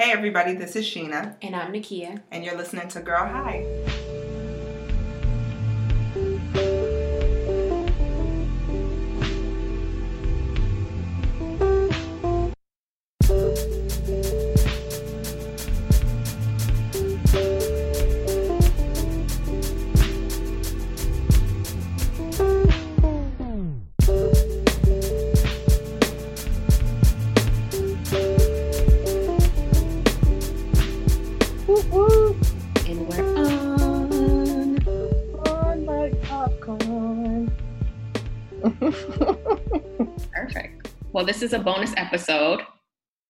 [0.00, 1.34] Hey everybody, this is Sheena.
[1.42, 2.22] And I'm Nakia.
[2.30, 4.07] And you're listening to Girl Hi.
[41.28, 42.62] This is a bonus episode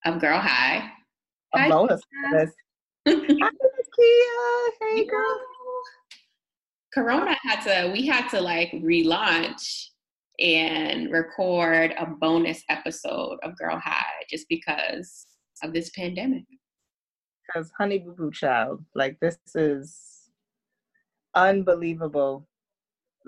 [0.07, 0.89] of Girl High.
[1.57, 2.01] A Hi, bonus.
[2.33, 2.47] Hi,
[3.09, 3.25] Kia.
[4.81, 5.41] Hey, girl.
[6.95, 9.87] Corona had to, we had to like relaunch
[10.39, 15.27] and record a bonus episode of Girl High just because
[15.65, 16.45] of this pandemic.
[17.49, 20.31] Because Honey Boo Boo Child, like this is
[21.35, 22.47] unbelievable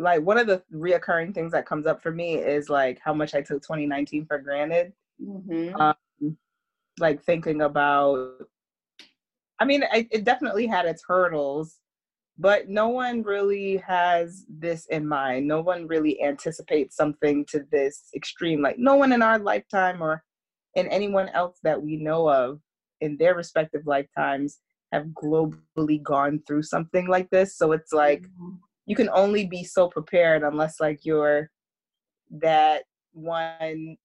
[0.01, 3.35] like one of the reoccurring things that comes up for me is like how much
[3.35, 4.93] I took 2019 for granted.
[5.23, 5.77] Mm-hmm.
[5.77, 6.37] Um,
[6.99, 8.47] like thinking about,
[9.59, 11.79] I mean, I, it definitely had its hurdles,
[12.39, 15.47] but no one really has this in mind.
[15.47, 18.63] No one really anticipates something to this extreme.
[18.63, 20.25] Like no one in our lifetime or
[20.75, 22.61] in anyone else that we know of
[23.01, 24.61] in their respective lifetimes
[24.93, 27.57] have globally gone through something like this.
[27.57, 28.23] So it's like.
[28.23, 28.57] Mm-hmm
[28.91, 31.49] you can only be so prepared unless like you're
[32.29, 33.97] that one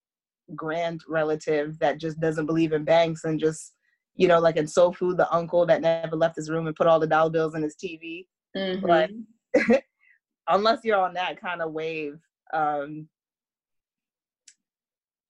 [0.56, 3.74] grand relative that just doesn't believe in banks and just
[4.16, 6.86] you know like in soul food the uncle that never left his room and put
[6.86, 8.86] all the dollar bills in his tv mm-hmm.
[8.86, 9.10] but
[10.50, 12.20] unless you're on that kind of wave
[12.54, 13.10] um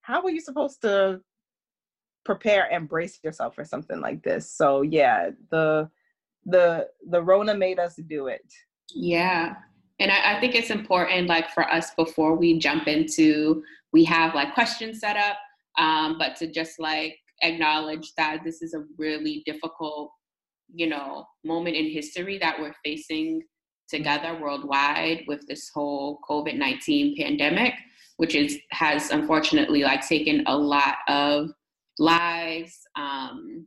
[0.02, 1.22] how are you supposed to
[2.25, 4.52] prepare and brace yourself for something like this?
[4.52, 5.90] So yeah the
[6.45, 8.45] the the rona made us do it
[8.94, 9.55] yeah.
[10.00, 13.63] And I, I, think it's important, like for us, before we jump into,
[13.94, 15.38] we have like questions set up,
[15.78, 20.12] um, but to just like acknowledge that this is a really difficult,
[20.73, 23.41] you know, moment in history that we're facing
[23.88, 27.73] together worldwide with this whole COVID nineteen pandemic,
[28.17, 31.52] which is has unfortunately like taken a lot of
[32.00, 33.66] lives, um,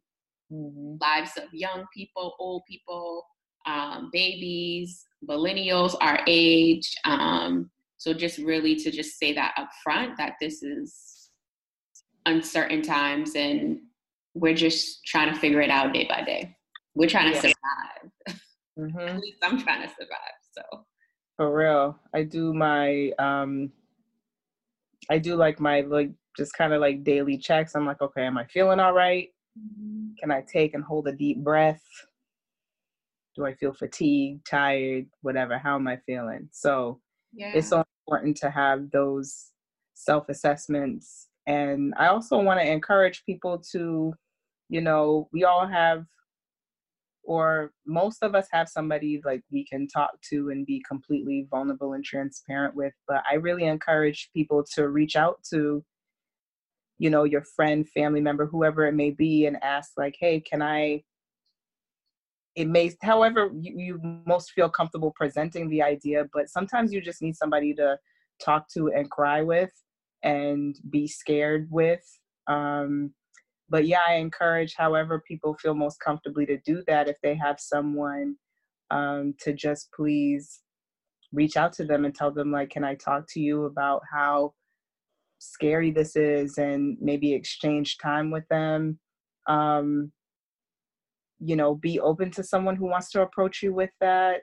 [0.53, 0.97] mm-hmm.
[1.01, 3.25] lives of young people, old people,
[3.69, 6.93] um, babies, millennials, our age.
[7.05, 11.31] Um, so just really to just say that up front that this is
[12.27, 13.79] uncertain times and
[14.35, 16.57] we're just trying to figure it out day by day.
[16.95, 17.53] We're trying to yeah.
[18.27, 18.41] survive.
[18.79, 18.99] Mm-hmm.
[19.09, 20.39] At least I'm trying to survive.
[20.53, 20.85] So
[21.37, 23.71] for real, I do my um,
[25.11, 27.75] I do like my like just kind of like daily checks.
[27.75, 29.29] I'm like, okay, am I feeling all right?
[29.59, 30.11] mm-hmm.
[30.21, 31.83] Can I take and hold a deep breath?
[33.39, 35.59] Do I feel fatigued, tired, whatever?
[35.59, 36.49] How am I feeling?
[36.51, 37.01] So
[37.33, 37.53] yeah.
[37.55, 39.53] it's so important to have those
[39.95, 41.29] self assessments.
[41.47, 44.13] And I also want to encourage people to,
[44.69, 46.05] you know, we all have,
[47.23, 51.93] or most of us have somebody like we can talk to and be completely vulnerable
[51.93, 52.93] and transparent with.
[53.07, 55.85] But I really encourage people to reach out to,
[56.99, 60.61] you know, your friend, family member, whoever it may be, and ask, like, hey, can
[60.61, 61.05] I
[62.59, 67.23] it may however you, you, most feel comfortable presenting the idea but sometimes you just
[67.23, 67.97] need somebody to
[68.45, 69.71] talk to and cry with
[70.25, 72.05] and be scared with
[72.49, 73.15] um,
[73.71, 77.61] but yeah i encourage however people feel most comfortably to do that if they have
[77.61, 78.35] someone
[78.91, 80.61] um, to just please
[81.33, 84.53] reach out to them and tell them like can i talk to you about how
[85.39, 86.59] scary this is?
[86.59, 88.99] and maybe exchange time with them
[89.47, 90.11] um,
[91.41, 94.43] you know be open to someone who wants to approach you with that.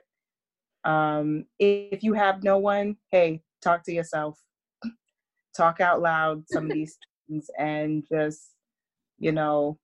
[0.84, 4.38] Um, if you have no one hey talk to yourself.
[5.56, 6.98] Talk out loud some of these
[7.28, 8.52] things and just
[9.18, 9.78] you know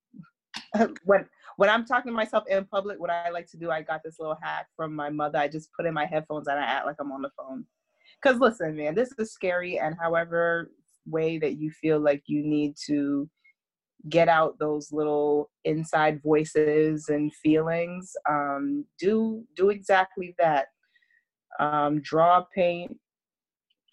[1.04, 4.02] when when i'm talking to myself in public what i like to do i got
[4.04, 5.38] this little hack from my mother.
[5.38, 7.64] I just put in my headphones and i act like i'm on the phone.
[8.22, 10.70] Because listen man this is scary and however
[11.06, 13.28] way that you feel like you need to
[14.08, 20.66] get out those little inside voices and feelings um, do do exactly that.
[21.60, 22.96] Um, draw paint.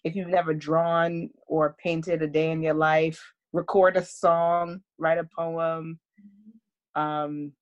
[0.02, 3.22] If you've never drawn or painted a day in your life
[3.52, 5.98] record a song write a poem.
[6.94, 7.52] Um,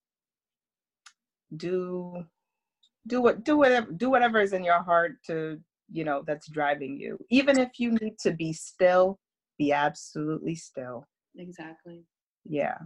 [1.56, 2.25] do
[3.06, 5.59] do what do whatever do whatever is in your heart to
[5.91, 7.19] you know that's driving you.
[7.31, 9.19] Even if you need to be still
[9.59, 11.06] be absolutely still.
[11.37, 12.05] Exactly
[12.49, 12.79] yeah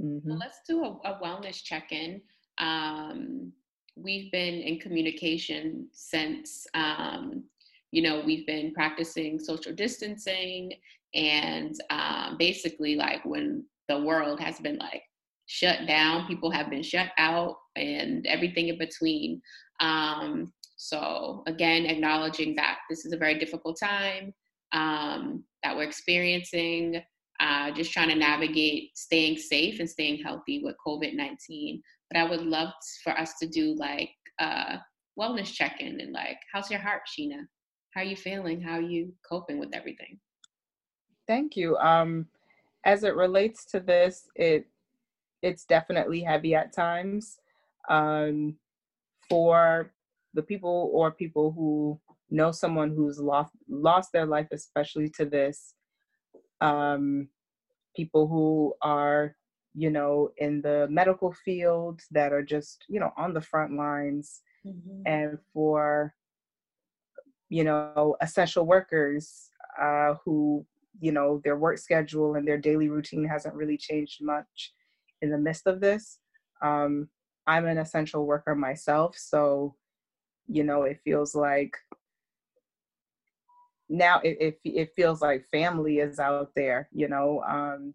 [0.00, 0.30] Mm-hmm.
[0.30, 2.20] So let's do a, a wellness check in.
[2.58, 3.52] Um,
[3.96, 7.44] we've been in communication since, um,
[7.90, 10.72] you know, we've been practicing social distancing
[11.14, 15.02] and um, basically, like when the world has been like
[15.46, 19.42] shut down, people have been shut out, and everything in between.
[19.80, 24.32] Um, so, again, acknowledging that this is a very difficult time
[24.72, 27.02] um, that we're experiencing
[27.42, 31.82] uh, just trying to navigate staying safe and staying healthy with COVID 19.
[32.10, 32.72] But I would love
[33.02, 34.78] for us to do like a
[35.18, 37.46] wellness check in and like, how's your heart, Sheena?
[37.90, 38.60] How are you feeling?
[38.60, 40.20] How are you coping with everything?
[41.26, 41.76] Thank you.
[41.78, 42.26] Um,
[42.84, 44.66] as it relates to this, it
[45.42, 47.38] it's definitely heavy at times.
[47.88, 48.54] Um,
[49.28, 49.92] for
[50.34, 52.00] the people or people who
[52.30, 55.74] know someone who's lost lost their life, especially to this,
[56.62, 57.28] um,
[57.94, 59.36] people who are,
[59.74, 64.40] you know, in the medical field that are just, you know, on the front lines,
[64.66, 65.02] mm-hmm.
[65.06, 66.14] and for,
[67.48, 69.50] you know, essential workers
[69.80, 70.64] uh, who,
[71.00, 74.72] you know, their work schedule and their daily routine hasn't really changed much
[75.20, 76.18] in the midst of this.
[76.62, 77.08] Um,
[77.46, 79.74] I'm an essential worker myself, so
[80.48, 81.76] you know, it feels like
[83.92, 87.92] now it, it, it feels like family is out there, you know, um,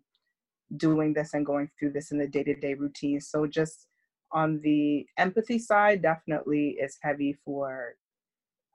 [0.77, 3.19] doing this and going through this in the day to day routine.
[3.19, 3.87] So just
[4.31, 7.95] on the empathy side, definitely is heavy for.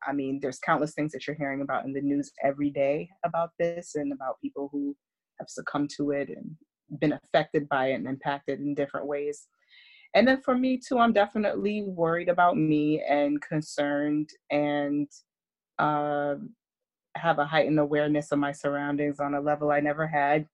[0.05, 3.51] I mean, there's countless things that you're hearing about in the news every day about
[3.61, 4.97] this and about people who
[5.39, 6.57] have succumbed to it and
[6.99, 9.47] been affected by it and impacted in different ways.
[10.15, 15.09] And then for me too, I'm definitely worried about me and concerned and
[15.79, 16.35] uh,
[17.17, 20.47] have a heightened awareness of my surroundings on a level I never had.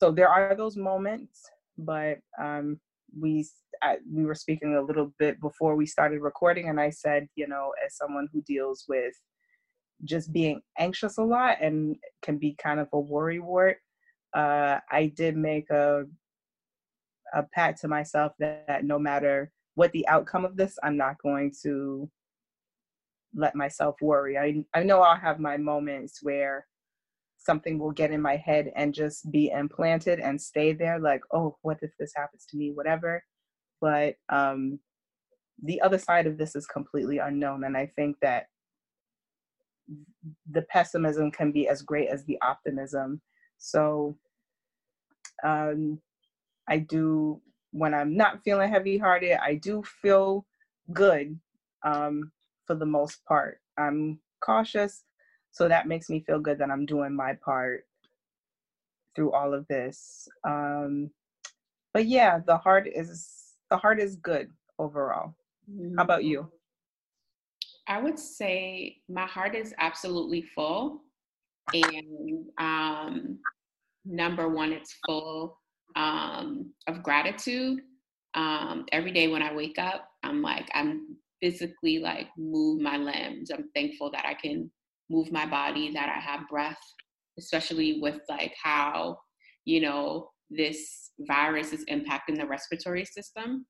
[0.00, 1.42] So there are those moments,
[1.76, 2.80] but um,
[3.18, 3.46] we
[3.82, 7.46] I, we were speaking a little bit before we started recording, and I said, you
[7.46, 9.14] know, as someone who deals with
[10.04, 13.78] just being anxious a lot and can be kind of a worry wart,
[14.34, 16.04] uh, I did make a
[17.32, 21.16] a pact to myself that, that no matter what the outcome of this, I'm not
[21.22, 22.10] going to
[23.34, 24.38] let myself worry.
[24.38, 26.66] I I know I'll have my moments where
[27.38, 31.56] something will get in my head and just be implanted and stay there like, oh,
[31.62, 33.22] what if this happens to me, whatever.
[33.80, 34.78] But um
[35.62, 38.46] the other side of this is completely unknown and I think that
[40.50, 43.20] the pessimism can be as great as the optimism.
[43.58, 44.16] So
[45.44, 46.00] um
[46.68, 47.40] I do
[47.72, 50.46] when I'm not feeling heavy hearted, I do feel
[50.92, 51.38] good.
[51.84, 52.32] Um
[52.70, 53.60] for the most part.
[53.78, 55.02] I'm cautious,
[55.50, 57.84] so that makes me feel good that I'm doing my part
[59.16, 60.28] through all of this.
[60.44, 61.10] Um,
[61.92, 65.34] but yeah, the heart is the heart is good overall.
[65.96, 66.48] How about you?
[67.88, 71.00] I would say my heart is absolutely full,
[71.74, 73.40] and um,
[74.04, 75.58] number one, it's full
[75.96, 77.80] um, of gratitude.
[78.34, 83.50] Um, every day when I wake up, I'm like, I'm physically like move my limbs.
[83.50, 84.70] I'm thankful that I can
[85.08, 86.80] move my body, that I have breath,
[87.38, 89.18] especially with like how,
[89.64, 93.66] you know, this virus is impacting the respiratory system.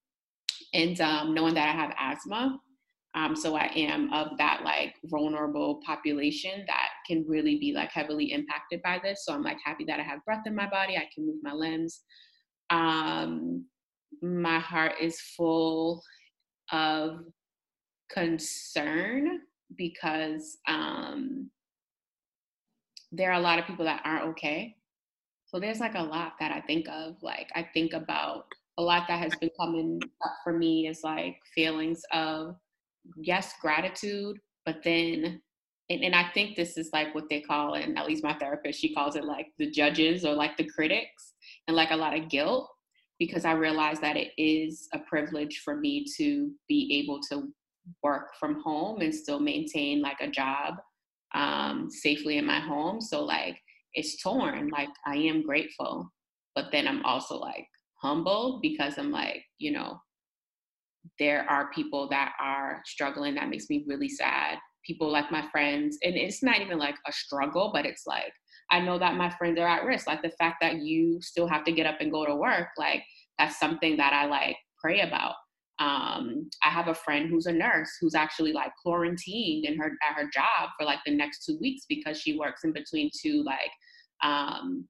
[0.74, 2.58] And um, knowing that I have asthma,
[3.14, 8.32] um, so I am of that like vulnerable population that can really be like heavily
[8.32, 9.24] impacted by this.
[9.24, 10.96] So I'm like happy that I have breath in my body.
[10.96, 12.02] I can move my limbs.
[12.70, 13.64] Um,
[14.22, 16.02] my heart is full
[16.70, 17.18] of
[18.12, 19.40] concern
[19.76, 21.50] because um,
[23.12, 24.76] there are a lot of people that aren't okay.
[25.46, 27.16] So there's like a lot that I think of.
[27.22, 28.44] Like I think about
[28.78, 32.56] a lot that has been coming up for me is like feelings of
[33.16, 35.40] yes, gratitude, but then
[35.90, 38.80] and, and I think this is like what they call, and at least my therapist,
[38.80, 41.32] she calls it like the judges or like the critics,
[41.66, 42.70] and like a lot of guilt
[43.18, 47.52] because I realize that it is a privilege for me to be able to
[48.02, 50.74] work from home and still maintain like a job
[51.34, 53.00] um, safely in my home.
[53.00, 53.58] So like
[53.94, 54.68] it's torn.
[54.68, 56.10] Like I am grateful,
[56.54, 57.66] but then I'm also like
[58.02, 60.00] humble because I'm like, you know,
[61.18, 63.34] there are people that are struggling.
[63.34, 64.58] That makes me really sad.
[64.86, 68.32] People like my friends, and it's not even like a struggle, but it's like
[68.70, 70.06] I know that my friends are at risk.
[70.06, 73.02] Like the fact that you still have to get up and go to work, like
[73.38, 75.34] that's something that I like pray about
[75.80, 80.14] um, I have a friend who's a nurse who's actually like quarantined in her at
[80.14, 83.70] her job for like the next two weeks because she works in between two like
[84.22, 84.86] um,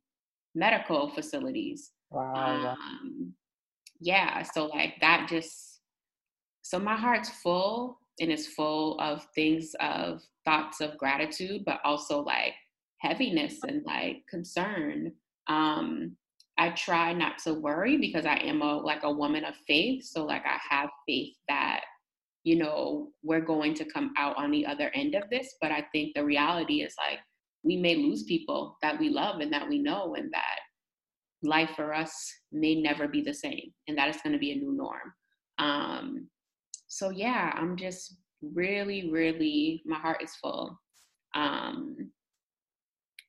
[0.56, 1.92] medical facilities.
[2.10, 2.76] Wow.
[2.76, 3.32] Um,
[4.00, 5.80] yeah, so like that just
[6.62, 12.20] so my heart's full and it's full of things of thoughts of gratitude, but also
[12.20, 12.54] like
[12.98, 15.12] heaviness and like concern.
[15.46, 16.16] Um,
[16.60, 20.04] I try not to worry because I am a like a woman of faith.
[20.04, 21.80] So like I have faith that,
[22.44, 25.54] you know, we're going to come out on the other end of this.
[25.62, 27.20] But I think the reality is like
[27.62, 30.58] we may lose people that we love and that we know and that
[31.42, 32.12] life for us
[32.52, 35.14] may never be the same and that is going to be a new norm.
[35.56, 36.28] Um,
[36.88, 40.78] so yeah, I'm just really, really my heart is full.
[41.34, 42.10] Um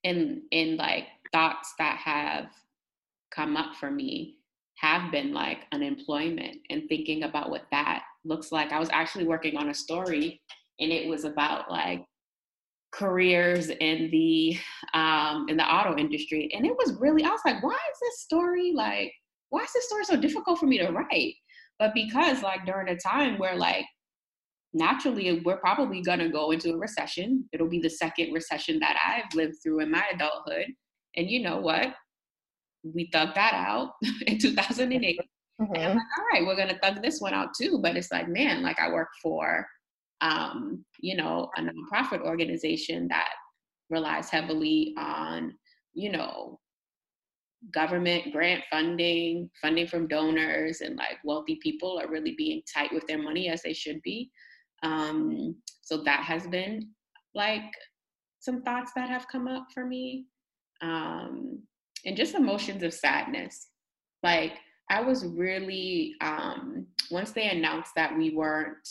[0.03, 2.47] and and like thoughts that have
[3.33, 4.35] come up for me
[4.75, 8.71] have been like unemployment and thinking about what that looks like.
[8.71, 10.41] I was actually working on a story
[10.79, 12.03] and it was about like
[12.91, 14.57] careers in the
[14.93, 18.21] um in the auto industry and it was really I was like why is this
[18.21, 19.13] story like
[19.49, 21.35] why is this story so difficult for me to write
[21.79, 23.85] but because like during a time where like
[24.73, 28.97] naturally we're probably going to go into a recession it'll be the second recession that
[29.05, 30.65] i've lived through in my adulthood
[31.15, 31.87] and you know what
[32.83, 33.93] we thugged that out
[34.27, 35.19] in 2008
[35.61, 35.75] mm-hmm.
[35.75, 38.11] and i'm like all right we're going to thug this one out too but it's
[38.11, 39.65] like man like i work for
[40.21, 43.29] um, you know a nonprofit organization that
[43.89, 45.51] relies heavily on
[45.93, 46.59] you know
[47.73, 53.05] government grant funding funding from donors and like wealthy people are really being tight with
[53.07, 54.31] their money as they should be
[54.83, 56.89] um, so that has been
[57.35, 57.71] like
[58.39, 60.25] some thoughts that have come up for me.
[60.81, 61.61] Um,
[62.05, 63.67] and just emotions of sadness.
[64.23, 64.53] Like
[64.89, 68.87] I was really, um, once they announced that we weren't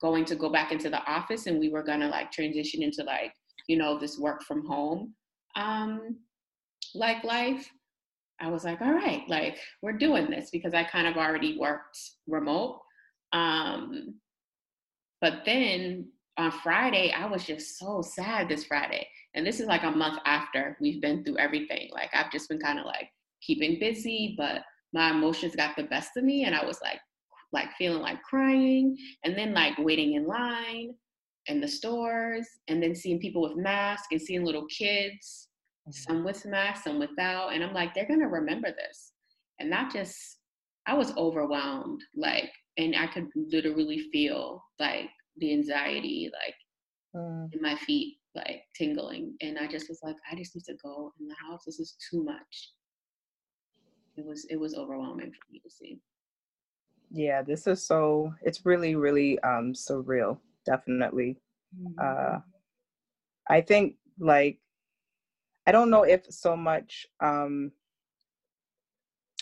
[0.00, 3.32] going to go back into the office and we were gonna like transition into like,
[3.68, 5.14] you know, this work from home,
[5.56, 6.16] um,
[6.94, 7.70] like life,
[8.40, 11.98] I was like, all right, like we're doing this because I kind of already worked
[12.26, 12.80] remote.
[13.32, 14.14] Um,
[15.20, 19.08] but then on Friday, I was just so sad this Friday.
[19.38, 21.90] And this is like a month after we've been through everything.
[21.92, 23.08] Like I've just been kind of like
[23.40, 26.98] keeping busy, but my emotions got the best of me and I was like
[27.52, 30.92] like feeling like crying and then like waiting in line
[31.46, 35.48] in the stores and then seeing people with masks and seeing little kids,
[35.88, 35.92] mm-hmm.
[35.92, 37.54] some with masks, some without.
[37.54, 39.12] And I'm like, they're gonna remember this.
[39.60, 40.18] And that just
[40.88, 42.02] I was overwhelmed.
[42.16, 46.54] Like and I could literally feel like the anxiety like
[47.14, 47.54] mm.
[47.54, 51.12] in my feet like tingling and I just was like I just need to go
[51.20, 52.72] in the house this is too much
[54.16, 55.98] it was it was overwhelming for me to see
[57.10, 61.36] yeah this is so it's really really um surreal definitely
[61.76, 61.94] mm-hmm.
[62.00, 62.40] uh
[63.48, 64.58] I think like
[65.66, 67.72] I don't know if so much um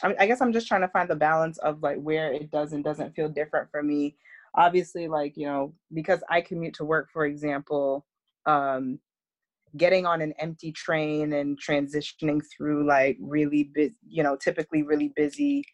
[0.02, 2.72] I, I guess I'm just trying to find the balance of like where it does
[2.72, 4.16] and doesn't feel different for me.
[4.54, 8.06] Obviously, like you know, because I commute to work, for example,
[8.46, 8.98] um,
[9.76, 13.70] getting on an empty train and transitioning through like really
[14.06, 15.64] you know, typically really busy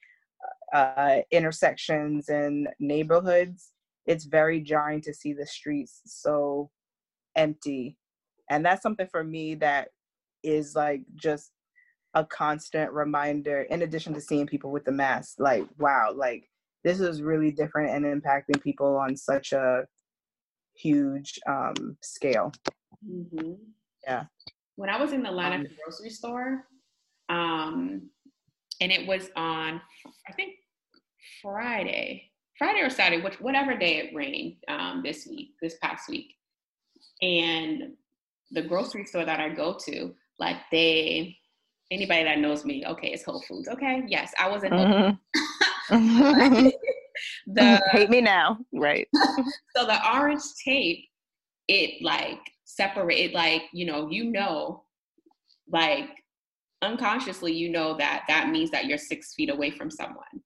[0.73, 3.73] uh, intersections and neighborhoods,
[4.07, 6.71] it's very jarring to see the streets so
[7.37, 7.97] empty.
[8.51, 9.89] And that's something for me that
[10.43, 11.53] is like just
[12.15, 16.45] a constant reminder in addition to seeing people with the mask like wow like
[16.85, 19.85] this is really different and impacting people on such a
[20.75, 22.53] huge um scale
[23.09, 23.53] mm-hmm.
[24.05, 24.25] yeah
[24.77, 26.65] when i was in the line at the grocery store
[27.29, 28.09] um
[28.81, 29.81] and it was on
[30.29, 30.55] i think
[31.41, 36.35] friday friday or saturday which whatever day it rained um this week this past week
[37.21, 37.93] and
[38.51, 41.37] the grocery store that i go to like they
[41.93, 43.69] anybody that knows me, okay, it's Whole Foods.
[43.69, 46.69] Okay, yes, I was in mm-hmm.
[47.47, 49.09] the hate me now, right?
[49.77, 51.07] so the orange tape,
[51.69, 54.85] it like separate, like you know, you know,
[55.71, 56.09] like
[56.83, 60.43] unconsciously, you know that that means that you're six feet away from someone,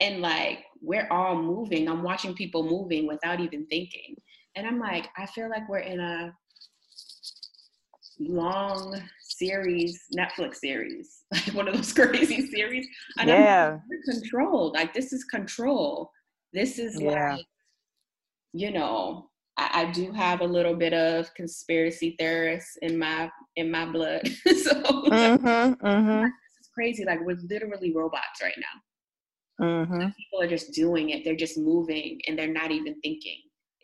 [0.00, 1.88] and like we're all moving.
[1.88, 4.16] I'm watching people moving without even thinking,
[4.56, 6.32] and I'm like, I feel like we're in a
[8.18, 12.86] long series, Netflix series, like one of those crazy series.
[13.18, 13.78] And yeah.
[13.78, 14.74] I'm controlled.
[14.74, 16.10] Like this is control.
[16.52, 17.34] This is yeah.
[17.34, 17.46] like,
[18.52, 23.70] you know, I, I, do have a little bit of conspiracy theorists in my in
[23.70, 24.26] my blood.
[24.44, 26.22] so mm-hmm, mm-hmm.
[26.22, 27.04] this is crazy.
[27.04, 29.66] Like we're literally robots right now.
[29.66, 30.08] Mm-hmm.
[30.16, 31.24] People are just doing it.
[31.24, 33.38] They're just moving and they're not even thinking.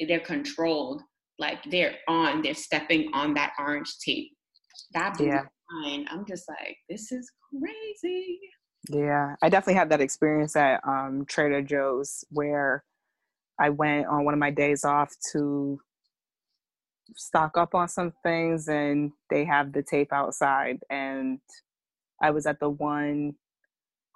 [0.07, 1.02] They're controlled.
[1.38, 4.33] Like they're on, they're stepping on that orange tape
[4.93, 5.43] that blew yeah.
[5.70, 6.08] Mind.
[6.10, 8.38] I'm just like, this is crazy.
[8.90, 12.84] Yeah, I definitely had that experience at um, Trader Joe's where
[13.60, 15.80] I went on one of my days off to
[17.16, 21.40] stock up on some things and they have the tape outside and
[22.22, 23.34] I was at the one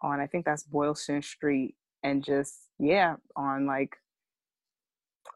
[0.03, 3.97] on I think that's Boylston Street and just yeah, on like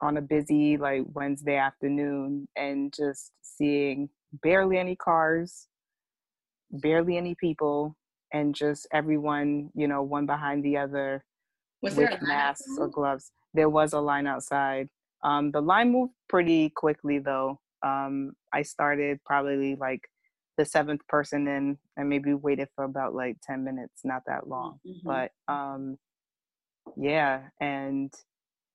[0.02, 4.08] on a busy like Wednesday afternoon and just seeing
[4.42, 5.68] barely any cars,
[6.76, 7.96] barely any people,
[8.32, 11.24] and just everyone, you know, one behind the other
[11.82, 13.30] was with masks or gloves.
[13.54, 14.88] There was a line outside.
[15.22, 17.58] Um, the line moved pretty quickly though.
[17.82, 20.00] Um, I started probably like
[20.56, 24.80] the seventh person in and maybe waited for about like 10 minutes, not that long.
[24.86, 25.06] Mm-hmm.
[25.06, 25.98] But um,
[26.96, 28.12] yeah, and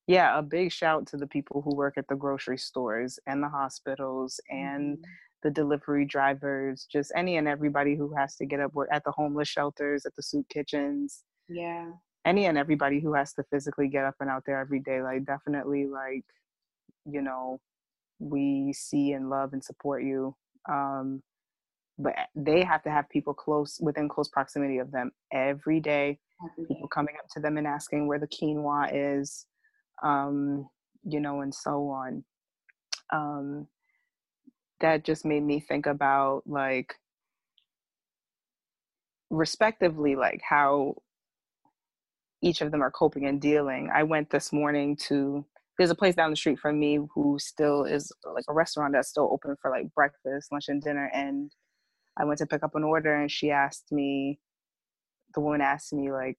[0.08, 3.50] yeah, a big shout to the people who work at the grocery stores and the
[3.50, 5.12] hospitals and mm-hmm.
[5.44, 9.12] The delivery drivers, just any and everybody who has to get up work at the
[9.12, 11.24] homeless shelters, at the soup kitchens.
[11.50, 11.92] Yeah.
[12.26, 15.02] Any and everybody who has to physically get up and out there every day.
[15.02, 16.26] Like definitely like,
[17.06, 17.60] you know,
[18.20, 20.36] we see and love and support you.
[20.70, 21.24] Um,
[21.98, 26.20] but they have to have people close within close proximity of them every day.
[26.52, 26.76] Every day.
[26.76, 29.46] People coming up to them and asking where the quinoa is,
[30.04, 30.68] um,
[31.04, 32.24] you know, and so on.
[33.12, 33.68] Um,
[34.82, 36.96] that just made me think about like
[39.30, 40.96] respectively like how
[42.42, 43.90] each of them are coping and dealing.
[43.94, 45.46] I went this morning to
[45.78, 49.10] there's a place down the street from me who still is like a restaurant that's
[49.10, 51.10] still open for like breakfast, lunch, and dinner.
[51.14, 51.52] And
[52.20, 54.40] I went to pick up an order, and she asked me,
[55.34, 56.38] the woman asked me like,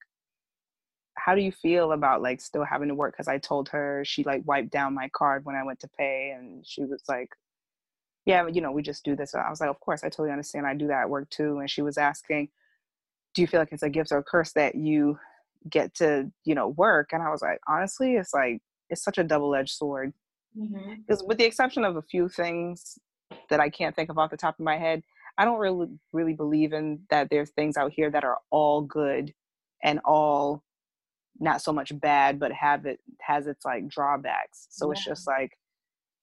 [1.16, 4.22] "How do you feel about like still having to work?" Because I told her she
[4.24, 7.30] like wiped down my card when I went to pay, and she was like,
[8.24, 10.30] "Yeah, you know, we just do this." And I was like, "Of course, I totally
[10.30, 10.66] understand.
[10.66, 12.48] I do that at work too." And she was asking,
[13.34, 15.18] "Do you feel like it's a gift or a curse that you?"
[15.70, 19.24] get to you know work and i was like honestly it's like it's such a
[19.24, 20.12] double-edged sword
[20.54, 21.28] because mm-hmm.
[21.28, 22.98] with the exception of a few things
[23.48, 25.02] that i can't think of off the top of my head
[25.38, 29.32] i don't really really believe in that there's things out here that are all good
[29.82, 30.62] and all
[31.38, 34.92] not so much bad but have it has its like drawbacks so yeah.
[34.92, 35.56] it's just like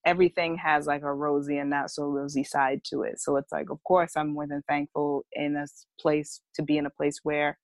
[0.04, 3.20] everything has like a rosy and not so rosy side to it.
[3.20, 6.86] So it's like of course i'm more than thankful in this place to be in
[6.86, 7.58] a place where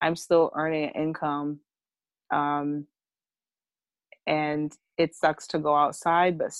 [0.00, 1.60] i'm still earning income
[2.32, 2.86] um,
[4.26, 6.52] and it sucks to go outside but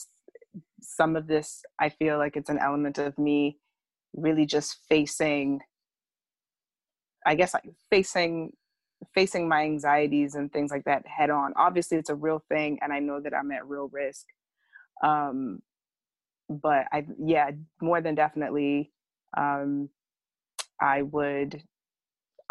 [0.80, 3.58] some of this i feel like it's an element of me
[4.14, 5.60] really just facing
[7.26, 8.52] i guess like facing
[9.14, 11.52] facing my anxieties and things like that head on.
[11.56, 14.26] Obviously it's a real thing and i know that i'm at real risk
[15.02, 15.60] um
[16.48, 18.90] but i yeah more than definitely
[19.36, 19.88] um
[20.80, 21.62] i would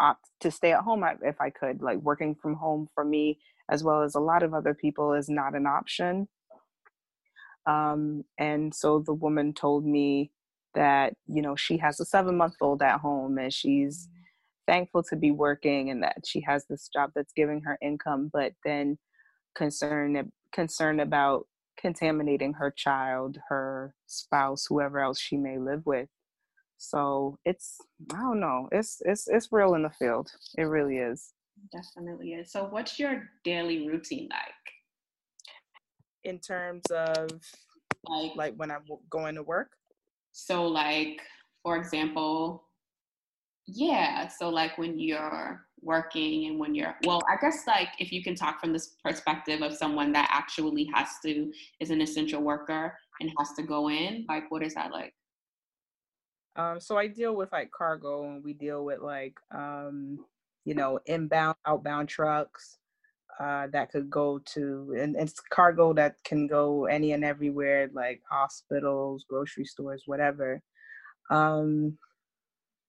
[0.00, 3.38] opt to stay at home if i could like working from home for me
[3.72, 6.28] as well as a lot of other people, is not an option.
[7.66, 10.30] Um, and so the woman told me
[10.74, 14.08] that, you know, she has a seven month old at home and she's
[14.66, 18.52] thankful to be working and that she has this job that's giving her income, but
[18.64, 18.98] then
[19.54, 21.46] concerned concerned about
[21.78, 26.08] contaminating her child, her spouse, whoever else she may live with.
[26.78, 27.76] So it's
[28.12, 28.68] I don't know.
[28.72, 30.30] It's it's it's real in the field.
[30.58, 31.32] It really is
[31.70, 32.50] definitely is.
[32.50, 34.42] So, what's your daily routine like?
[36.24, 37.28] In terms of
[38.06, 39.72] like, like when I'm going to work.
[40.32, 41.20] So, like
[41.62, 42.64] for example,
[43.66, 44.28] yeah.
[44.28, 48.34] So, like when you're working and when you're well, I guess like if you can
[48.34, 53.30] talk from this perspective of someone that actually has to is an essential worker and
[53.38, 55.14] has to go in, like what is that like?
[56.54, 60.18] Um, so I deal with like cargo and we deal with like um
[60.64, 62.78] you know, inbound, outbound trucks
[63.40, 68.20] uh, that could go to, and it's cargo that can go any and everywhere, like
[68.30, 70.62] hospitals, grocery stores, whatever.
[71.30, 71.98] Um,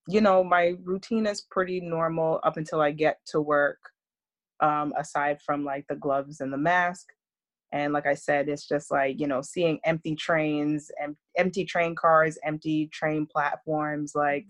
[0.07, 3.79] you know, my routine is pretty normal up until I get to work,
[4.59, 7.07] um, aside from like the gloves and the mask.
[7.71, 11.95] And like I said, it's just like, you know, seeing empty trains, em- empty train
[11.95, 14.13] cars, empty train platforms.
[14.13, 14.45] Like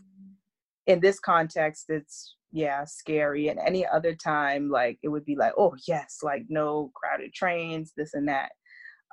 [0.87, 3.47] in this context, it's yeah, scary.
[3.47, 7.93] And any other time, like it would be like, oh yes, like no crowded trains,
[7.95, 8.51] this and that.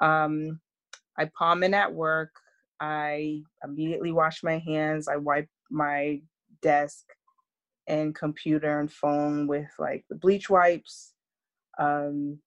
[0.03, 0.61] Um,
[1.19, 2.33] I palm in at work.
[2.81, 5.07] I immediately wash my hands.
[5.07, 6.21] I wipe my
[6.63, 7.05] desk
[7.87, 11.13] and computer and phone with like the bleach wipes.
[11.79, 12.39] Um,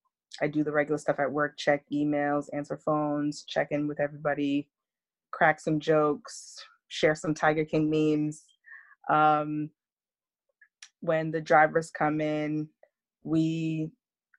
[0.42, 4.68] I do the regular stuff at work, check emails, answer phones, check in with everybody,
[5.32, 6.56] crack some jokes,
[6.88, 8.44] share some Tiger King memes.
[9.10, 9.70] Um,
[11.02, 12.70] when the drivers come in,
[13.24, 13.90] we,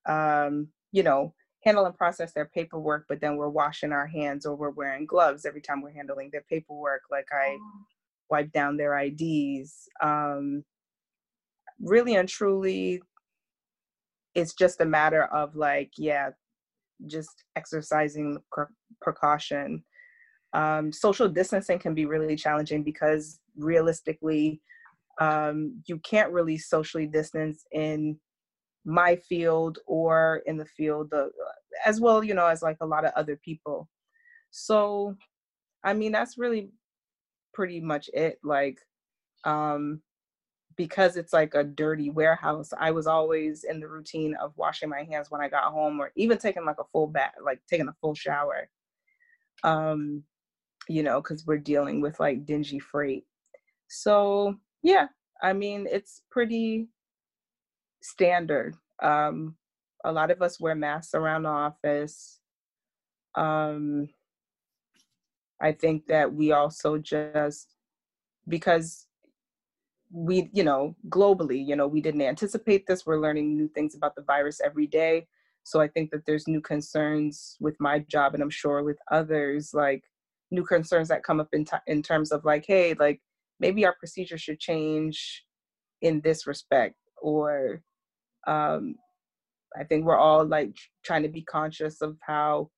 [0.09, 4.55] um, you know, handle and process their paperwork, but then we're washing our hands or
[4.55, 7.03] we're wearing gloves every time we're handling their paperwork.
[7.11, 7.85] Like I oh.
[8.31, 9.89] Wipe down their IDs.
[10.03, 10.65] Um,
[11.81, 13.03] really and truly,
[14.35, 16.31] it's just a matter of like, yeah,
[17.07, 18.39] just exercising
[19.01, 19.85] precaution.
[20.53, 24.61] Um, social distancing can be really challenging because realistically,
[25.21, 28.19] um, you can't really socially distance in
[28.85, 31.31] my field or in the field of,
[31.87, 33.89] as well, you know, as like a lot of other people.
[34.51, 35.17] So,
[35.83, 36.71] I mean, that's really
[37.55, 38.38] pretty much it.
[38.43, 38.81] Like,
[39.45, 40.03] um,
[40.77, 45.05] because it's like a dirty warehouse, I was always in the routine of washing my
[45.05, 47.95] hands when I got home or even taking like a full bath, like taking a
[48.01, 48.69] full shower.
[49.62, 50.25] Um,
[50.88, 53.25] you know, because we're dealing with like dingy freight.
[53.88, 55.07] So yeah,
[55.43, 56.88] I mean, it's pretty
[58.03, 58.77] standard.
[59.03, 59.57] Um,
[60.05, 62.40] a lot of us wear masks around the office.
[63.35, 64.09] Um,
[65.61, 67.75] I think that we also just
[68.49, 69.07] because
[70.12, 73.07] we, you know, globally, you know, we didn't anticipate this.
[73.07, 75.27] We're learning new things about the virus every day.
[75.64, 79.73] So I think that there's new concerns with my job, and I'm sure with others,
[79.73, 80.05] like
[80.51, 83.21] new concerns that come up in t- in terms of like, hey, like
[83.61, 85.45] maybe our procedure should change
[86.03, 87.83] in this respect or
[88.47, 88.95] um,
[89.77, 92.71] i think we're all like trying to be conscious of how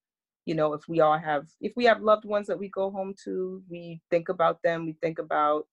[0.47, 3.15] you know if we all have if we have loved ones that we go home
[3.25, 5.67] to we think about them we think about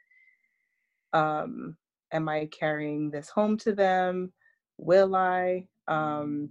[1.13, 1.77] um
[2.11, 4.33] am i carrying this home to them?
[4.77, 5.67] Will i?
[5.87, 6.49] Um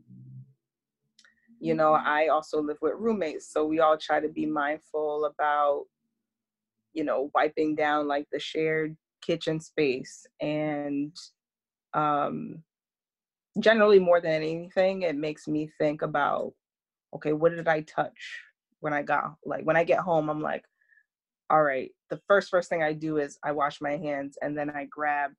[1.62, 5.84] you know i also live with roommates so we all try to be mindful about
[6.92, 11.16] you know wiping down like the shared kitchen space and
[11.94, 12.62] um
[13.60, 16.52] generally more than anything it makes me think about
[17.14, 18.40] okay what did i touch
[18.80, 20.64] when i got like when i get home i'm like
[21.50, 24.70] all right the first first thing i do is i wash my hands and then
[24.70, 25.30] i grab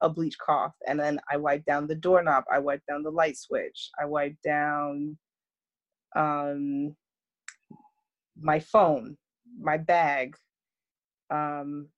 [0.00, 3.36] a bleach cloth and then i wipe down the doorknob i wipe down the light
[3.36, 5.16] switch i wipe down
[6.16, 6.94] um
[8.40, 9.16] my phone
[9.60, 10.34] my bag
[11.32, 11.88] um,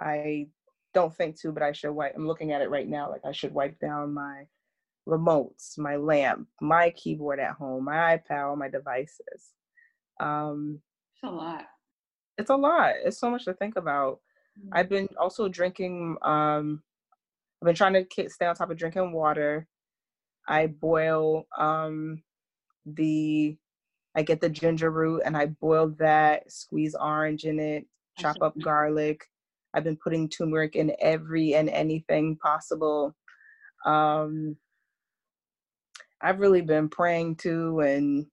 [0.00, 0.48] I
[0.94, 2.14] don't think to, but I should wipe.
[2.14, 3.10] I'm looking at it right now.
[3.10, 4.44] Like I should wipe down my
[5.08, 9.52] remotes, my lamp, my keyboard at home, my iPad, all my devices.
[10.20, 10.80] Um,
[11.14, 11.64] it's a lot.
[12.38, 12.94] It's a lot.
[13.04, 14.20] It's so much to think about.
[14.58, 14.68] Mm-hmm.
[14.72, 16.16] I've been also drinking.
[16.22, 16.82] Um,
[17.62, 19.66] I've been trying to stay on top of drinking water.
[20.48, 22.22] I boil um,
[22.84, 23.56] the.
[24.14, 26.50] I get the ginger root and I boil that.
[26.50, 27.86] Squeeze orange in it
[28.18, 29.24] chop up garlic.
[29.74, 33.14] I've been putting turmeric in every and anything possible.
[33.84, 34.56] Um,
[36.20, 38.26] I've really been praying too and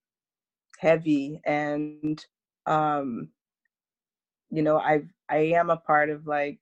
[0.79, 2.23] heavy and
[2.65, 3.29] um,
[4.49, 6.59] you know I I am a part of like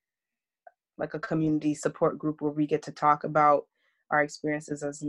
[0.97, 3.65] like a community support group where we get to talk about
[4.11, 5.03] our experiences as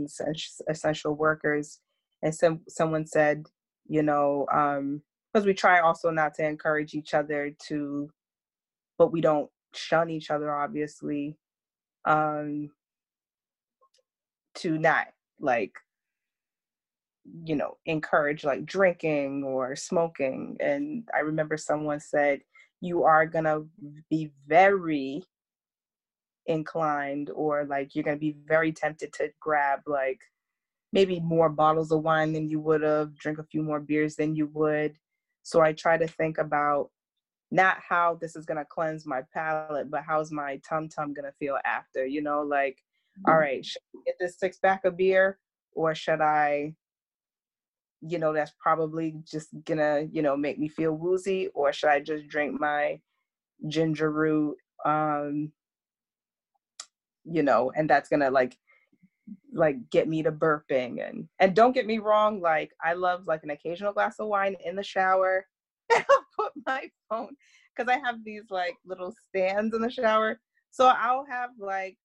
[0.69, 1.79] essential workers.
[2.21, 3.45] And some someone said
[3.87, 8.09] you know um, because we try also not to encourage each other to
[8.97, 11.35] but we don't shun each other obviously
[12.05, 12.69] um
[14.53, 15.07] to not
[15.39, 15.73] like
[17.43, 22.41] you know encourage like drinking or smoking and i remember someone said
[22.81, 23.65] you are going to
[24.09, 25.23] be very
[26.47, 30.19] inclined or like you're going to be very tempted to grab like
[30.91, 34.35] maybe more bottles of wine than you would have drink a few more beers than
[34.35, 34.93] you would
[35.43, 36.89] so I try to think about
[37.51, 41.59] not how this is gonna cleanse my palate, but how's my tum tum gonna feel
[41.65, 42.05] after?
[42.05, 42.77] You know, like,
[43.19, 43.31] mm-hmm.
[43.31, 45.37] all right, should I get this six pack of beer,
[45.73, 46.73] or should I,
[48.05, 51.99] you know, that's probably just gonna, you know, make me feel woozy, or should I
[51.99, 52.99] just drink my
[53.67, 55.51] ginger root, um,
[57.25, 58.57] you know, and that's gonna like
[59.53, 63.41] like get me to burping and and don't get me wrong like i love like
[63.43, 65.45] an occasional glass of wine in the shower.
[65.95, 67.35] And i'll put my phone
[67.75, 70.39] because i have these like little stands in the shower.
[70.71, 71.97] So i'll have like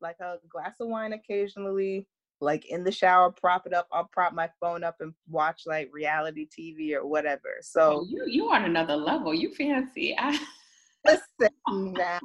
[0.00, 2.06] like a glass of wine occasionally
[2.40, 5.88] like in the shower prop it up i'll prop my phone up and watch like
[5.92, 10.38] reality tv or whatever so oh, you you on another level you fancy I...
[11.06, 12.20] listen now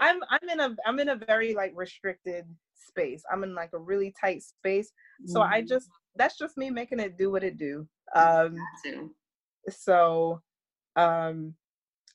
[0.00, 2.44] i'm i'm in a i'm in a very like restricted
[2.88, 3.22] space.
[3.30, 4.92] I'm in like a really tight space.
[5.26, 5.52] So mm-hmm.
[5.52, 7.86] I just that's just me making it do what it do.
[8.14, 8.56] Um
[9.68, 10.40] so
[10.96, 11.54] um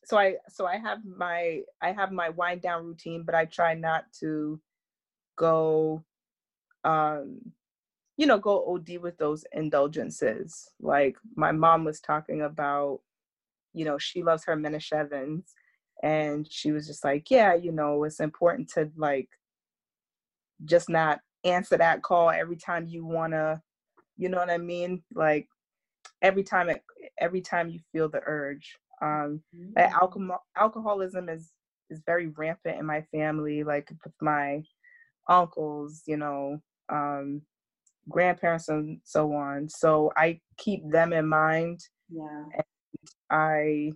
[0.05, 3.73] so I so I have my I have my wind down routine, but I try
[3.73, 4.59] not to
[5.37, 6.03] go
[6.83, 7.39] um
[8.17, 10.69] you know go OD with those indulgences.
[10.79, 12.99] Like my mom was talking about,
[13.73, 15.43] you know, she loves her Manischewitz
[16.03, 19.29] and she was just like, yeah, you know, it's important to like
[20.65, 23.61] just not answer that call every time you want to
[24.17, 25.47] you know what i mean like
[26.21, 26.81] every time it
[27.19, 29.77] every time you feel the urge um mm-hmm.
[29.77, 31.51] alcohol alcoholism is
[31.89, 34.61] is very rampant in my family like with my
[35.29, 36.57] uncles you know
[36.89, 37.41] um
[38.09, 39.69] grandparents and so on.
[39.69, 42.43] So i keep them in mind yeah.
[42.53, 42.63] and
[43.29, 43.91] i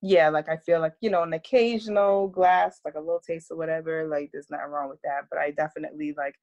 [0.00, 3.56] yeah like i feel like you know an occasional glass like a little taste or
[3.56, 5.22] whatever like there's nothing wrong with that.
[5.30, 6.34] But i definitely like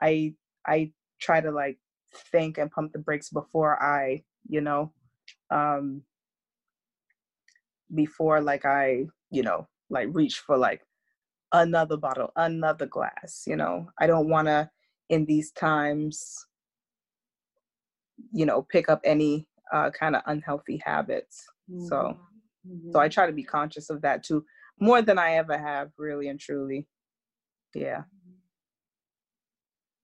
[0.00, 0.34] i
[0.66, 1.78] i try to like
[2.14, 4.92] think and pump the brakes before I, you know,
[5.50, 6.02] um,
[7.94, 10.82] before like I, you know, like reach for like
[11.52, 13.88] another bottle, another glass, you know.
[13.98, 14.70] I don't want to
[15.12, 16.46] in these times,
[18.32, 21.44] you know, pick up any uh, kind of unhealthy habits.
[21.70, 21.86] Mm-hmm.
[21.86, 22.16] So,
[22.66, 22.92] mm-hmm.
[22.92, 24.42] so I try to be conscious of that too,
[24.80, 26.86] more than I ever have, really and truly.
[27.74, 28.04] Yeah.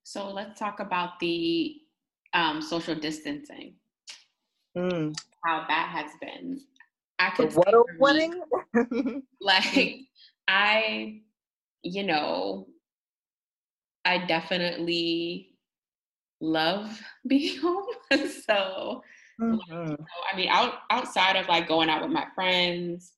[0.05, 1.77] So let's talk about the
[2.35, 3.77] um, social distancing.
[4.77, 5.15] Mm.
[5.43, 6.61] How that has been.
[7.19, 8.43] I could what a wedding.
[9.41, 10.01] like
[10.49, 11.23] I,
[11.83, 12.67] you know,
[14.05, 15.51] I definitely
[16.41, 17.87] love being home.
[18.11, 19.03] so,
[19.41, 19.61] mm-hmm.
[19.69, 19.97] so,
[20.33, 23.13] I mean, out outside of like going out with my friends,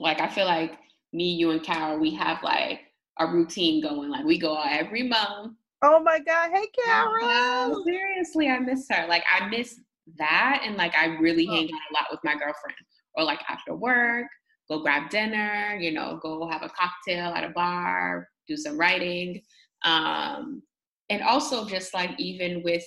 [0.00, 0.78] like I feel like
[1.12, 2.80] me, you, and Carol, we have like
[3.18, 4.10] a routine going.
[4.10, 6.50] Like we go out every month Oh my God.
[6.54, 7.82] Hey, Carol.
[7.84, 9.06] seriously, I miss her.
[9.08, 9.80] Like, I miss
[10.16, 10.62] that.
[10.64, 11.54] And like, I really oh.
[11.54, 12.76] hang out a lot with my girlfriend.
[13.16, 14.26] Or like after work,
[14.70, 19.42] go grab dinner, you know, go have a cocktail at a bar, do some writing.
[19.84, 20.62] Um,
[21.10, 22.84] and also just like even with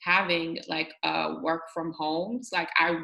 [0.00, 2.98] having like uh, work from homes, like I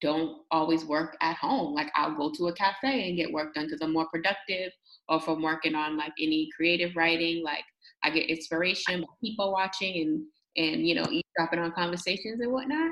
[0.00, 1.74] don't always work at home.
[1.74, 4.72] Like I'll go to a cafe and get work done because I'm more productive.
[5.08, 7.64] Or if I'm working on like any creative writing, like
[8.02, 10.22] I get inspiration by people watching and
[10.56, 12.90] and you know eavesdropping on conversations and whatnot.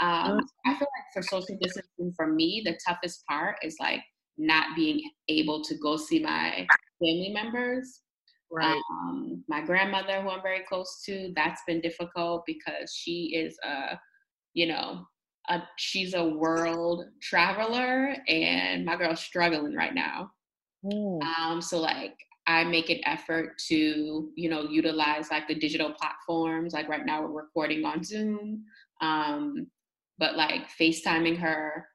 [0.00, 4.00] Um, I feel like for social distancing, for me, the toughest part is like
[4.36, 6.66] not being able to go see my
[6.98, 8.00] family members.
[8.54, 8.80] Right.
[8.90, 13.98] Um, my grandmother, who I'm very close to, that's been difficult because she is a,
[14.52, 15.06] you know,
[15.48, 20.30] a, she's a world traveler, and my girl's struggling right now.
[20.84, 21.20] Mm.
[21.22, 22.14] Um, so like
[22.46, 26.72] I make an effort to, you know, utilize like the digital platforms.
[26.72, 28.64] Like right now, we're recording on Zoom,
[29.00, 29.66] um,
[30.18, 31.88] but like FaceTiming her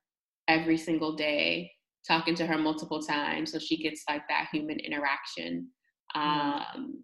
[0.47, 1.71] every single day,
[2.05, 5.69] talking to her multiple times so she gets like that human interaction.
[6.15, 6.79] Mm-hmm.
[6.79, 7.03] Um,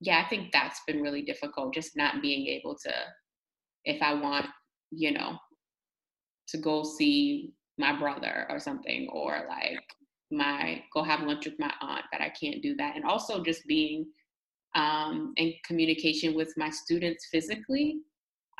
[0.00, 2.92] yeah, I think that's been really difficult, just not being able to,
[3.84, 4.46] if I want,
[4.90, 5.36] you know,
[6.48, 9.82] to go see my brother or something, or like
[10.30, 12.96] my go have lunch with my aunt that I can't do that.
[12.96, 14.06] And also just being
[14.74, 17.98] um, in communication with my students physically.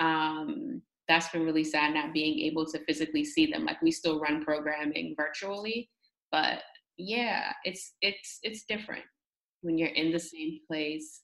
[0.01, 3.65] Um, that's been really sad not being able to physically see them.
[3.65, 5.89] Like we still run programming virtually,
[6.31, 6.63] but
[6.97, 9.05] yeah, it's it's it's different
[9.63, 11.23] when you're in the same place,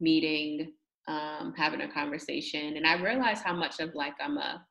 [0.00, 0.72] meeting,
[1.08, 2.76] um, having a conversation.
[2.76, 4.64] And I realize how much of like I'm a,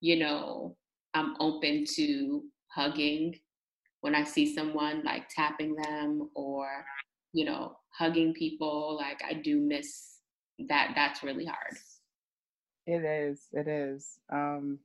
[0.00, 0.76] you know,
[1.14, 3.38] I'm open to hugging
[4.00, 6.84] when I see someone like tapping them or,
[7.32, 10.18] you know, hugging people, like I do miss
[10.68, 10.92] that.
[10.94, 11.76] That's really hard.
[12.86, 13.48] It is.
[13.52, 14.18] It is.
[14.32, 14.78] Um,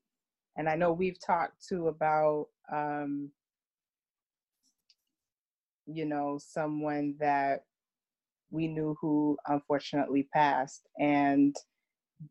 [0.56, 3.32] and I know we've talked too about, um,
[5.88, 7.62] you know, someone that
[8.52, 11.56] we knew who unfortunately passed and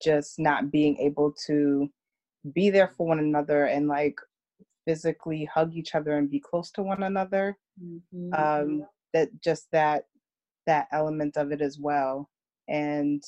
[0.03, 1.89] just not being able to
[2.55, 4.19] be there for one another and like
[4.87, 8.33] physically hug each other and be close to one another mm-hmm.
[8.35, 10.05] um, that just that
[10.67, 12.29] that element of it as well
[12.69, 13.23] and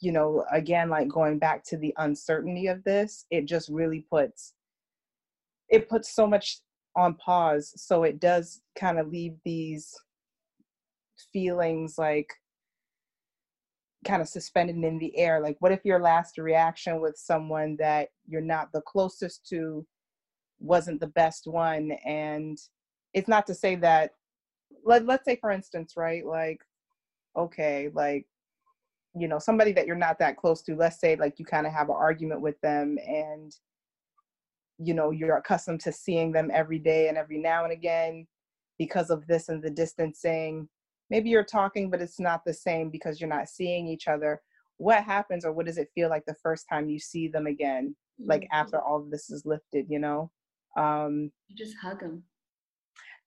[0.00, 4.54] you know again like going back to the uncertainty of this it just really puts
[5.68, 6.60] it puts so much
[6.96, 9.94] on pause so it does kind of leave these
[11.32, 12.32] feelings like
[14.06, 15.40] kind of suspended in the air.
[15.40, 19.84] Like what if your last reaction with someone that you're not the closest to
[20.58, 21.92] wasn't the best one?
[22.04, 22.56] And
[23.12, 24.12] it's not to say that
[24.84, 26.60] let, let's say for instance right like
[27.36, 28.26] okay like
[29.18, 31.72] you know somebody that you're not that close to let's say like you kind of
[31.72, 33.52] have an argument with them and
[34.78, 38.26] you know you're accustomed to seeing them every day and every now and again
[38.78, 40.68] because of this and the distancing.
[41.08, 44.40] Maybe you're talking but it's not the same because you're not seeing each other.
[44.78, 47.96] What happens or what does it feel like the first time you see them again
[48.18, 48.60] like mm-hmm.
[48.60, 50.30] after all of this is lifted you know?
[50.76, 52.22] Um you just hug them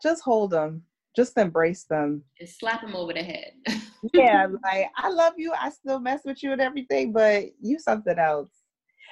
[0.01, 0.83] just hold them
[1.15, 2.23] just embrace them.
[2.39, 3.53] And slap them over the head.
[4.13, 5.51] Yeah like i love you.
[5.59, 8.49] I still mess with you and everything but you something else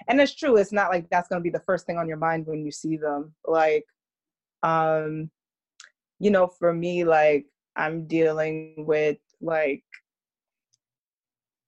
[0.07, 2.17] and it's true it's not like that's going to be the first thing on your
[2.17, 3.85] mind when you see them like
[4.63, 5.29] um
[6.19, 9.83] you know for me like i'm dealing with like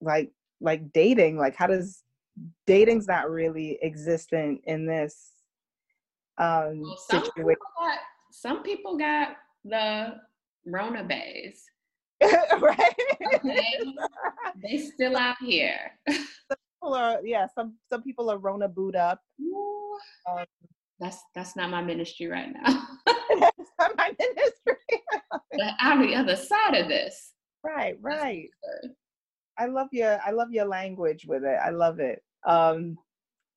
[0.01, 2.03] like like dating like how does
[2.65, 5.31] dating's not really existent in this
[6.37, 7.47] um well, some situation.
[7.47, 7.99] people got,
[8.31, 10.15] some people got the
[10.65, 11.65] rona bays.
[12.59, 12.95] Right?
[13.35, 13.79] Okay.
[14.61, 15.91] They still out here
[16.81, 19.21] are yeah some some people are rona boot up.
[20.29, 20.45] Um,
[20.99, 22.87] that's that's not my ministry right now.
[23.39, 24.75] That's not my ministry.
[25.51, 27.33] But i'm the other side of this.
[27.63, 28.49] Right right.
[29.57, 31.59] i love your i love your language with it.
[31.63, 32.21] I love it.
[32.47, 32.97] Um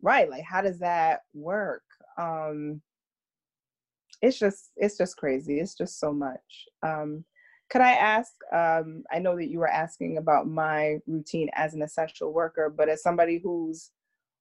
[0.02, 1.82] right like how does that work?
[2.18, 2.82] Um
[4.20, 5.60] it's just it's just crazy.
[5.60, 6.66] It's just so much.
[6.82, 7.24] Um
[7.72, 8.32] could I ask?
[8.52, 12.90] Um, I know that you were asking about my routine as an essential worker, but
[12.90, 13.92] as somebody who's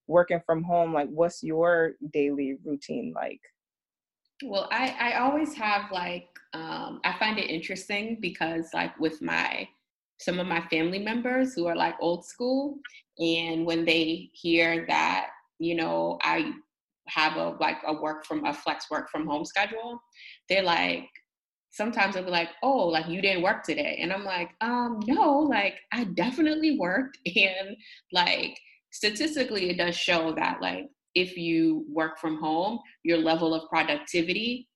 [0.08, 3.40] working from home, like, what's your daily routine like?
[4.44, 9.66] Well, I, I always have like, um, I find it interesting because, like, with my
[10.20, 12.80] some of my family members who are like old school,
[13.18, 16.52] and when they hear that, you know, I
[17.08, 20.02] have a like a work from a flex work from home schedule,
[20.50, 21.08] they're like,
[21.72, 24.00] sometimes they'll be like, oh, like you didn't work today.
[24.02, 27.18] And I'm like, um, no, like I definitely worked.
[27.36, 27.76] And
[28.12, 28.60] like
[28.92, 34.68] statistically, it does show that like if you work from home, your level of productivity,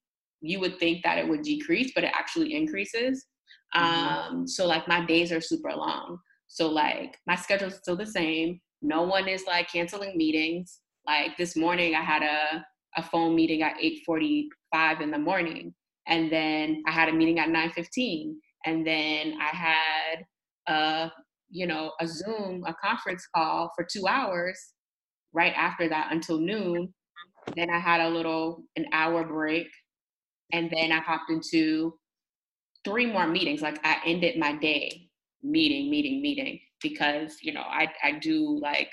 [0.41, 3.25] you would think that it would decrease, but it actually increases.
[3.75, 4.35] Mm-hmm.
[4.35, 6.19] Um, so like my days are super long.
[6.47, 8.61] So like my schedule is still the same.
[8.81, 10.79] No one is like canceling meetings.
[11.05, 12.65] Like this morning I had a,
[12.97, 15.73] a phone meeting at 8:45 in the morning
[16.07, 20.25] and then I had a meeting at 9:15, and then I had
[20.67, 21.11] a
[21.49, 24.73] you know a Zoom, a conference call for two hours
[25.33, 26.93] right after that until noon.
[27.55, 29.67] Then I had a little an hour break,
[30.53, 31.97] and then I hopped into
[32.83, 33.61] three more meetings.
[33.61, 35.09] Like I ended my day
[35.43, 38.89] meeting, meeting, meeting because you know I I do like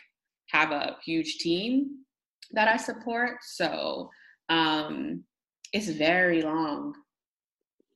[0.51, 2.05] have a huge team
[2.53, 4.11] that I support, so
[4.49, 5.25] um,
[5.73, 6.95] it's very long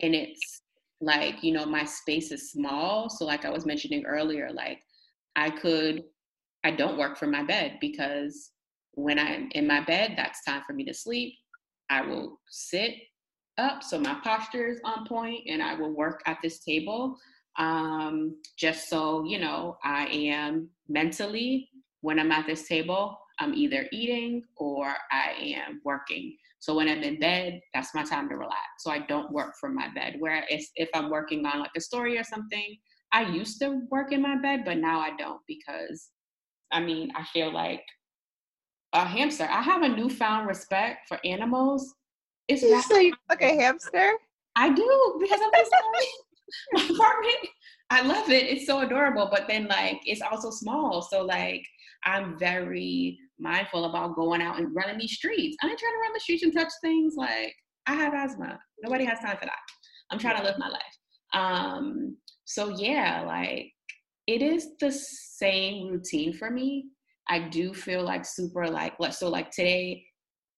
[0.01, 0.63] and it's
[1.01, 4.81] like you know my space is small so like i was mentioning earlier like
[5.37, 6.03] i could
[6.65, 8.51] i don't work from my bed because
[8.93, 11.35] when i'm in my bed that's time for me to sleep.
[11.89, 12.95] I will sit
[13.59, 17.17] up so my posture is on point and i will work at this table
[17.59, 21.69] um, just so you know i am mentally
[22.01, 27.05] when i'm at this table i'm either eating or i am working so when I'm
[27.05, 28.59] in bed, that's my time to relax.
[28.81, 30.17] So I don't work from my bed.
[30.19, 30.43] Whereas
[30.75, 32.77] if I'm working on like a story or something,
[33.13, 36.09] I used to work in my bed, but now I don't because
[36.73, 37.85] I mean, I feel like
[38.93, 39.45] a hamster.
[39.45, 41.95] I have a newfound respect for animals.
[42.49, 44.15] It's you say like a hamster?
[44.57, 45.51] I do because I'm
[46.73, 47.49] my apartment.
[47.91, 48.43] I love it.
[48.43, 51.01] It's so adorable, but then like it's also small.
[51.01, 51.65] So like
[52.03, 55.57] I'm very mindful about going out and running these streets.
[55.63, 57.15] I ain't trying to run the streets and touch things.
[57.17, 57.55] Like
[57.87, 58.59] I have asthma.
[58.83, 59.59] Nobody has time for that.
[60.11, 60.83] I'm trying to live my life.
[61.33, 63.73] Um, so yeah, like
[64.27, 66.87] it is the same routine for me.
[67.29, 70.05] I do feel like super like so like today,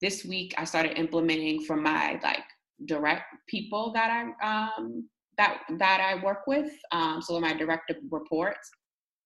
[0.01, 2.45] this week I started implementing for my like
[2.87, 6.71] direct people that I um that that I work with.
[6.93, 8.71] Um, so my direct reports,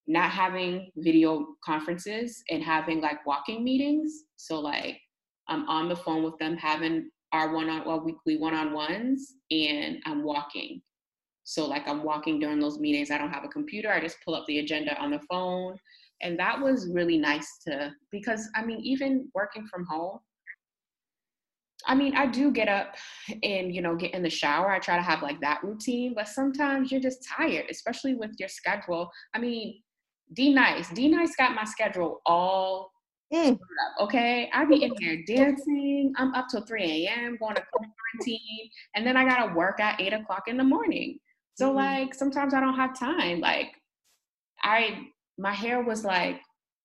[0.07, 4.25] not having video conferences and having like walking meetings.
[4.37, 4.99] So like
[5.49, 9.35] I'm on the phone with them having our one on well weekly one on ones
[9.51, 10.83] and I'm walking.
[11.45, 13.11] So like I'm walking during those meetings.
[13.11, 13.91] I don't have a computer.
[13.91, 15.77] I just pull up the agenda on the phone.
[16.21, 20.19] And that was really nice to because I mean even working from home
[21.87, 22.95] I mean, I do get up
[23.43, 24.71] and, you know, get in the shower.
[24.71, 28.49] I try to have like that routine, but sometimes you're just tired, especially with your
[28.49, 29.11] schedule.
[29.35, 29.81] I mean,
[30.33, 30.91] D-Nice.
[30.91, 32.93] D Nice got my schedule all
[33.33, 33.53] mm.
[33.53, 33.59] up,
[34.01, 34.51] okay?
[34.53, 36.13] I be in there dancing.
[36.17, 37.37] I'm up till 3 a.m.
[37.39, 41.19] going to quarantine, and then I gotta work at eight o'clock in the morning.
[41.55, 41.77] So mm-hmm.
[41.77, 43.41] like sometimes I don't have time.
[43.41, 43.73] Like
[44.63, 45.07] I
[45.39, 46.41] my hair was like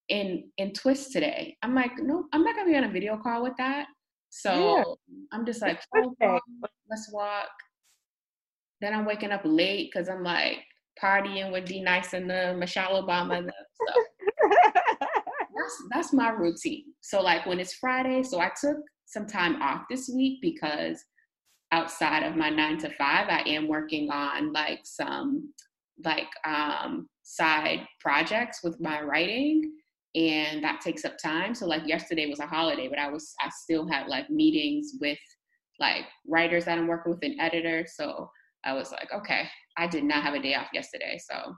[0.09, 1.57] in in twists today.
[1.63, 3.87] I'm like, no, I'm not gonna be on a video call with that.
[4.29, 4.83] So yeah.
[5.31, 5.81] I'm just like,
[6.89, 7.49] let's walk.
[8.81, 10.59] Then I'm waking up late because I'm like
[11.01, 14.49] partying with D-Nice and the Michelle Obama and stuff.
[15.57, 16.85] that's that's my routine.
[17.01, 21.03] So like when it's Friday, so I took some time off this week because
[21.71, 25.53] outside of my nine to five, I am working on like some
[26.03, 29.71] like um side projects with my writing
[30.15, 33.49] and that takes up time so like yesterday was a holiday but i was i
[33.49, 35.17] still had like meetings with
[35.79, 38.29] like writers that i'm working with and editors so
[38.65, 39.47] i was like okay
[39.77, 41.17] i did not have a day off yesterday.
[41.19, 41.55] So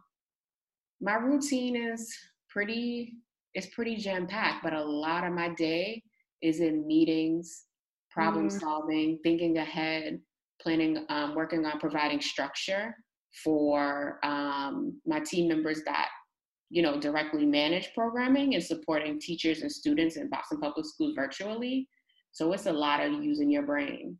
[1.01, 2.13] my routine is
[2.49, 3.13] pretty
[3.53, 6.03] it's pretty jam packed but a lot of my day
[6.41, 7.65] is in meetings
[8.11, 8.59] problem mm.
[8.59, 10.19] solving thinking ahead
[10.61, 12.93] planning um, working on providing structure
[13.43, 16.09] for um, my team members that
[16.69, 21.87] you know directly manage programming and supporting teachers and students in boston public schools virtually.
[22.31, 24.17] So it's a lot of using your brain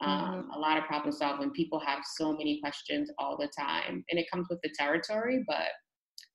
[0.00, 0.50] um, mm-hmm.
[0.50, 4.30] a lot of problem solving people have so many questions all the time and it
[4.30, 5.68] comes with the territory but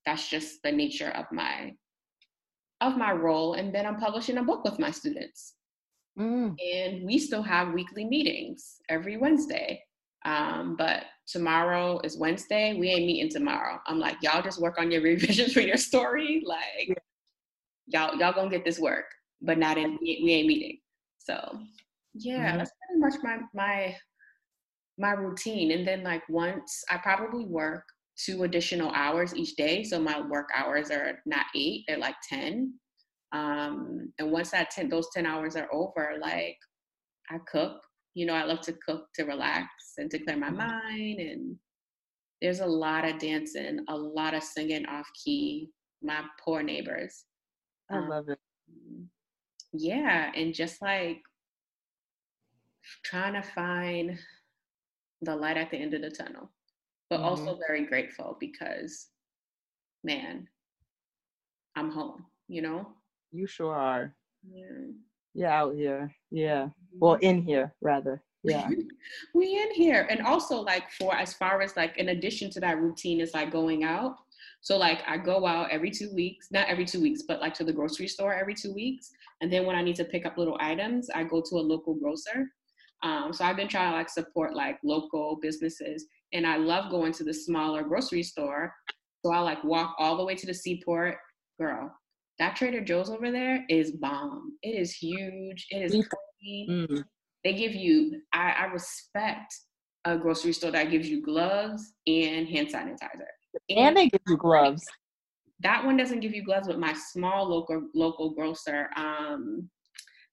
[0.06, 1.72] that's just the nature of my
[2.82, 5.56] of my role and then i'm publishing a book with my students
[6.20, 6.54] mm.
[6.74, 9.82] and we still have weekly meetings every wednesday
[10.26, 12.76] um, but tomorrow is Wednesday.
[12.80, 13.80] We ain't meeting tomorrow.
[13.88, 16.44] I'm like, y'all just work on your revisions for your story.
[16.46, 16.98] Like,
[17.88, 19.06] y'all y'all gonna get this work,
[19.42, 20.80] but not in we ain't meeting.
[21.18, 21.60] So
[22.14, 22.58] yeah, mm-hmm.
[22.60, 22.72] that's
[23.04, 23.96] much my my
[24.98, 25.72] my routine.
[25.72, 27.84] And then like once I probably work
[28.18, 29.84] two additional hours each day.
[29.84, 32.74] So my work hours are not eight, they're like 10.
[33.32, 36.58] Um, and once that 10, those 10 hours are over, like
[37.30, 37.82] I cook,
[38.14, 40.58] you know, I love to cook to relax and to clear my mm-hmm.
[40.58, 41.20] mind.
[41.20, 41.56] And
[42.42, 45.70] there's a lot of dancing, a lot of singing off key.
[46.06, 47.24] My poor neighbors.
[47.90, 48.38] I um, love it.
[49.72, 50.32] Yeah.
[50.36, 51.22] And just like
[53.04, 54.18] trying to find
[55.22, 56.50] the light at the end of the tunnel,
[57.10, 57.26] but mm-hmm.
[57.26, 59.08] also very grateful because,
[60.04, 60.48] man,
[61.76, 62.88] I'm home, you know?
[63.32, 64.14] You sure are.
[64.48, 64.92] Yeah.
[65.34, 66.14] Yeah, out here.
[66.32, 66.68] Yeah.
[67.00, 67.26] Well, mm-hmm.
[67.26, 68.22] in here rather.
[68.44, 68.70] Yeah.
[69.34, 70.08] we in here.
[70.10, 73.52] And also like for as far as like in addition to that routine is like
[73.52, 74.16] going out.
[74.62, 77.64] So like I go out every two weeks, not every two weeks, but like to
[77.64, 79.12] the grocery store every two weeks.
[79.42, 81.96] And then when I need to pick up little items, I go to a local
[81.96, 82.50] grocer.
[83.04, 86.06] Um, so I've been trying to like support like local businesses.
[86.32, 88.74] And I love going to the smaller grocery store.
[89.24, 91.18] So I like walk all the way to the seaport.
[91.60, 91.94] Girl,
[92.40, 94.58] that Trader Joe's over there is bomb.
[94.64, 95.68] It is huge.
[95.70, 96.08] It is.
[96.46, 97.02] Mm-hmm.
[97.44, 99.54] They give you, I, I, respect
[100.06, 103.28] a grocery store that gives you gloves and hand sanitizer.
[103.70, 104.84] And, and they give you gloves.
[105.60, 109.70] That one doesn't give you gloves, but my small local local grocer, um,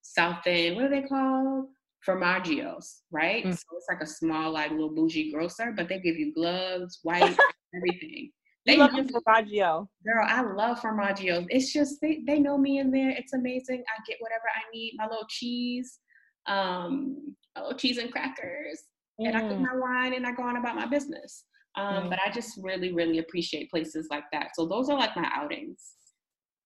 [0.02, 1.66] South End, what are they called?
[2.06, 3.44] Formaggio's, right?
[3.44, 3.52] Mm-hmm.
[3.52, 7.36] So it's like a small, like little bougie grocer, but they give you gloves, white,
[7.76, 8.30] everything.
[8.66, 9.86] They love your formaggio.
[10.04, 11.46] Girl, I love formaggio.
[11.48, 13.10] It's just they, they know me in there.
[13.10, 13.82] It's amazing.
[13.88, 14.94] I get whatever I need.
[14.96, 15.98] My little cheese,
[16.46, 18.82] um, a little cheese and crackers,
[19.20, 19.28] mm.
[19.28, 19.62] and I cook mm.
[19.62, 21.44] my wine and I go on about my business.
[21.76, 22.10] Um, mm.
[22.10, 24.50] But I just really, really appreciate places like that.
[24.54, 25.94] So those are like my outings.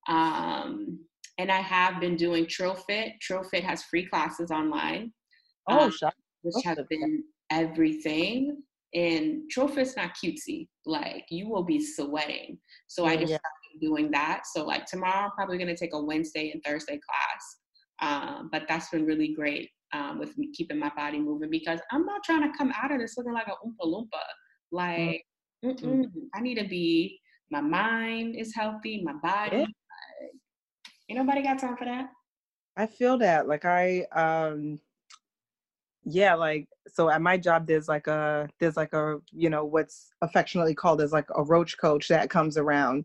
[0.09, 0.99] Um,
[1.39, 3.13] and I have been doing TrillFit.
[3.29, 5.13] TrillFit has free classes online.
[5.69, 6.13] Oh, um,
[6.43, 8.63] which have been everything
[8.95, 10.69] and TrillFit's not cutesy.
[10.87, 12.59] Like you will be sweating.
[12.87, 13.39] So I just yeah.
[13.39, 14.43] started doing that.
[14.53, 17.59] So like tomorrow, I'm probably gonna take a Wednesday and Thursday class.
[18.03, 22.05] Um, but that's been really great um, with me keeping my body moving because I'm
[22.05, 24.23] not trying to come out of this looking like a oompa loompa.
[24.71, 25.25] Like
[25.65, 26.03] mm-hmm.
[26.35, 27.19] I need to be.
[27.51, 29.03] My mind is healthy.
[29.05, 29.59] My body.
[29.59, 29.69] Like,
[31.09, 32.07] ain't nobody got time for that.
[32.77, 33.47] I feel that.
[33.49, 34.81] Like I um
[36.05, 40.11] yeah like so at my job there's like a there's like a you know what's
[40.23, 43.05] affectionately called as like a roach coach that comes around.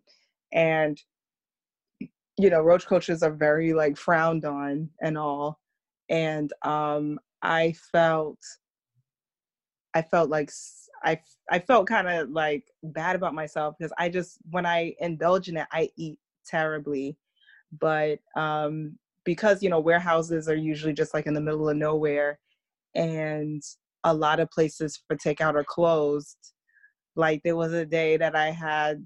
[0.54, 1.02] And
[2.38, 5.60] you know roach coaches are very like frowned on and all.
[6.10, 8.40] And um i felt
[9.94, 10.52] i felt like
[11.06, 11.18] i
[11.50, 15.56] i felt kind of like bad about myself because i just when i indulge in
[15.58, 17.18] it i eat terribly.
[17.80, 22.40] But um because you know warehouses are usually just like in the middle of nowhere
[22.96, 23.62] and
[24.04, 26.38] a lot of places for takeout are closed.
[27.16, 29.06] Like there was a day that I had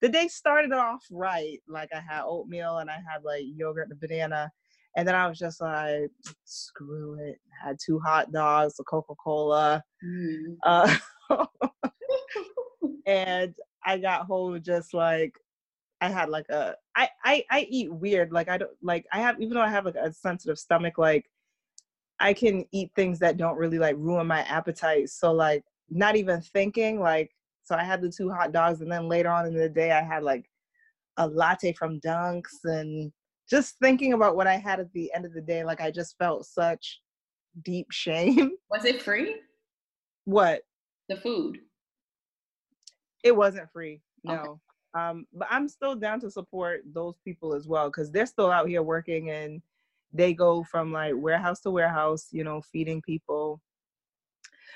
[0.00, 1.60] the day started off right.
[1.68, 4.50] Like I had oatmeal and I had like yogurt and banana.
[4.96, 6.10] And then I was just like,
[6.44, 7.38] screw it.
[7.62, 9.82] I had two hot dogs, a Coca Cola.
[10.04, 10.56] Mm.
[10.62, 10.96] Uh,
[13.06, 13.54] and
[13.84, 15.32] I got home just like,
[16.00, 18.30] I had like a, I, I, I eat weird.
[18.30, 21.24] Like I don't, like I have, even though I have like a sensitive stomach, like
[22.20, 25.10] I can eat things that don't really like ruin my appetite.
[25.10, 27.30] So like not even thinking like
[27.62, 30.02] so I had the two hot dogs and then later on in the day I
[30.02, 30.44] had like
[31.16, 33.12] a latte from Dunks and
[33.48, 36.16] just thinking about what I had at the end of the day like I just
[36.18, 37.00] felt such
[37.64, 38.52] deep shame.
[38.70, 39.36] Was it free?
[40.24, 40.62] What?
[41.08, 41.58] The food.
[43.22, 44.00] It wasn't free.
[44.24, 44.34] No.
[44.34, 44.50] Okay.
[44.94, 48.68] Um but I'm still down to support those people as well cuz they're still out
[48.68, 49.60] here working and
[50.14, 53.60] they go from like warehouse to warehouse, you know, feeding people.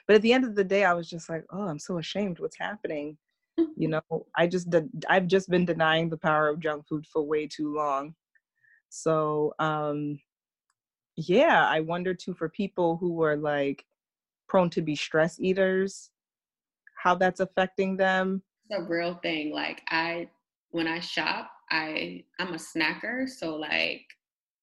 [0.07, 2.41] But at the end of the day, I was just like, oh, I'm so ashamed.
[2.41, 3.16] What's happening?
[3.76, 7.22] You know, I just de- I've just been denying the power of junk food for
[7.22, 8.14] way too long.
[8.89, 10.18] So, um,
[11.16, 13.84] yeah, I wonder too for people who are like
[14.49, 16.11] prone to be stress eaters,
[16.97, 18.43] how that's affecting them.
[18.68, 19.53] It's a real thing.
[19.53, 20.28] Like I,
[20.70, 24.03] when I shop, I I'm a snacker, so like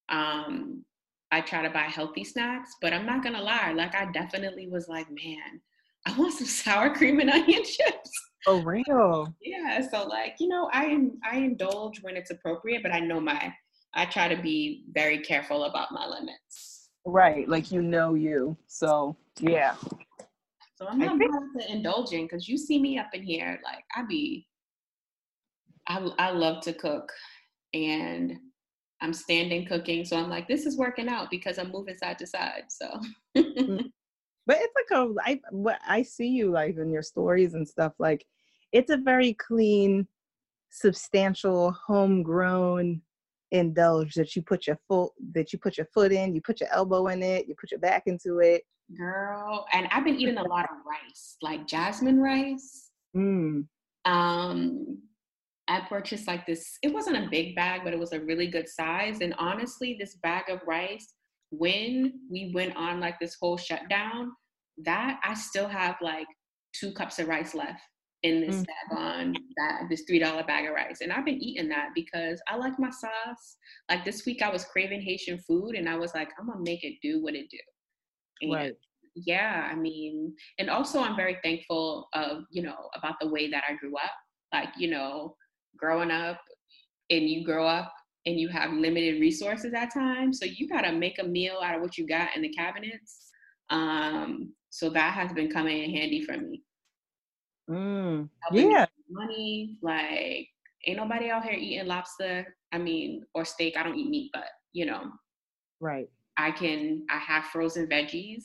[0.09, 0.83] um,
[1.31, 4.87] I try to buy healthy snacks, but I'm not gonna lie, like I definitely was
[4.87, 5.61] like, man,
[6.05, 8.11] I want some sour cream and onion chips.
[8.47, 9.33] Oh, real?
[9.41, 9.81] Yeah.
[9.89, 13.53] So like, you know, I am I indulge when it's appropriate, but I know my
[13.93, 16.89] I try to be very careful about my limits.
[17.05, 17.47] Right.
[17.49, 18.55] Like you know you.
[18.67, 19.75] So yeah.
[20.75, 24.03] So I'm not think- to indulging because you see me up in here, like I
[24.03, 24.47] be
[25.87, 27.11] I I love to cook
[27.73, 28.37] and
[29.01, 30.05] I'm standing cooking.
[30.05, 32.65] So I'm like, this is working out because I'm moving side to side.
[32.69, 32.87] So
[33.37, 33.83] mm.
[34.47, 37.93] but it's like a I what I see you like in your stories and stuff,
[37.99, 38.25] like
[38.71, 40.07] it's a very clean,
[40.69, 43.01] substantial, homegrown
[43.51, 46.69] indulge that you put your foot that you put your foot in, you put your
[46.71, 48.63] elbow in it, you put your back into it.
[48.97, 52.91] Girl, and I've been eating a lot of rice, like jasmine rice.
[53.15, 53.65] Mm.
[54.05, 54.99] Um,
[55.67, 58.69] I purchased like this, it wasn't a big bag, but it was a really good
[58.69, 59.21] size.
[59.21, 61.13] And honestly, this bag of rice,
[61.49, 64.31] when we went on like this whole shutdown,
[64.83, 66.27] that I still have like
[66.73, 67.81] two cups of rice left
[68.23, 68.65] in this mm.
[68.65, 71.01] bag on that this three dollar bag of rice.
[71.01, 73.57] And I've been eating that because I like my sauce.
[73.89, 76.83] Like this week I was craving Haitian food and I was like, I'm gonna make
[76.83, 77.57] it do what it do.
[78.41, 78.73] And right.
[79.15, 83.63] yeah, I mean, and also I'm very thankful of, you know, about the way that
[83.69, 84.11] I grew up.
[84.51, 85.35] Like, you know,
[85.77, 86.39] growing up
[87.09, 87.91] and you grow up
[88.25, 90.39] and you have limited resources at times.
[90.39, 93.29] So you got to make a meal out of what you got in the cabinets.
[93.69, 96.63] Um, so that has been coming in handy for me.
[97.69, 98.85] Mm, yeah.
[99.09, 100.47] Money, like,
[100.85, 102.55] ain't nobody out here eating lobster.
[102.71, 103.77] I mean, or steak.
[103.77, 105.11] I don't eat meat, but you know.
[105.79, 106.09] Right.
[106.37, 108.43] I can, I have frozen veggies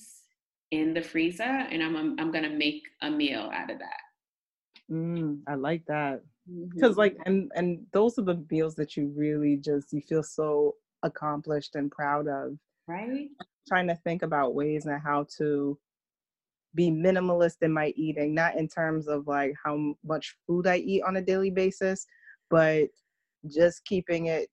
[0.70, 4.92] in the freezer and I'm, I'm, I'm gonna make a meal out of that.
[4.92, 6.22] Mm, I like that
[6.68, 7.00] because mm-hmm.
[7.00, 11.74] like and and those are the meals that you really just you feel so accomplished
[11.74, 12.56] and proud of.
[12.86, 13.28] Right?
[13.68, 15.78] Trying to think about ways and how to
[16.74, 21.02] be minimalist in my eating not in terms of like how much food i eat
[21.02, 22.06] on a daily basis
[22.48, 22.88] but
[23.48, 24.48] just keeping it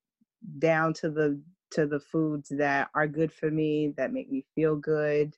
[0.60, 1.40] down to the
[1.70, 5.36] to the foods that are good for me that make me feel good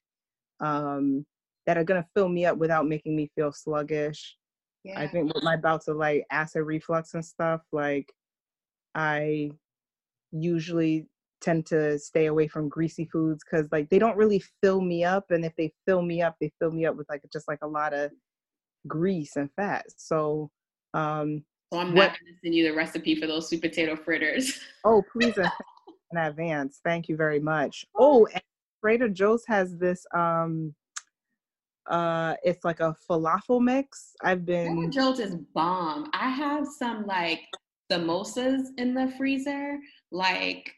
[0.61, 1.25] um
[1.65, 4.37] that are going to fill me up without making me feel sluggish
[4.83, 4.99] yeah.
[4.99, 8.11] I think with my bouts of like acid reflux and stuff, like
[8.95, 9.51] I
[10.31, 11.07] usually
[11.41, 15.31] tend to stay away from greasy foods because like they don't really fill me up
[15.31, 17.67] and if they fill me up they fill me up with like just like a
[17.67, 18.11] lot of
[18.87, 19.85] grease and fat.
[19.95, 20.49] So
[20.93, 23.95] um so i'm what, not going to send you the recipe for those sweet potato
[23.95, 24.59] fritters.
[24.83, 25.37] Oh please
[26.11, 26.79] in advance.
[26.83, 27.85] Thank you very much.
[27.95, 28.41] Oh and
[28.81, 30.73] trader joe's has this um
[31.89, 34.13] uh it's like a falafel mix.
[34.23, 36.09] I've been Joe's is bomb.
[36.13, 37.41] I have some like
[37.91, 39.77] samosas in the freezer.
[40.11, 40.71] Like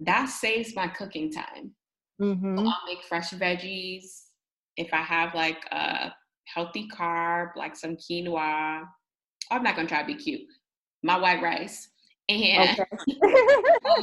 [0.00, 1.72] that saves my cooking time.
[2.20, 2.58] Mm-hmm.
[2.58, 4.22] so i'll make fresh veggies.
[4.76, 6.12] If i have like a
[6.44, 8.84] healthy carb like some quinoa
[9.50, 10.42] i'm not gonna try to be cute.
[11.02, 11.88] My white rice
[12.28, 12.84] and okay.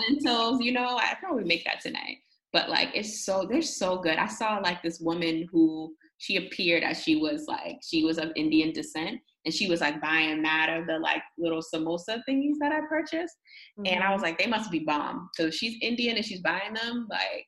[0.10, 2.18] lentils you know i probably make that tonight.
[2.52, 4.18] But like it's so they're so good.
[4.18, 8.32] I saw like this woman who she appeared as she was like she was of
[8.38, 12.72] Indian descent and she was like buying mad of the like little samosa thingies that
[12.72, 13.36] I purchased.
[13.78, 13.94] Mm-hmm.
[13.94, 14.24] And I was mm-hmm.
[14.28, 15.30] like, they must be bomb.
[15.34, 17.46] So she's Indian and she's buying them, like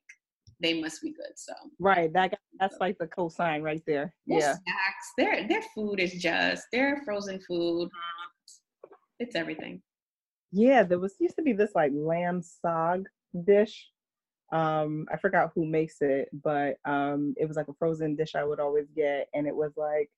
[0.61, 1.31] they must be good.
[1.37, 4.13] So right, that that's like the cosign right there.
[4.27, 7.89] Their yeah, snacks, their their food is just their frozen food.
[9.19, 9.81] It's everything.
[10.51, 13.05] Yeah, there was used to be this like lamb saag
[13.45, 13.87] dish
[14.51, 18.43] um i forgot who makes it but um it was like a frozen dish i
[18.43, 20.09] would always get and it was like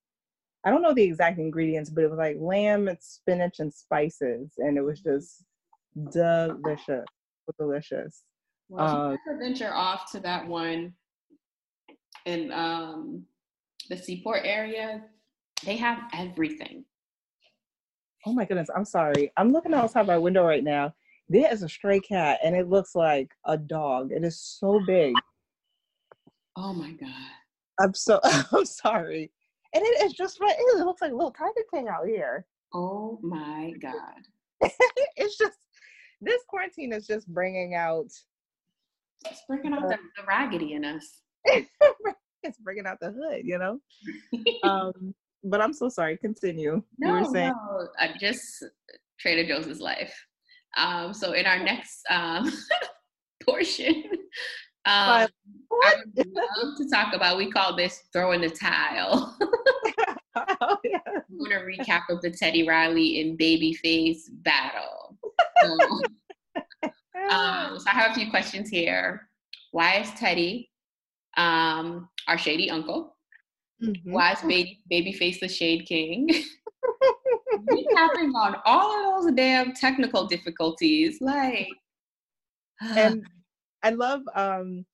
[0.66, 4.52] i don't know the exact ingredients but it was like lamb and spinach and spices
[4.58, 5.46] and it was just
[6.12, 7.06] delicious
[7.58, 8.24] delicious
[8.70, 10.94] well, um, venture off to that one
[12.26, 13.26] in um,
[13.90, 15.04] the Seaport area,
[15.66, 16.84] they have everything.
[18.26, 19.32] Oh my goodness, I'm sorry.
[19.38, 20.94] I'm looking outside my window right now.
[21.30, 24.12] There is a stray cat and it looks like a dog.
[24.12, 25.14] It is so big.
[26.56, 27.10] Oh my god.
[27.80, 29.32] I'm so I'm sorry.
[29.74, 30.56] And it is just right.
[30.58, 32.46] It looks like a little tiger king out here.
[32.74, 34.72] Oh my god.
[35.16, 35.58] it's just
[36.22, 38.08] this quarantine is just bringing out.
[39.26, 41.22] It's bringing out the, the raggedy in us.
[41.46, 43.80] it's bringing out the hood, you know.
[44.64, 45.14] um,
[45.44, 46.18] but I'm so sorry.
[46.18, 46.82] Continue.
[46.98, 48.42] No, no, I'm just
[49.20, 50.14] Trader Joe's life.
[50.76, 52.52] Um, so in our next um,
[53.44, 54.04] portion,
[54.86, 55.28] um,
[55.84, 57.38] I would love to talk about.
[57.38, 59.38] We call this throwing the tile.
[60.62, 61.00] oh, yeah.
[61.08, 65.18] I'm going to recap of the Teddy Riley and Babyface battle.
[65.62, 65.78] So,
[67.30, 69.30] um, so I have a few questions here.
[69.72, 70.70] Why is Teddy
[71.36, 73.16] um, our shady uncle?
[73.84, 74.12] Mm-hmm.
[74.12, 76.30] Why is baby, Babyface the Shade King?
[77.70, 81.70] Recapping on all of those damn technical difficulties, like.
[82.82, 83.24] and
[83.84, 84.86] I love um,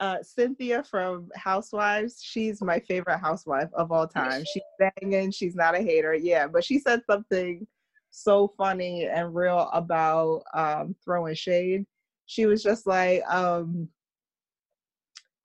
[0.00, 2.20] uh, Cynthia from Housewives.
[2.22, 4.44] She's my favorite housewife of all time.
[4.52, 4.62] She's
[5.00, 5.30] banging.
[5.30, 6.14] She's not a hater.
[6.14, 7.66] Yeah, but she said something
[8.10, 11.84] so funny and real about um, throwing shade.
[12.26, 13.88] She was just like, um,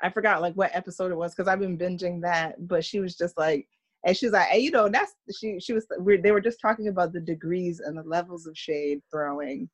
[0.01, 3.15] I forgot like what episode it was because I've been binging that, but she was
[3.15, 3.67] just like,
[4.05, 5.59] and she's like, hey, you know, that's she.
[5.59, 5.87] She was.
[6.21, 9.67] They were just talking about the degrees and the levels of shade throwing,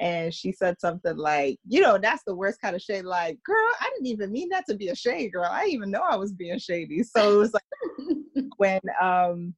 [0.00, 3.04] and she said something like, you know, that's the worst kind of shade.
[3.04, 5.48] Like, girl, I didn't even mean that to be a shade, girl.
[5.48, 7.04] I didn't even know I was being shady.
[7.04, 9.54] So it was like when um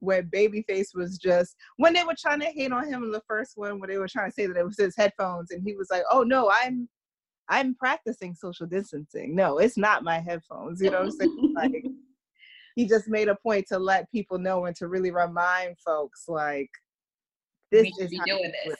[0.00, 3.52] when Babyface was just when they were trying to hate on him in the first
[3.54, 5.86] one, when they were trying to say that it was his headphones, and he was
[5.88, 6.88] like, "Oh no, I'm
[7.48, 9.36] I'm practicing social distancing.
[9.36, 11.54] No, it's not my headphones." You know what I'm saying?
[11.54, 11.84] Like
[12.80, 16.70] he just made a point to let people know and to really remind folks like
[17.70, 18.76] this is doing this.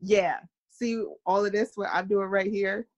[0.00, 0.38] Yeah.
[0.70, 2.88] See all of this what i'm doing right here.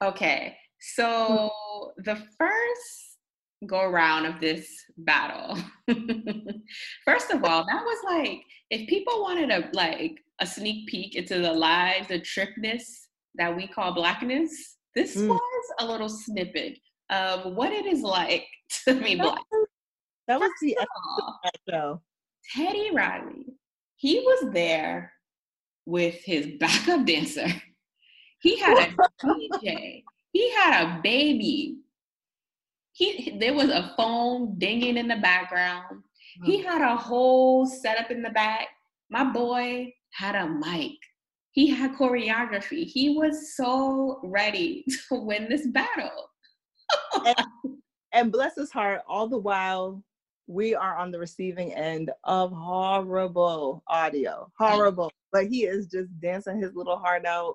[0.00, 0.56] Okay.
[0.78, 1.50] So
[1.98, 3.18] the first
[3.66, 4.68] go around of this
[4.98, 5.58] battle.
[7.04, 11.40] First of all that was like if people wanted a like a sneak peek into
[11.40, 15.28] the lives the tripness that we call blackness this mm.
[15.28, 16.78] was a little snippet
[17.10, 18.46] of what it is like
[18.86, 19.40] to be black
[20.30, 20.76] that was the
[21.68, 22.00] show
[22.54, 23.44] teddy riley
[24.00, 25.12] he was there
[25.84, 27.46] with his backup dancer.
[28.40, 30.02] He had a DJ.
[30.32, 31.76] He had a baby.
[32.92, 36.02] He there was a phone dinging in the background.
[36.44, 38.68] He had a whole setup in the back.
[39.10, 40.92] My boy had a mic.
[41.52, 42.84] He had choreography.
[42.84, 46.30] He was so ready to win this battle.
[47.26, 47.76] and,
[48.12, 50.02] and bless his heart, all the while
[50.50, 54.50] we are on the receiving end of horrible audio.
[54.58, 55.12] Horrible.
[55.32, 57.54] But he is just dancing his little heart out,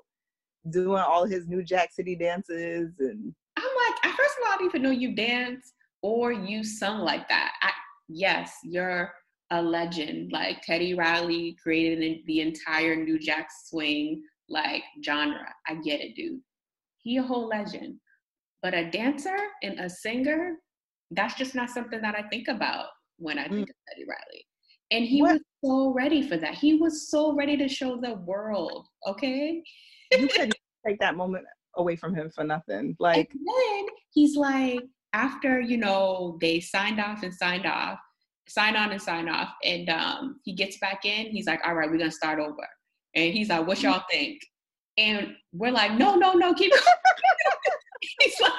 [0.70, 4.58] doing all his new Jack City dances and I'm like, at first of all, I
[4.58, 7.54] didn't even know you dance or you sung like that.
[7.62, 7.72] I,
[8.08, 9.14] yes, you're
[9.52, 10.32] a legend.
[10.32, 15.54] Like Teddy Riley created the entire New Jack Swing like genre.
[15.68, 16.40] I get it, dude.
[17.00, 18.00] He a whole legend.
[18.62, 20.56] But a dancer and a singer,
[21.16, 22.88] that's just not something that I think about
[23.18, 23.70] when I think mm.
[23.70, 24.46] of Teddy Riley.
[24.92, 25.34] And he what?
[25.34, 26.56] was so ready for that.
[26.56, 28.88] He was so ready to show the world.
[29.08, 29.64] Okay.
[30.12, 30.56] you couldn't
[30.86, 31.46] take that moment
[31.78, 32.96] away from him for nothing.
[33.00, 34.80] Like and then he's like,
[35.14, 38.00] after you know they signed off and signed off,
[38.48, 41.28] sign on and sign off, and um, he gets back in.
[41.28, 42.68] He's like, all right, we're gonna start over.
[43.16, 44.42] And he's like, what y'all think?
[44.98, 46.84] And we're like, no, no, no, keep going.
[48.20, 48.52] he's like,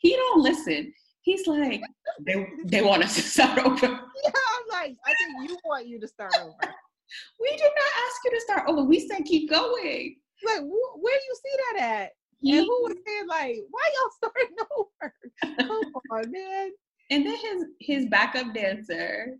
[0.00, 0.92] he don't listen.
[1.26, 1.82] He's like,
[2.24, 3.86] they, they want us to start over.
[3.86, 6.54] Yeah, I'm like, I think you want you to start over.
[7.40, 8.84] we did not ask you to start over.
[8.84, 10.16] We said keep going.
[10.44, 12.10] Like, wh- where do you see that at?
[12.38, 15.14] He, and who was saying like, why y'all starting over?
[15.58, 16.70] Come on, man.
[17.10, 19.34] And then his his backup dancer,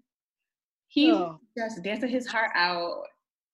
[0.89, 1.39] he oh.
[1.57, 3.03] just dancing his heart out.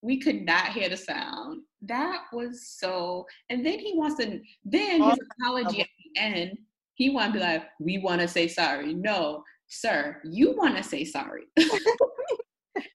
[0.01, 1.63] We could not hear the sound.
[1.83, 3.27] That was so.
[3.51, 4.41] And then he wants to.
[4.65, 6.59] Then his apology at the end
[6.95, 8.95] he want to be like, we want to say sorry.
[8.95, 11.45] No, sir, you want to say sorry.
[11.57, 11.79] that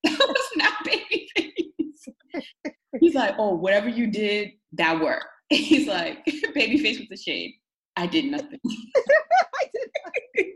[0.03, 2.43] was not babyface.
[2.99, 5.25] He's like, oh, whatever you did, that worked.
[5.49, 7.53] He's like, babyface with the shade.
[7.95, 8.59] I did nothing.
[8.65, 10.53] I did nothing.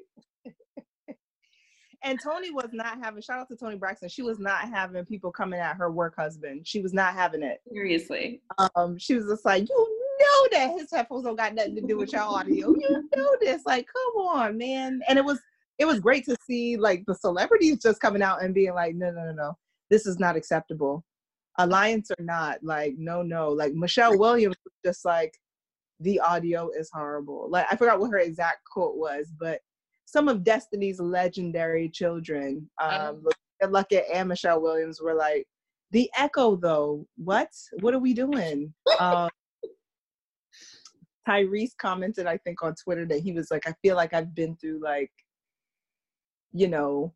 [2.03, 4.09] and Toni was not having shout out to Toni Braxton.
[4.09, 6.67] She was not having people coming at her work husband.
[6.67, 7.59] She was not having it.
[7.71, 8.41] Seriously.
[8.75, 10.00] Um, she was just like, you
[10.49, 12.69] know that his headphones don't got nothing to do with your audio.
[12.69, 13.63] You know this.
[13.65, 15.01] Like, come on, man.
[15.07, 15.39] And it was
[15.79, 19.09] it was great to see like the celebrities just coming out and being like, no,
[19.11, 19.53] no, no, no,
[19.89, 21.03] this is not acceptable.
[21.57, 23.49] Alliance or not, like, no, no.
[23.49, 25.33] Like Michelle Williams was just like,
[25.99, 27.47] the audio is horrible.
[27.49, 29.59] Like I forgot what her exact quote was, but
[30.05, 33.67] some of Destiny's legendary children, um, oh.
[33.67, 35.45] Luckett and Michelle Williams were like,
[35.91, 37.49] the echo though, what?
[37.79, 38.73] What are we doing?
[38.99, 39.29] um,
[41.31, 44.55] Tyrese commented, I think, on Twitter that he was like, I feel like I've been
[44.57, 45.11] through like,
[46.53, 47.13] you know,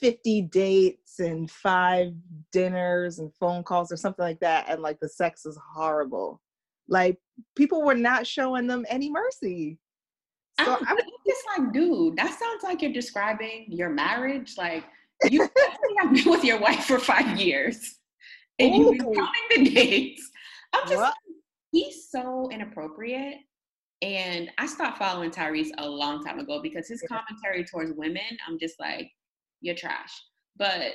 [0.00, 2.12] 50 dates and five
[2.52, 4.66] dinners and phone calls or something like that.
[4.68, 6.40] And like the sex is horrible.
[6.88, 7.18] Like
[7.56, 9.78] people were not showing them any mercy.
[10.60, 10.96] So I'm, I'm
[11.26, 14.54] just like, dude, that sounds like you're describing your marriage.
[14.56, 14.84] Like
[15.24, 15.42] you
[15.98, 17.96] have been with your wife for five years
[18.58, 20.30] and you've been counting the dates.
[20.72, 21.14] I'm just what?
[21.72, 23.38] He's so inappropriate.
[24.02, 28.58] And I stopped following Tyrese a long time ago because his commentary towards women, I'm
[28.58, 29.10] just like,
[29.62, 30.12] you're trash.
[30.56, 30.92] But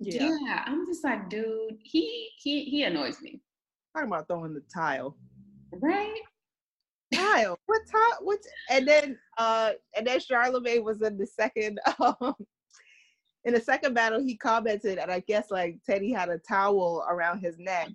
[0.00, 3.40] yeah, yeah I'm just like, dude, he he he annoys me.
[3.94, 5.16] Talking about throwing the tile.
[5.72, 6.20] Right?
[7.12, 7.58] Tile.
[7.66, 8.18] What tile?
[8.22, 8.38] What?
[8.70, 12.34] And then, uh, and then Charlemagne was in the second, um,
[13.44, 14.20] in the second battle.
[14.20, 17.90] He commented, and I guess like Teddy had a towel around his neck,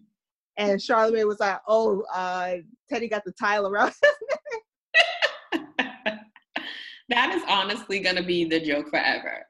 [0.60, 2.58] and Charlemagne was like, "Oh, uh,
[2.90, 4.02] Teddy got the tile around his
[5.54, 5.66] neck."
[7.10, 9.46] that is honestly gonna be the joke forever.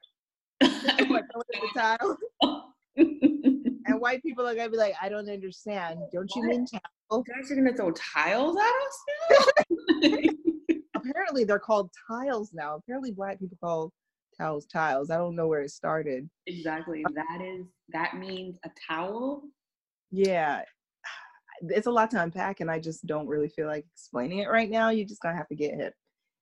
[2.96, 6.00] and white people are gonna be like, I don't understand.
[6.14, 6.50] Don't you what?
[6.50, 7.26] mean towels?
[7.28, 9.38] Guys are gonna throw tiles at us now."
[10.96, 12.76] Apparently, they're called tiles now.
[12.76, 13.92] Apparently, black people call
[14.38, 15.10] towels tiles.
[15.10, 16.30] I don't know where it started.
[16.46, 17.04] Exactly.
[17.16, 19.42] That is that means a towel.
[20.12, 20.62] Yeah.
[21.62, 24.70] It's a lot to unpack, and I just don't really feel like explaining it right
[24.70, 24.90] now.
[24.90, 25.94] You're just gonna have to get hip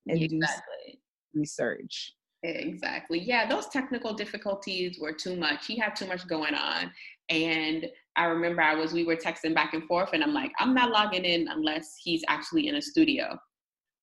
[0.07, 0.99] and exactly.
[1.34, 2.13] do research.
[2.43, 3.20] Exactly.
[3.20, 5.65] Yeah, those technical difficulties were too much.
[5.65, 6.91] He had too much going on.
[7.30, 10.74] And I remember I was, we were texting back and forth, and I'm like, I'm
[10.74, 13.38] not logging in unless he's actually in a studio.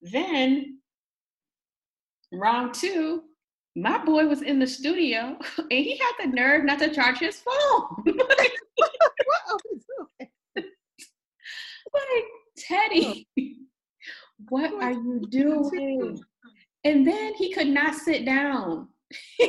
[0.03, 0.79] Then,
[2.33, 3.23] round two,
[3.77, 7.41] my boy was in the studio and he had the nerve not to charge his
[7.41, 8.05] phone.
[11.95, 12.25] like,
[12.57, 13.29] Teddy,
[14.49, 16.21] what are you doing?
[16.85, 18.89] And then he could not sit down.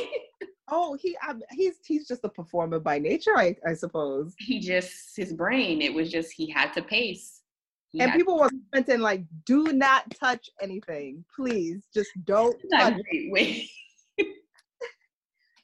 [0.68, 4.34] oh, he I, he's he's just a performer by nature, I, I suppose.
[4.38, 5.82] He just his brain.
[5.82, 7.42] It was just he had to pace.
[7.90, 11.86] He and people to- were commenting like, "Do not touch anything, please.
[11.94, 13.68] Just don't." touch Wait.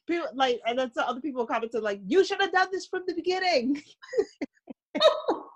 [0.07, 3.03] people like, and then some other people commented like, "You should have done this from
[3.07, 3.83] the beginning."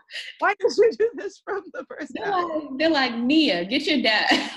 [0.39, 4.03] Why did you do this from the first they're like, they're like, Nia, get your
[4.03, 4.51] dad.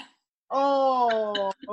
[0.51, 1.51] Oh,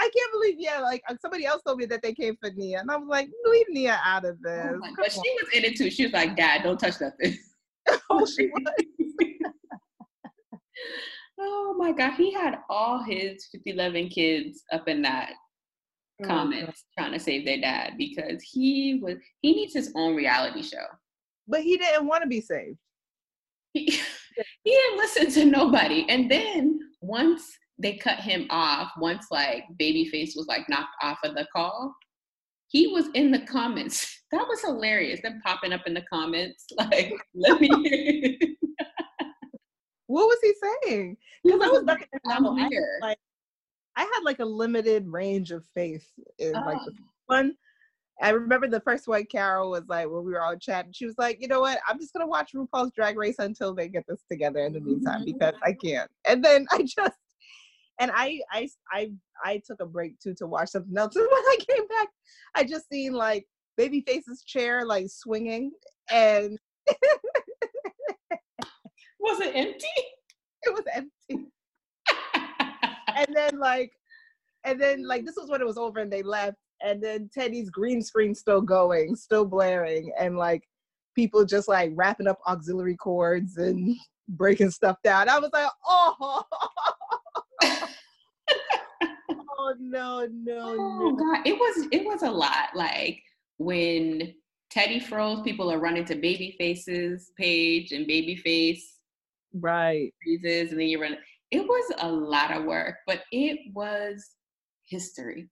[0.00, 2.80] I can't believe, yeah, like uh, somebody else told me that they came for Nia.
[2.80, 4.72] And I was like, leave Nia out of this.
[4.72, 5.90] Oh but she was in it too.
[5.90, 7.36] She was like, Dad, don't touch nothing.
[8.10, 8.62] oh, she was.
[11.40, 12.12] oh my God.
[12.14, 15.32] He had all his 5011 kids up in that
[16.22, 20.62] oh, comments trying to save their dad because he was, he needs his own reality
[20.62, 20.86] show.
[21.48, 22.78] But he didn't want to be saved.
[23.86, 24.00] He,
[24.64, 26.06] he didn't listen to nobody.
[26.08, 27.42] And then once
[27.78, 31.94] they cut him off once like babyface was like knocked off of the call
[32.68, 34.14] he was in the comments.
[34.30, 35.22] That was hilarious.
[35.22, 38.38] Them popping up in the comments like let me
[40.06, 40.52] what was he
[40.84, 41.16] saying?
[41.42, 42.70] Because i was at I had,
[43.00, 43.18] like
[43.96, 46.06] i had like a limited range of faith
[46.38, 46.60] in oh.
[46.60, 46.92] like the
[47.24, 47.54] one
[48.20, 51.16] I remember the first one Carol was like when we were all chatting, she was
[51.18, 54.22] like, you know what, I'm just gonna watch RuPaul's Drag Race until they get this
[54.30, 55.32] together in the meantime mm-hmm.
[55.32, 56.10] because I can't.
[56.26, 57.16] And then I just
[57.98, 59.10] and I I I
[59.44, 61.16] I took a break too to watch something else.
[61.16, 62.08] And when I came back,
[62.54, 63.46] I just seen like
[63.78, 65.70] Babyface's chair like swinging,
[66.10, 66.58] and
[69.20, 69.86] was it empty?
[70.62, 71.46] It was empty.
[73.16, 73.92] and then like,
[74.64, 77.70] and then like this was when it was over and they left, and then Teddy's
[77.70, 80.62] green screen still going, still blaring, and like
[81.14, 83.96] people just like wrapping up auxiliary cords and
[84.28, 85.28] breaking stuff down.
[85.28, 86.42] I was like, oh.
[89.58, 91.16] oh no, no, oh, no.
[91.16, 92.68] God, it was it was a lot.
[92.74, 93.20] Like
[93.58, 94.34] when
[94.70, 98.80] Teddy froze, people are running to Babyface's page and Babyface
[99.54, 101.16] right freezes, and then you run.
[101.50, 104.24] It was a lot of work, but it was
[104.86, 105.48] history.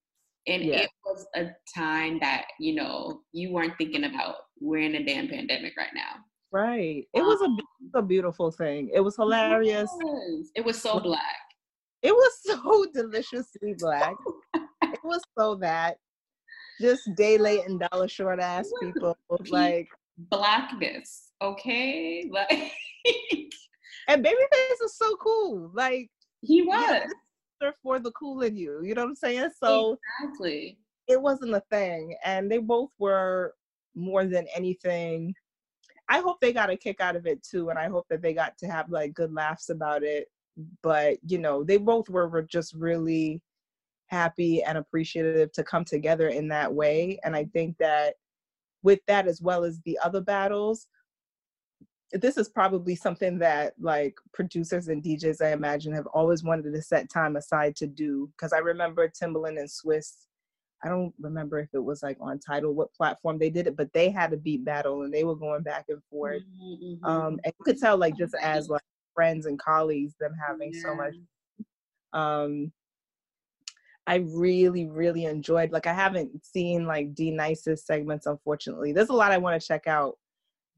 [0.46, 0.82] And yeah.
[0.82, 5.28] it was a time that, you know, you weren't thinking about we're in a damn
[5.28, 6.16] pandemic right now.
[6.52, 7.04] Right.
[7.14, 7.40] It um was
[7.94, 8.90] a, a beautiful thing.
[8.94, 9.90] It was hilarious.
[10.00, 11.22] It was, it was so black.
[12.02, 14.14] It was so deliciously black.
[14.54, 15.96] it was so that
[16.80, 19.16] just day late and dollar short ass people
[19.50, 19.88] like
[20.30, 21.32] blackness.
[21.42, 22.72] Okay, like
[24.08, 25.70] and Babyface is so cool.
[25.74, 26.10] Like
[26.42, 27.06] he was yeah,
[27.82, 28.82] for the cool in you.
[28.82, 29.50] You know what I'm saying?
[29.62, 30.78] So exactly,
[31.08, 33.54] it wasn't a thing, and they both were
[33.94, 35.34] more than anything.
[36.08, 38.32] I hope they got a kick out of it too, and I hope that they
[38.32, 40.28] got to have like good laughs about it.
[40.82, 43.40] But you know, they both were, were just really
[44.08, 47.18] happy and appreciative to come together in that way.
[47.24, 48.14] And I think that
[48.82, 50.86] with that as well as the other battles,
[52.12, 56.82] this is probably something that like producers and DJs I imagine have always wanted to
[56.82, 58.30] set time aside to do.
[58.40, 60.12] Cause I remember Timbaland and Swizz
[60.84, 63.92] I don't remember if it was like on title what platform they did it, but
[63.92, 66.42] they had a beat battle and they were going back and forth.
[66.62, 67.04] Mm-hmm.
[67.04, 68.82] Um, and you could tell like just as like
[69.14, 70.82] friends and colleagues, them having yeah.
[70.82, 71.14] so much
[72.12, 72.72] um
[74.06, 75.72] I really, really enjoyed.
[75.72, 78.92] Like I haven't seen like D-Nice's segments, unfortunately.
[78.92, 80.16] There's a lot I want to check out,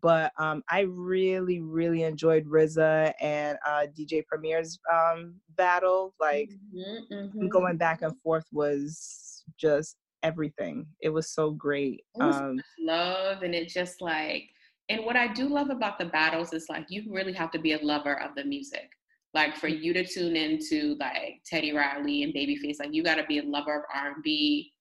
[0.00, 6.14] but um, I really, really enjoyed RZA and uh, DJ Premier's um, battle.
[6.20, 7.48] Like mm-hmm, mm-hmm.
[7.48, 10.86] going back and forth was just everything.
[11.00, 12.04] It was so great.
[12.14, 14.44] It was um, love, and it just like,
[14.88, 17.72] and what I do love about the battles is like you really have to be
[17.72, 18.90] a lover of the music.
[19.34, 23.24] Like for you to tune into like Teddy Riley and Babyface, like you got to
[23.24, 24.72] be a lover of R&B,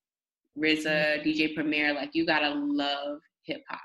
[0.57, 1.27] RZA, mm-hmm.
[1.27, 3.81] DJ Premier, like you got to love hip hop.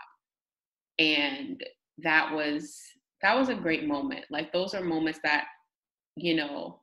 [1.03, 1.63] And
[1.99, 2.79] that was
[3.23, 4.25] that was a great moment.
[4.31, 5.47] Like those are moments that
[6.17, 6.81] you know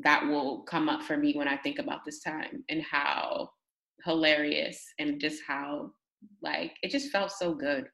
[0.00, 3.50] that will come up for me when I think about this time and how
[4.04, 5.90] hilarious and just how
[6.42, 7.86] like it just felt so good.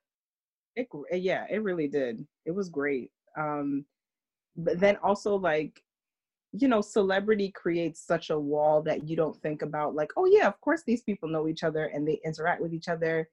[0.76, 2.24] It yeah, it really did.
[2.46, 3.11] It was great.
[3.36, 3.84] Um
[4.57, 5.82] but then also like
[6.53, 10.46] you know celebrity creates such a wall that you don't think about like oh yeah
[10.46, 13.28] of course these people know each other and they interact with each other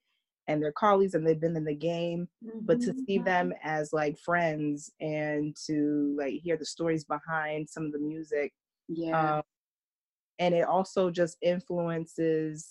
[0.48, 2.60] and they're colleagues and they've been in the game mm-hmm.
[2.64, 3.68] but to see them mm-hmm.
[3.68, 8.54] as like friends and to like hear the stories behind some of the music
[8.88, 9.44] yeah um,
[10.40, 12.70] and it also just influences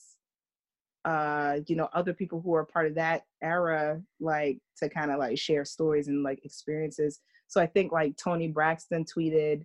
[1.05, 5.19] uh you know other people who are part of that era like to kind of
[5.19, 9.63] like share stories and like experiences so I think like toni Braxton tweeted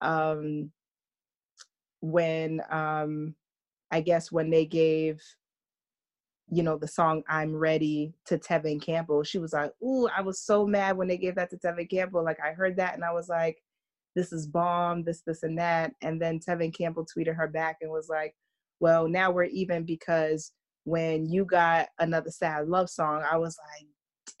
[0.00, 0.70] um,
[2.00, 3.34] when um,
[3.90, 5.22] I guess when they gave
[6.52, 10.40] you know the song I'm Ready to Tevin Campbell, she was like, "Ooh, I was
[10.40, 12.24] so mad when they gave that to Tevin Campbell.
[12.24, 13.62] Like I heard that and I was like,
[14.14, 17.90] this is bomb, this, this, and that." And then Tevin Campbell tweeted her back and
[17.90, 18.34] was like,
[18.80, 20.52] "Well, now we're even because."
[20.84, 23.86] When you got another sad love song, I was like,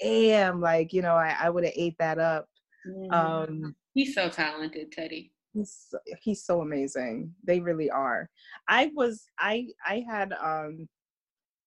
[0.00, 2.46] damn, like, you know, I, I would have ate that up
[2.86, 3.12] Mm-hmm.
[3.12, 5.32] Um, he's so talented, Teddy.
[5.52, 7.34] He's he's so amazing.
[7.44, 8.28] They really are.
[8.68, 10.88] I was I I had um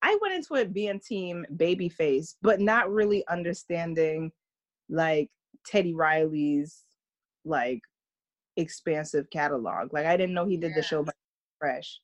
[0.06, 4.32] I went into it being team babyface, but not really understanding
[4.88, 5.32] like
[5.66, 6.84] Teddy Riley's
[7.43, 7.82] like
[8.56, 9.93] expansive catalog.
[9.93, 10.76] Like I didn't know he did yeah.
[10.76, 11.12] the show by
[11.60, 11.99] fresh.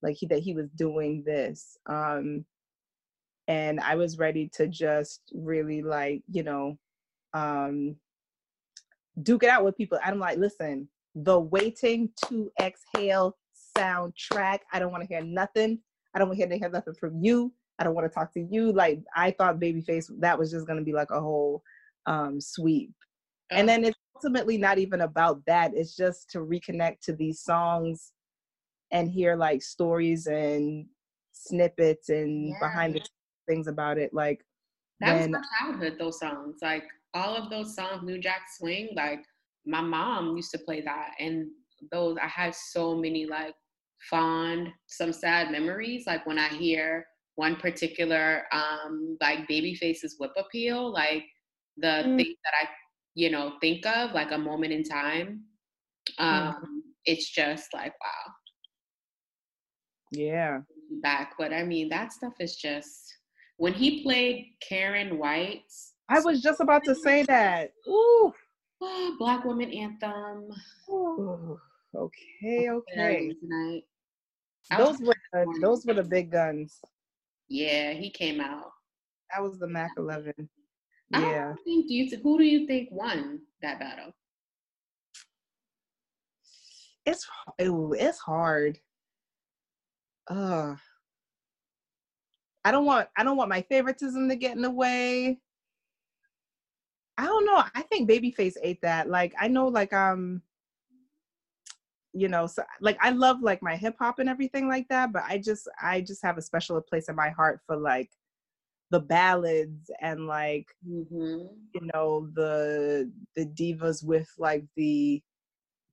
[0.00, 1.76] Like he that he was doing this.
[1.90, 2.46] Um
[3.48, 6.78] and I was ready to just really like, you know,
[7.34, 7.96] um
[9.22, 9.98] duke it out with people.
[10.02, 13.36] I'm like, listen, the waiting to exhale
[13.76, 14.60] soundtrack.
[14.72, 15.80] I don't want to hear nothing.
[16.14, 17.52] I don't want to hear nothing from you.
[17.78, 18.72] I don't want to talk to you.
[18.72, 21.62] Like I thought Babyface that was just gonna be like a whole
[22.06, 22.92] um sweep.
[23.50, 25.72] And then it's ultimately not even about that.
[25.74, 28.12] It's just to reconnect to these songs
[28.90, 30.86] and hear like stories and
[31.32, 32.54] snippets and yeah.
[32.60, 33.02] behind the
[33.48, 34.14] things about it.
[34.14, 34.44] Like
[35.00, 36.58] that when, was my childhood, those songs.
[36.62, 36.84] Like
[37.14, 39.24] all of those songs, New Jack Swing, like
[39.66, 41.10] my mom used to play that.
[41.18, 41.48] And
[41.90, 43.54] those, I had so many like
[44.08, 46.04] fond, some sad memories.
[46.06, 51.24] Like when I hear one particular, um, like Babyface's Whip Appeal, like
[51.76, 52.16] the mm.
[52.16, 52.68] things that I,
[53.14, 55.42] you know, think of, like a moment in time.
[56.20, 56.24] Mm.
[56.24, 56.80] Um, mm.
[57.04, 58.32] It's just like, wow.
[60.12, 60.58] Yeah.
[61.02, 61.34] Back.
[61.38, 63.14] But I mean, that stuff is just,
[63.56, 67.72] when he played Karyn White's I was just about to say that.
[67.88, 68.32] Ooh.
[69.18, 70.48] Black woman anthem.
[70.90, 71.58] Ooh.
[71.94, 73.32] Okay, okay.
[73.40, 73.84] Tonight.
[74.76, 76.80] Those were the, those were the big guns.
[77.48, 78.70] Yeah, he came out.
[79.30, 80.32] That was the Mac 11.
[81.10, 81.54] Yeah.
[81.64, 84.12] think do you who do you think won that battle?
[87.04, 87.26] It's
[87.58, 88.78] it's hard.
[90.28, 90.76] Uh
[92.64, 95.38] I don't want I don't want my favoritism to get in the way
[97.18, 97.62] I don't know.
[97.74, 99.08] I think Babyface ate that.
[99.08, 100.42] Like I know, like um,
[102.12, 105.24] you know, so like I love like my hip hop and everything like that, but
[105.26, 108.10] I just I just have a special place in my heart for like
[108.90, 111.46] the ballads and like Mm-hmm.
[111.74, 115.22] you know the the divas with like the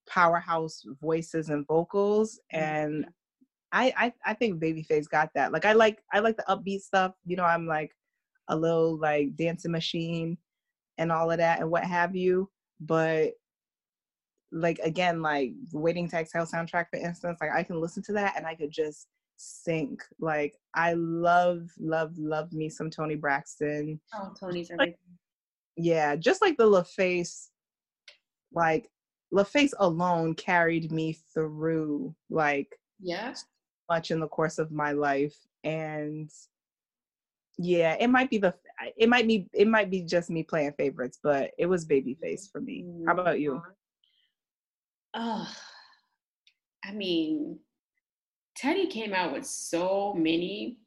[0.10, 3.06] powerhouse voices and vocals and
[3.72, 5.52] I, I I think Babyface got that.
[5.52, 7.14] Like I like I like the upbeat stuff.
[7.26, 7.92] You know, I'm like
[8.48, 10.38] a little like dancing machine
[10.98, 12.50] and all of that and what have you.
[12.80, 13.34] But
[14.52, 18.36] like again, like Waiting to Exhale soundtrack, for instance, like I can listen to that
[18.38, 20.04] and I could just sink.
[20.20, 24.00] Like I love, love, love me some Toni Braxton.
[24.14, 24.98] Oh, Toni's Like-
[25.76, 27.50] Yeah, just like the LaFace,
[28.54, 28.90] like
[29.34, 33.36] LaFace alone carried me through like Yeah.
[33.90, 36.32] much in the course of my life and
[37.58, 38.54] yeah it might be the
[38.98, 42.62] it might be it might be just me playing favorites but it was babyface for
[42.62, 43.70] me how about you mm-hmm.
[45.14, 45.52] Oh,
[46.86, 47.60] I mean,
[48.56, 50.78] Teddy came out with so many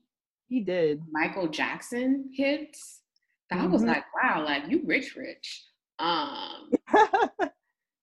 [0.52, 3.00] he did Michael Jackson hits
[3.48, 5.64] that I was like, wow, like you rich, rich.
[5.98, 6.70] Um,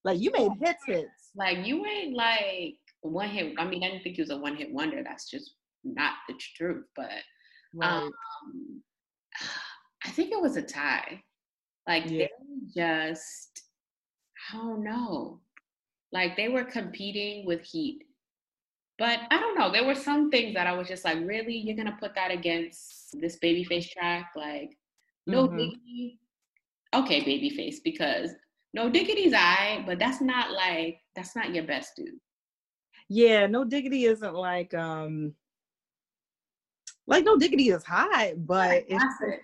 [0.04, 3.54] like you made hits hits like you ain't like one hit.
[3.56, 5.02] I mean, I didn't think he was a one hit wonder.
[5.04, 5.54] That's just
[5.84, 6.84] not the truth.
[6.96, 7.10] But
[7.74, 8.12] right um,
[10.04, 11.22] I think it was a tie.
[11.86, 12.26] Like Yeah.
[12.26, 12.30] they
[12.76, 13.62] just,
[14.52, 15.40] I don't know.
[16.12, 18.02] Like they were competing with Heat.
[18.98, 19.70] But I don't know.
[19.72, 21.56] There were some things that I was just like, really?
[21.56, 24.30] You're gonna put that against this babyface track?
[24.36, 24.76] Like,
[25.26, 25.56] no Mhm.
[25.58, 26.18] diggity.
[26.94, 28.30] Okay, babyface, because
[28.74, 32.18] no diggity's I, but that's not like that's not your best dude.
[33.08, 35.34] yeah no diggity isn't like um
[37.06, 39.40] like no diggity is hot but it's That's it.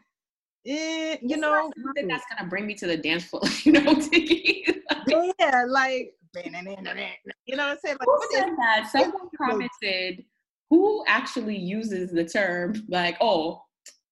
[0.66, 3.42] eh, you It's know something that's gonna bring me to the dance floor.
[3.64, 4.64] you know, diggity.
[5.08, 6.14] yeah like
[7.46, 8.88] you know what i'm saying like Who what is said that?
[8.90, 10.24] Someone commented,
[10.70, 13.62] who actually uses the term like, oh,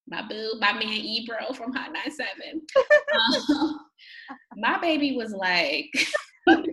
[0.07, 2.61] my boo, my man Ebro from Hot 97.
[3.17, 3.79] Um,
[4.57, 5.91] my baby was like,
[6.47, 6.69] that's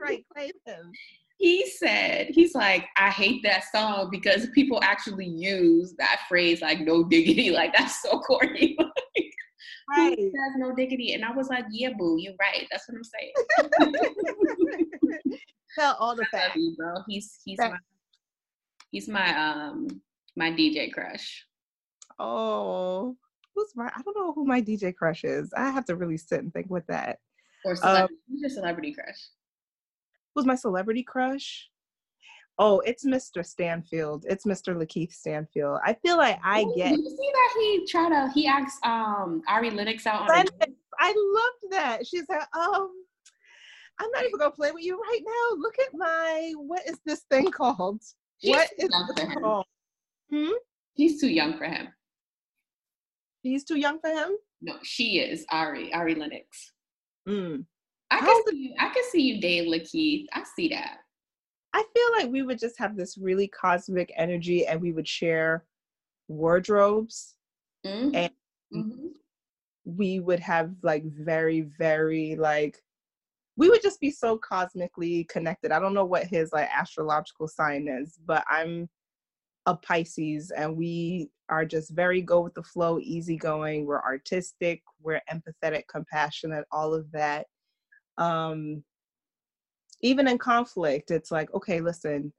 [0.00, 0.24] right
[0.66, 0.92] him
[1.38, 6.80] he said, he's like, I hate that song because people actually use that phrase like
[6.80, 7.50] no diggity.
[7.50, 8.76] Like that's so corny.
[9.88, 11.12] Who right says no diggity?
[11.14, 12.66] And I was like, yeah, boo, you're right.
[12.70, 13.32] That's what I'm saying.
[15.78, 16.56] Tell all the I facts.
[16.56, 16.94] you, bro.
[17.08, 17.76] He's he's my
[18.90, 19.88] he's my um
[20.36, 21.46] my DJ crush.
[22.18, 23.16] Oh,
[23.54, 23.86] who's my?
[23.94, 25.52] I don't know who my DJ crush is.
[25.56, 27.18] I have to really sit and think with that.
[27.64, 28.14] Or celebrity.
[28.28, 29.28] Who's your celebrity crush?
[30.34, 31.68] Who's my celebrity crush?
[32.58, 33.44] Oh, it's Mr.
[33.44, 34.24] Stanfield.
[34.28, 34.76] It's Mr.
[34.76, 35.80] Lakeith Stanfield.
[35.84, 36.90] I feel like I Ooh, get.
[36.90, 40.50] Did you see that he tried to he asked um Ari Lennox out on a
[40.98, 42.06] I loved that.
[42.06, 42.90] She's like, um,
[43.98, 45.56] I'm not even gonna play with you right now.
[45.58, 48.02] Look at my what is this thing called?
[48.38, 49.66] She's what is this called?
[50.30, 50.52] Hmm?
[50.94, 51.88] He's too young for him.
[53.42, 54.36] He's too young for him?
[54.62, 56.72] No, she is Ari, Ari Lennox.
[57.28, 57.66] Mm.
[58.10, 60.26] I How can see you, I can see you Dave Lakeith.
[60.32, 60.98] I see that.
[61.74, 65.66] I feel like we would just have this really cosmic energy and we would share
[66.28, 67.34] wardrobes.
[67.84, 68.14] Mhm.
[68.14, 68.36] And-
[68.72, 69.14] Mhm.
[69.84, 72.82] We would have like very, very like
[73.56, 75.70] we would just be so cosmically connected.
[75.72, 78.88] I don't know what his like astrological sign is, but I'm
[79.66, 83.86] a Pisces and we are just very go with the flow, easygoing.
[83.86, 87.46] We're artistic, we're empathetic, compassionate, all of that.
[88.18, 88.84] Um
[90.04, 92.30] even in conflict, it's like, okay, listen,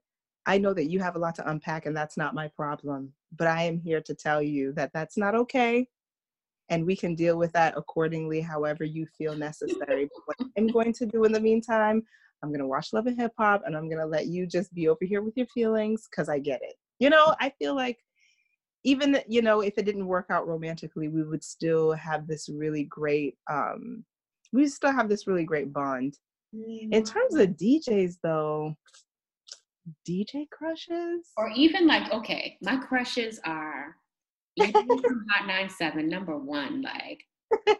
[0.46, 3.48] I know that you have a lot to unpack and that's not my problem, but
[3.48, 5.88] I am here to tell you that that's not okay.
[6.68, 10.04] And we can deal with that accordingly, however you feel necessary.
[10.04, 12.02] But what I'm going to do in the meantime,
[12.40, 14.72] I'm going to watch Love and Hip Hop and I'm going to let you just
[14.72, 16.74] be over here with your feelings because I get it.
[17.00, 17.98] You know, I feel like
[18.84, 22.84] even, you know, if it didn't work out romantically, we would still have this really
[22.84, 24.04] great, um,
[24.52, 26.16] we still have this really great bond.
[26.90, 28.74] In terms of DJs, though,
[30.08, 31.30] DJ crushes.
[31.36, 33.96] or even like, okay, my crushes are
[34.56, 36.82] even from Hot 97, number one.
[36.82, 37.20] Like,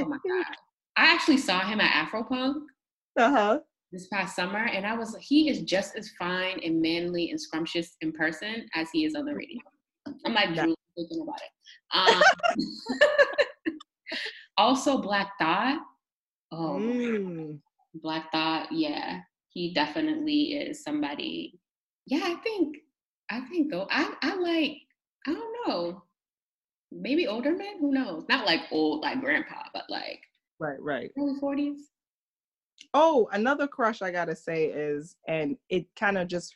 [0.00, 0.54] oh my God.
[0.96, 2.54] I actually saw him at Afropunk
[3.18, 3.58] Uh huh.
[3.92, 7.96] this past summer, and I was he is just as fine and manly and scrumptious
[8.00, 9.60] in person as he is on the radio.
[10.24, 11.50] I'm like drooling thinking about it.
[11.92, 12.22] Um,
[14.58, 15.80] also, Black Thought.
[16.52, 17.60] Oh, Mm.
[17.94, 18.72] Black Thought.
[18.72, 21.58] Yeah, he definitely is somebody.
[22.06, 22.78] Yeah, I think
[23.30, 24.78] I think though I I like
[25.26, 26.02] I don't know
[26.92, 30.20] maybe older men who knows not like old like grandpa but like
[30.60, 31.10] Right, right.
[31.18, 31.78] Early 40s.
[32.92, 36.54] Oh, another crush I gotta say is, and it kind of just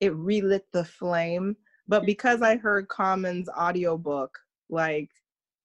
[0.00, 1.56] it relit the flame.
[1.88, 4.38] But because I heard Common's audiobook,
[4.70, 5.10] like,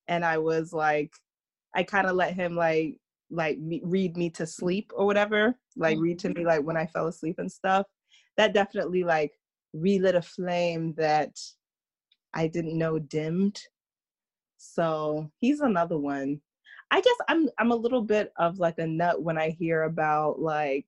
[0.08, 1.12] and I was like,
[1.76, 2.98] I kind of let him like
[3.32, 6.48] like me, read me to sleep or whatever, like read to me mm-hmm.
[6.48, 7.86] like when I fell asleep and stuff.
[8.38, 9.32] That definitely like
[9.74, 11.36] relit a flame that
[12.34, 13.60] I didn't know dimmed.
[14.58, 16.42] So he's another one.
[16.92, 20.40] I guess I'm I'm a little bit of like a nut when I hear about
[20.40, 20.88] like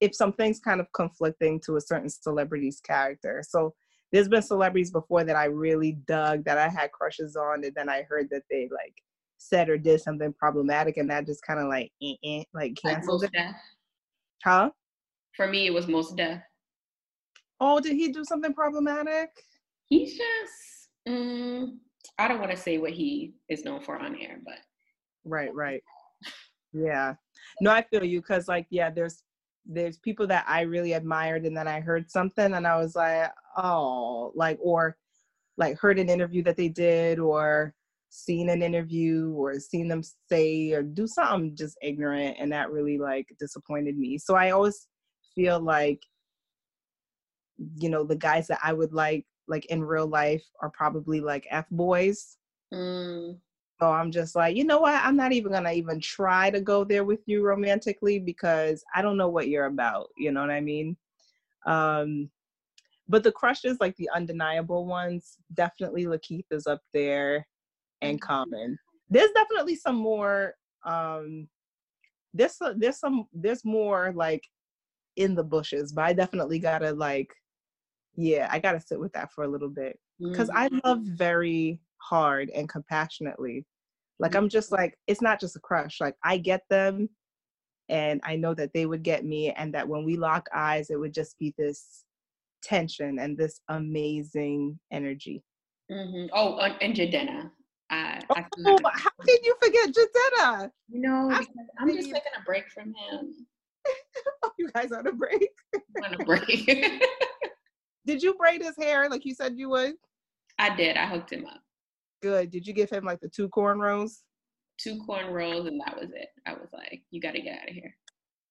[0.00, 3.42] if something's kind of conflicting to a certain celebrity's character.
[3.46, 3.74] So
[4.12, 7.88] there's been celebrities before that I really dug that I had crushes on, and then
[7.88, 8.94] I heard that they like
[9.38, 13.22] said or did something problematic, and that just kind of like eh, eh, like canceled
[13.22, 13.38] like it.
[13.38, 13.56] Def.
[14.44, 14.70] Huh?
[15.36, 16.40] For me, it was Mos Def
[17.60, 19.30] Oh, did he do something problematic?
[19.86, 21.76] He's just, mm,
[22.18, 24.58] I don't want to say what he is known for on air, but
[25.24, 25.82] Right, right.
[26.72, 27.14] Yeah.
[27.60, 29.22] No, I feel you because like yeah, there's
[29.66, 33.30] there's people that I really admired and then I heard something and I was like,
[33.56, 34.96] oh, like or
[35.56, 37.74] like heard an interview that they did or
[38.10, 42.98] seen an interview or seen them say or do something just ignorant and that really
[42.98, 44.18] like disappointed me.
[44.18, 44.86] So I always
[45.34, 46.00] feel like
[47.78, 51.46] you know the guys that I would like like in real life are probably like
[51.50, 52.36] F boys.
[52.72, 53.38] mm,
[53.80, 54.94] So I'm just like, you know what?
[54.94, 59.16] I'm not even gonna even try to go there with you romantically because I don't
[59.16, 60.08] know what you're about.
[60.16, 60.96] You know what I mean?
[61.66, 62.30] Um,
[63.08, 67.46] but the crushes, like the undeniable ones, definitely Lakeith is up there
[68.02, 68.78] and Common.
[69.10, 70.54] There's definitely some more.
[70.84, 71.48] Um,
[72.34, 74.42] there's there's some there's more like
[75.16, 77.32] in the bushes, but I definitely gotta like,
[78.16, 80.54] yeah, I gotta sit with that for a little bit because mm.
[80.54, 83.64] I love very hard and compassionately.
[84.20, 86.00] Like I'm just like it's not just a crush.
[86.00, 87.08] Like I get them,
[87.88, 90.98] and I know that they would get me, and that when we lock eyes, it
[90.98, 92.04] would just be this
[92.62, 95.42] tension and this amazing energy.
[95.90, 96.28] Mhm.
[96.32, 97.50] Oh, and, and Jadena.
[97.90, 100.70] I, I Oh, like- how can you forget Jadena?
[100.88, 101.30] you know,
[101.78, 103.34] I'm just taking a break from him.
[104.42, 105.48] Oh, you guys on a break.
[106.04, 106.66] On a break.
[108.06, 109.94] Did you braid his hair like you said you would?
[110.58, 110.96] I did.
[110.98, 111.60] I hooked him up.
[112.20, 112.50] Good.
[112.50, 114.18] Did you give him like the two cornrows?
[114.78, 116.28] Two cornrows, and that was it.
[116.44, 117.94] I was like, you got to get out of here.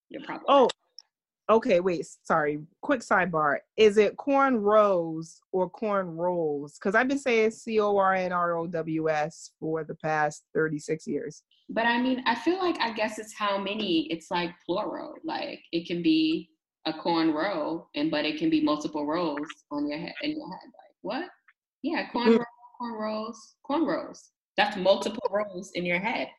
[0.09, 0.45] You're probably.
[0.47, 0.69] Oh,
[1.49, 1.79] okay.
[1.79, 2.05] Wait.
[2.23, 2.59] Sorry.
[2.81, 3.57] Quick sidebar.
[3.75, 6.77] Is it corn rows or corn rolls?
[6.77, 10.43] Because I've been saying C O R N R O W S for the past
[10.53, 11.43] 36 years.
[11.69, 14.07] But I mean, I feel like I guess it's how many.
[14.11, 15.15] It's like plural.
[15.23, 16.49] Like it can be
[16.85, 20.47] a corn row, and but it can be multiple rows on your head in your
[20.49, 20.65] head.
[20.65, 21.25] Like what?
[21.81, 22.37] Yeah, corn Mm.
[22.39, 22.45] row,
[22.77, 24.31] corn rows, corn rows.
[24.55, 26.29] That's multiple rows in your head.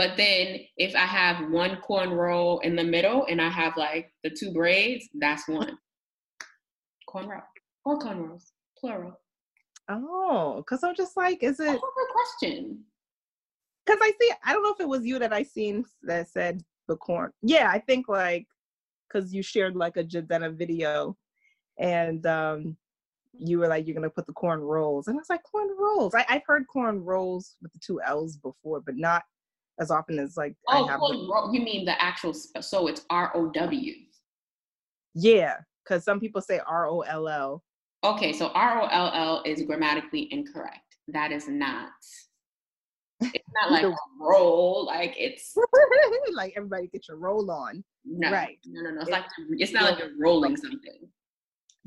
[0.00, 4.10] But then if I have one corn roll in the middle and I have like
[4.24, 5.76] the two braids, that's one
[7.06, 7.42] corn roll
[7.84, 9.20] or corn rolls, plural.
[9.90, 12.82] Oh, because I'm just like, is That's a good question.
[13.84, 16.64] Because I see, I don't know if it was you that I seen that said
[16.88, 17.30] the corn.
[17.42, 18.46] Yeah, I think like,
[19.06, 21.14] because you shared like a Jadena video,
[21.78, 22.74] and um,
[23.34, 26.14] you were like, you're gonna put the corn rolls, and I was like, corn rolls.
[26.14, 29.24] I, I've heard corn rolls with the two L's before, but not
[29.80, 31.00] as often as like Oh, I have.
[31.52, 32.32] You mean the actual?
[32.36, 33.94] Sp- so it's R O W.
[35.14, 37.64] yeah, because some people say R O L L.
[38.04, 40.96] Okay, so R O L L is grammatically incorrect.
[41.08, 41.90] That is not.
[43.20, 44.86] It's not like a roll.
[44.86, 45.54] Like it's
[46.34, 47.82] like everybody get your roll on.
[48.04, 48.58] no, Right.
[48.66, 49.00] No, no, no.
[49.00, 49.24] It's It- like
[49.58, 51.08] it's not like you're rolling something.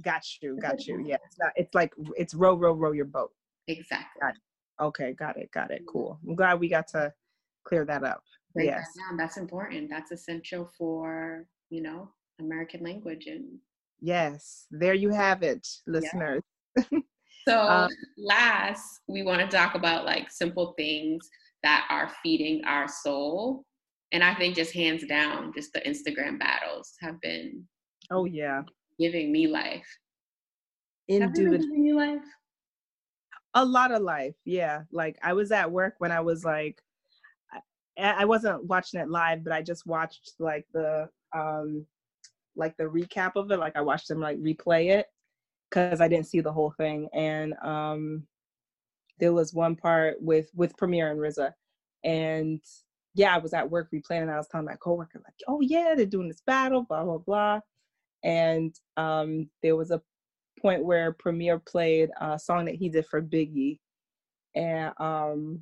[0.01, 1.03] Got you, got you.
[1.05, 1.51] Yeah, it's not.
[1.55, 3.31] It's like it's row, row, row your boat.
[3.67, 4.19] Exactly.
[4.21, 4.33] Got
[4.81, 5.81] Okay, got it, got it.
[5.81, 5.85] Mm-hmm.
[5.91, 6.19] Cool.
[6.27, 7.13] I'm glad we got to
[7.63, 8.23] clear that up.
[8.53, 8.87] Break yes.
[8.95, 9.17] that.
[9.17, 9.89] That's important.
[9.89, 12.09] That's essential for you know
[12.39, 13.45] American language and
[14.01, 16.41] Yes, there you have it, listeners.
[17.47, 21.29] So Um, last, we want to talk about like simple things
[21.61, 23.65] that are feeding our soul.
[24.13, 27.67] And I think just hands down, just the Instagram battles have been
[28.11, 28.61] Oh yeah,
[28.99, 29.85] giving me life.
[31.09, 31.67] Have they been indubitably.
[31.67, 32.25] giving you life?
[33.55, 34.35] A lot of life.
[34.45, 36.81] Yeah, like I was at work when I was like,
[37.97, 41.85] I, wasn't watching it live, but I just watched like the um,
[42.55, 43.59] like the recap of it.
[43.59, 45.07] Like I watched them like replay it
[45.69, 48.23] because I didn't see the whole thing, and um,
[49.19, 51.51] there was one part with with Premier and RZA,
[52.03, 52.61] and
[53.15, 55.93] yeah, I was at work replaying, and I was telling my coworker like, "Oh yeah,
[55.95, 57.59] they're doing this battle, blah blah blah,"
[58.23, 60.01] and um, there was a
[60.61, 63.79] point where Premier played a song that he did for Biggie,
[64.55, 65.61] and um,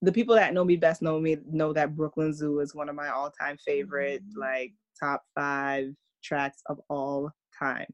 [0.00, 2.94] the people that know me best know me know that Brooklyn Zoo is one of
[2.94, 4.40] my all-time favorite, mm-hmm.
[4.40, 7.86] like top five tracks of all time.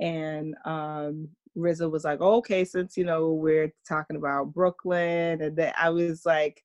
[0.00, 1.28] And um
[1.58, 5.90] RZA was like, oh, okay, since you know we're talking about Brooklyn, and then I
[5.90, 6.62] was like,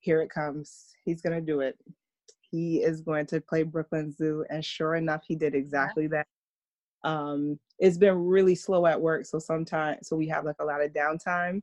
[0.00, 0.92] here it comes.
[1.04, 1.78] He's gonna do it.
[2.50, 6.26] He is going to play Brooklyn Zoo, and sure enough, he did exactly that.
[7.02, 10.84] Um, it's been really slow at work, so sometimes so we have like a lot
[10.84, 11.62] of downtime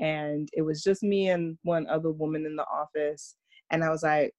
[0.00, 3.36] and it was just me and one other woman in the office
[3.70, 4.32] and i was like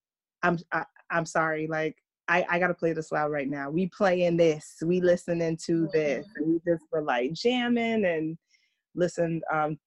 [0.44, 1.96] i'm I, am i am sorry like
[2.28, 3.70] I, I gotta play this loud right now.
[3.70, 4.78] We playing this.
[4.86, 6.26] We listening to this.
[6.38, 8.38] And we just were like jamming and
[8.96, 9.78] listen um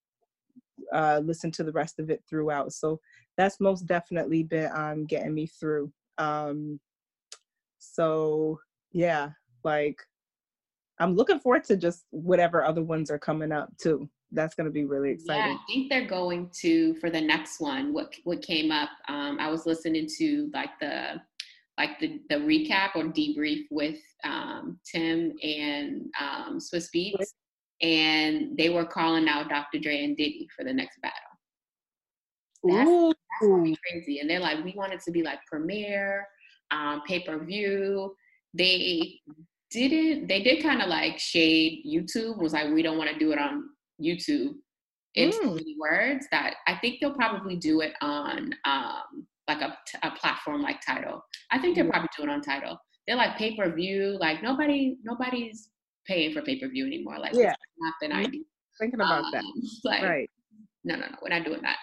[0.93, 2.75] uh listen to the rest of it throughout.
[2.75, 3.01] So
[3.39, 5.91] that's most definitely been um getting me through.
[6.19, 6.79] Um
[7.85, 8.59] so
[8.93, 9.31] yeah
[9.63, 9.99] like
[10.99, 14.73] i'm looking forward to just whatever other ones are coming up too that's going to
[14.73, 15.53] be really exciting.
[15.53, 17.93] Yeah, I think they're going to for the next one.
[17.93, 18.91] What what came up?
[19.09, 21.21] Um, I was listening to like the
[21.79, 27.33] like the the recap or debrief with um, Tim and um, Swizz Beatz,
[27.83, 29.79] and they were calling out Dr.
[29.79, 31.19] Dre and Diddy for the next battle.
[32.65, 34.21] That's, that's gonna be crazy.
[34.21, 36.27] And they're like, we want it to be like premiere,
[36.71, 38.15] um, pay per view.
[38.55, 39.21] They
[39.71, 40.29] didn't.
[40.29, 42.39] They did kind of like shade YouTube.
[42.39, 43.69] Was like, we don't want to do it on
[44.05, 44.55] YouTube
[45.15, 45.61] in mm.
[45.79, 50.81] words that I think they'll probably do it on um, like a, a platform like
[50.85, 51.25] Tidal.
[51.51, 52.79] I think they'll probably do it on Tidal.
[53.07, 54.17] They're like pay per view.
[54.21, 55.69] Like nobody, nobody's
[56.07, 57.19] paying for pay per view anymore.
[57.19, 58.47] Like yeah, not the nineties.
[58.81, 59.45] Thinking about um, that.
[59.85, 60.31] Like, right.
[60.83, 61.17] No, no, no.
[61.23, 61.77] We're not doing that.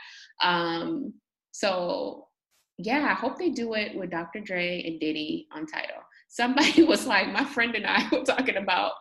[0.46, 1.14] Um,
[1.52, 2.28] so
[2.78, 4.40] yeah, I hope they do it with Dr.
[4.40, 6.04] Dre and Diddy on Tidal.
[6.30, 8.94] Somebody was like, my friend and I were talking about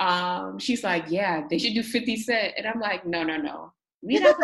[0.00, 2.54] um, she's like, yeah, they should do 50 Cent.
[2.56, 3.72] And I'm like, no, no, no.
[4.02, 4.36] We not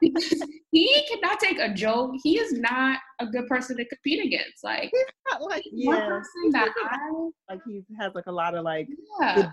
[0.00, 2.12] he cannot take a joke.
[2.22, 4.64] He is not a good person to compete against.
[4.64, 7.60] Like, he's not like yeah, person that I like.
[7.66, 8.88] He has like a lot of like
[9.20, 9.48] yeah.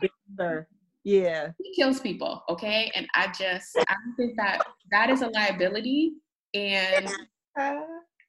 [1.03, 2.43] Yeah, he kills people.
[2.49, 4.61] Okay, and I just I don't think that
[4.91, 6.13] that is a liability.
[6.53, 7.09] And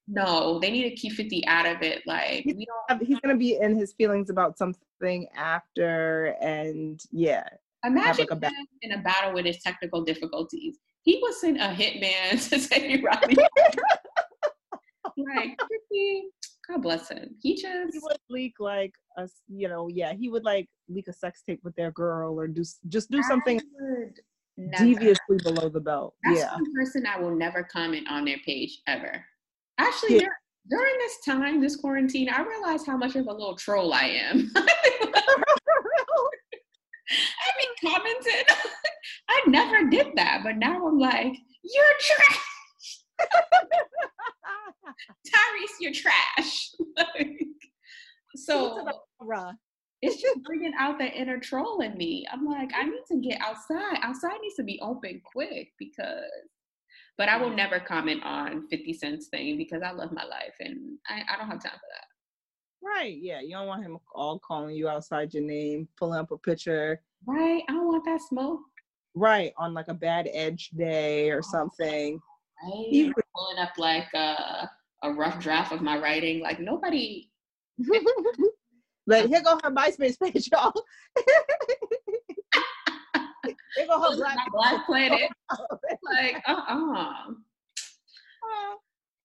[0.09, 2.03] no, they need to keep 50 out of it.
[2.07, 4.81] Like we don't he's gonna be in his feelings about something
[5.35, 7.49] after and yeah.
[7.85, 8.51] Imagine like a
[8.83, 10.79] in a battle with his technical difficulties.
[11.03, 13.37] He was sent a hitman to say Riley.
[15.16, 15.59] like
[16.69, 17.35] God bless him.
[17.41, 21.12] He just he would leak like a you know, yeah, he would like leak a
[21.12, 23.61] sex tape with their girl or do just do something
[24.77, 26.15] deviously below the belt.
[26.25, 26.53] That's yeah.
[26.55, 29.25] one person I will never comment on their page ever.
[29.79, 30.29] Actually, yeah.
[30.68, 34.51] During this time, this quarantine, I realized how much of a little troll I am.
[37.10, 38.44] I mean, been commenting.
[39.28, 42.40] I never did that, but now I'm like, you're trash.
[45.26, 46.70] Tyrese, you're trash.
[46.97, 47.40] like,
[48.36, 48.86] so
[50.01, 52.26] it's just bringing out the inner troll in me.
[52.32, 53.98] I'm like, I need to get outside.
[54.02, 56.30] Outside needs to be open quick because
[57.19, 57.57] but I will mm-hmm.
[57.57, 61.49] never comment on 50 Cent's thing because I love my life and I, I don't
[61.49, 62.07] have time for that.
[62.81, 63.19] Right.
[63.20, 63.40] Yeah.
[63.40, 67.03] You don't want him all calling you outside your name, pulling up a picture.
[67.27, 67.62] Right.
[67.69, 68.61] I don't want that smoke.
[69.15, 69.53] Right.
[69.59, 72.20] On like a bad edge day or oh, something.
[72.62, 72.86] Right.
[72.89, 74.70] Even pulling up like a,
[75.03, 76.40] a rough draft of my writing.
[76.40, 77.31] Like nobody.
[79.09, 80.73] like here go her MySpace page, y'all.
[83.77, 85.31] They go her black, black planet.
[86.05, 87.32] like, uh-uh.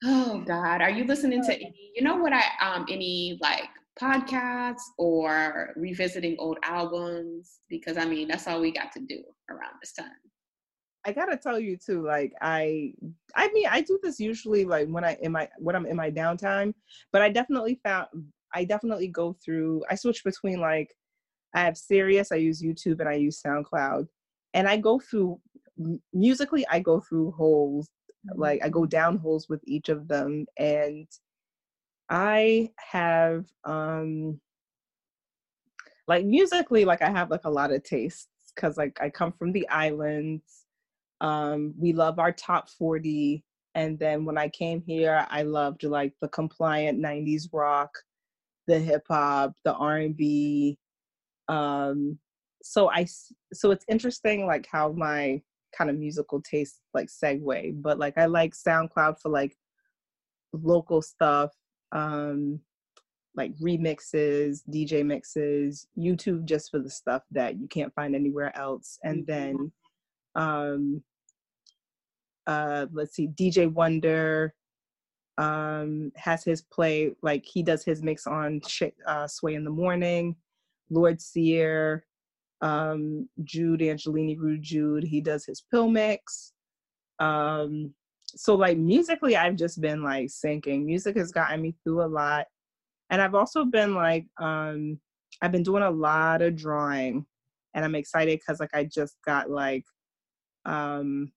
[0.05, 0.81] Oh God.
[0.81, 6.35] Are you listening to any, you know what I um any like podcasts or revisiting
[6.39, 7.59] old albums?
[7.69, 10.11] Because I mean that's all we got to do around this time.
[11.05, 12.93] I gotta tell you too, like I
[13.35, 16.11] I mean I do this usually like when I in my when I'm in my
[16.11, 16.73] downtime,
[17.13, 18.07] but I definitely found
[18.53, 20.93] I definitely go through I switch between like
[21.55, 24.07] I have Sirius, I use YouTube and I use SoundCloud
[24.53, 25.39] and I go through
[26.13, 27.89] musically, I go through holes,
[28.35, 31.07] like I go down holes with each of them, and
[32.09, 34.39] I have um
[36.07, 39.51] like musically, like I have like a lot of tastes because like I come from
[39.51, 40.43] the islands.
[41.21, 46.13] Um, we love our top 40 and then when i came here i loved like
[46.21, 47.91] the compliant 90s rock
[48.67, 50.77] the hip hop the r&b
[51.47, 52.17] um
[52.63, 53.05] so I
[53.53, 55.41] so it's interesting like how my
[55.77, 59.55] kind of musical taste like segue, but like I like SoundCloud for like
[60.53, 61.51] local stuff,
[61.91, 62.59] um,
[63.35, 68.97] like remixes, DJ mixes, YouTube just for the stuff that you can't find anywhere else,
[69.03, 69.31] and mm-hmm.
[69.31, 69.71] then
[70.35, 71.03] um
[72.47, 74.51] uh let's see dj wonder
[75.37, 78.59] um has his play like he does his mix on
[79.05, 80.35] uh, sway in the morning
[80.89, 82.03] lord sear
[82.63, 85.03] um jude angelini rude jude.
[85.03, 86.53] He does his pill mix.
[87.19, 87.93] Um
[88.35, 90.85] so like musically i've just been like sinking.
[90.85, 92.47] Music has gotten me through a lot.
[93.09, 94.99] And i've also been like um
[95.41, 97.25] i've been doing a lot of drawing.
[97.75, 99.83] And i'm excited because like i just got like
[100.65, 101.31] um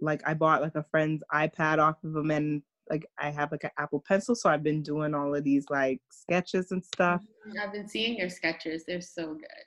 [0.00, 3.64] like I bought like a friend's iPad off of them and like I have like
[3.64, 7.22] an Apple Pencil, so I've been doing all of these like sketches and stuff.
[7.62, 9.66] I've been seeing your sketches; they're so good.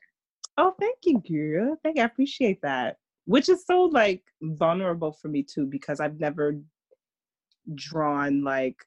[0.58, 1.78] Oh, thank you, girl.
[1.84, 2.04] Thank you.
[2.04, 2.98] I appreciate that.
[3.26, 6.60] Which is so like vulnerable for me too, because I've never
[7.76, 8.78] drawn like,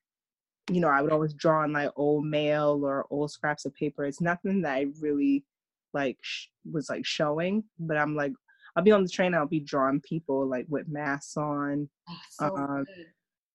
[0.71, 4.05] you know, I would always draw on like old mail or old scraps of paper.
[4.05, 5.45] It's nothing that I really
[5.93, 8.33] like sh- was like showing, but I'm like
[8.77, 9.35] I'll be on the train.
[9.35, 11.89] I'll be drawing people like with masks on.
[12.09, 13.07] Oh, so um, good.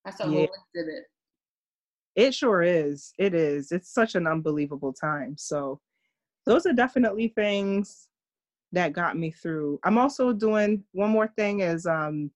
[0.06, 0.30] That's a yeah.
[0.30, 1.04] whole exhibit.
[2.16, 3.14] It sure is.
[3.18, 3.72] It is.
[3.72, 5.36] It's such an unbelievable time.
[5.38, 5.80] So
[6.50, 8.08] those are definitely things
[8.72, 9.80] that got me through.
[9.84, 12.32] I'm also doing one more thing is um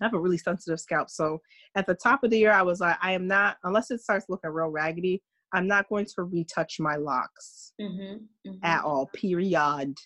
[0.00, 1.10] I have a really sensitive scalp.
[1.10, 1.40] So
[1.74, 4.26] at the top of the year I was like I am not unless it starts
[4.28, 5.22] looking real raggedy,
[5.52, 8.64] I'm not going to retouch my locks mm-hmm, mm-hmm.
[8.64, 9.10] at all.
[9.12, 9.96] Period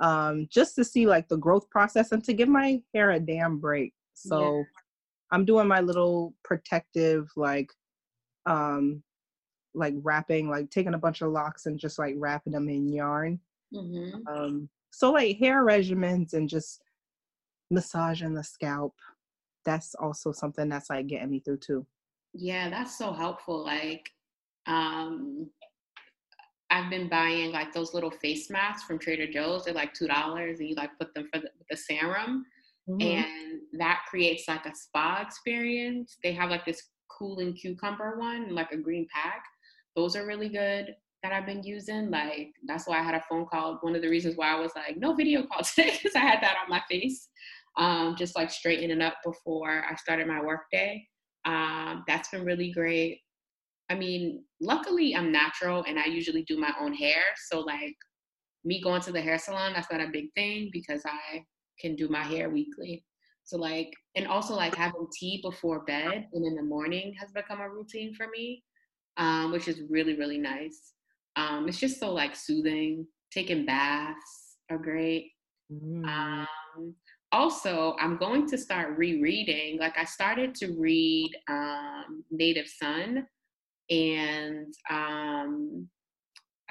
[0.00, 3.58] um, just to see like the growth process and to give my hair a damn
[3.58, 3.92] break.
[4.14, 4.62] So yeah.
[5.30, 7.70] I'm doing my little protective like
[8.46, 9.02] um
[9.78, 13.40] like wrapping, like taking a bunch of locks and just like wrapping them in yarn.
[13.74, 14.26] Mm-hmm.
[14.26, 16.82] Um, so like hair regimens and just
[17.70, 18.94] massaging the scalp.
[19.64, 21.86] That's also something that's like getting me through too.
[22.34, 23.64] Yeah, that's so helpful.
[23.64, 24.08] Like,
[24.66, 25.48] um,
[26.70, 29.64] I've been buying like those little face masks from Trader Joe's.
[29.64, 32.44] They're like two dollars, and you like put them for the, the serum,
[32.88, 33.00] mm-hmm.
[33.00, 36.18] and that creates like a spa experience.
[36.22, 39.42] They have like this cooling cucumber one, like a green pack.
[39.98, 40.94] Those are really good
[41.24, 42.08] that I've been using.
[42.08, 43.78] Like that's why I had a phone call.
[43.80, 46.40] One of the reasons why I was like, no video call today because I had
[46.40, 47.26] that on my face,
[47.76, 51.04] um, just like straightening up before I started my workday.
[51.44, 53.22] Um, that's been really great.
[53.90, 57.20] I mean, luckily I'm natural and I usually do my own hair.
[57.48, 57.96] So like
[58.64, 61.42] me going to the hair salon, that's not a big thing because I
[61.80, 63.04] can do my hair weekly.
[63.42, 67.60] So like and also like having tea before bed and in the morning has become
[67.60, 68.62] a routine for me,
[69.18, 70.92] um, which is really, really nice.
[71.36, 73.06] Um, it's just so like soothing.
[73.32, 75.32] Taking baths are great.
[75.70, 76.06] Mm.
[76.06, 76.94] Um,
[77.30, 79.78] also, I'm going to start rereading.
[79.78, 83.26] Like I started to read um, Native Son
[83.90, 85.88] and um,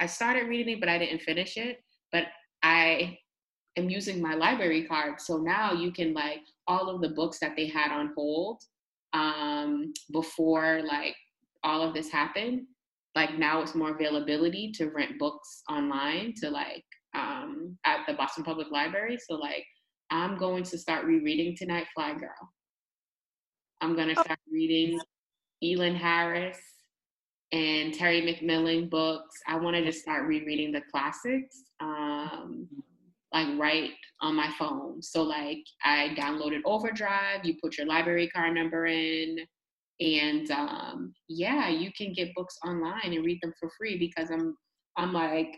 [0.00, 1.78] I started reading it, but I didn't finish it.
[2.10, 2.24] But
[2.62, 3.18] I
[3.76, 7.54] am using my library card, so now you can like all of the books that
[7.56, 8.62] they had on hold
[9.12, 11.14] um, before like
[11.64, 12.62] all of this happened.
[13.14, 18.44] Like now it's more availability to rent books online to like um, at the Boston
[18.44, 19.18] Public Library.
[19.28, 19.64] So like
[20.10, 22.30] I'm going to start rereading tonight, Fly Girl.
[23.80, 24.22] I'm gonna oh.
[24.22, 24.98] start reading
[25.62, 26.58] Elin Harris
[27.52, 29.36] and Terry McMillan books.
[29.46, 32.68] I want to just start rereading the classics, um,
[33.32, 33.90] like right
[34.20, 35.02] on my phone.
[35.02, 37.44] So like I downloaded Overdrive.
[37.44, 39.38] You put your library card number in,
[40.00, 44.56] and um, yeah, you can get books online and read them for free because I'm
[44.96, 45.56] I'm like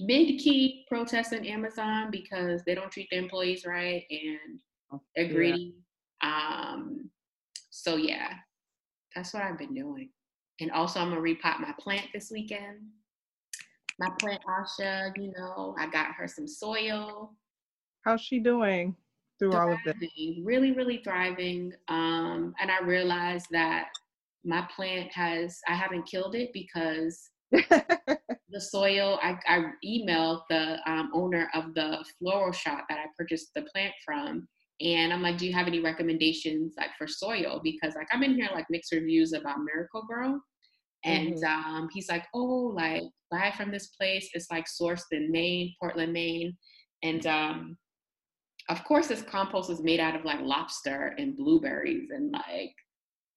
[0.00, 4.58] mid key protesting Amazon because they don't treat their employees right and
[4.92, 5.74] oh, they're greedy.
[6.22, 6.72] Yeah.
[6.72, 7.10] Um,
[7.70, 8.34] so yeah,
[9.14, 10.10] that's what I've been doing.
[10.60, 12.78] And also, I'm gonna repot my plant this weekend.
[13.98, 17.34] My plant Asha, you know, I got her some soil.
[18.04, 18.96] How's she doing
[19.42, 20.10] through thriving, all of this?
[20.44, 21.72] Really, really thriving.
[21.88, 23.88] Um, and I realized that
[24.44, 31.10] my plant has, I haven't killed it because the soil, I, I emailed the um,
[31.14, 34.48] owner of the floral shop that I purchased the plant from.
[34.80, 37.60] And I'm like, do you have any recommendations like for soil?
[37.62, 40.40] Because like I'm in here like mixed reviews about Miracle-Gro.
[41.04, 41.74] And mm-hmm.
[41.74, 44.30] um, he's like, oh, like buy from this place.
[44.34, 46.56] It's like sourced in Maine, Portland, Maine.
[47.02, 47.76] And um,
[48.68, 52.74] of course, this compost is made out of like lobster and blueberries and like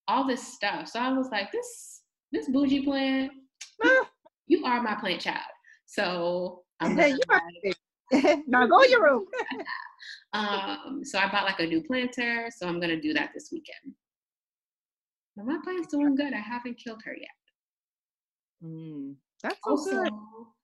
[0.08, 0.88] all this stuff.
[0.88, 3.32] So I was like, this this bougie plant,
[4.48, 5.40] you are my plant child.
[5.86, 7.18] So I'm gonna,
[8.48, 9.26] now go your room.
[10.34, 12.50] um, so I bought like a new planter.
[12.56, 13.96] So I'm gonna do that this weekend.
[15.36, 16.34] But my plant's doing good.
[16.34, 17.30] I haven't killed her yet.
[18.64, 20.14] Mm, that's so also, good.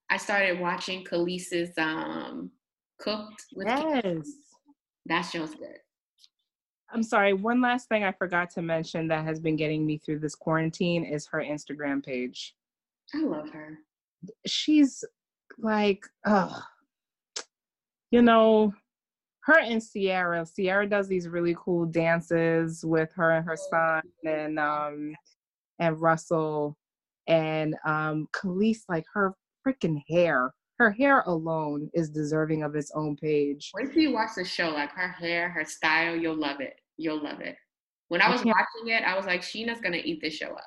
[0.09, 2.51] I started watching Kelis's um,
[2.99, 4.29] Cooked with Yes.
[5.05, 5.77] That show's good.
[6.93, 7.33] I'm sorry.
[7.33, 11.05] One last thing I forgot to mention that has been getting me through this quarantine
[11.05, 12.53] is her Instagram page.
[13.13, 13.77] I love her.
[14.45, 15.03] She's
[15.57, 16.61] like, oh,
[18.11, 18.73] you know,
[19.43, 20.45] her and Sierra.
[20.45, 25.15] Sierra does these really cool dances with her and her son and um
[25.79, 26.77] and Russell
[27.27, 29.33] and um Kelis, like her
[29.65, 30.53] freaking hair.
[30.81, 33.69] Her hair alone is deserving of its own page.
[33.75, 36.73] Wait till you watch the show, like her hair, her style, you'll love it.
[36.97, 37.55] You'll love it.
[38.07, 40.65] When I was watching it, I was like, Sheena's gonna eat this show up.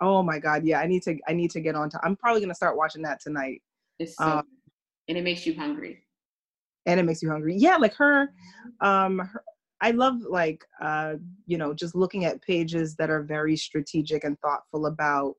[0.00, 0.80] Oh my god, yeah.
[0.80, 3.20] I need to I need to get on to I'm probably gonna start watching that
[3.20, 3.60] tonight.
[3.98, 4.46] It's so um,
[5.06, 6.02] and it makes you hungry.
[6.86, 7.56] And it makes you hungry.
[7.58, 8.30] Yeah, like her,
[8.80, 9.44] um her,
[9.82, 14.40] I love like uh, you know, just looking at pages that are very strategic and
[14.40, 15.34] thoughtful about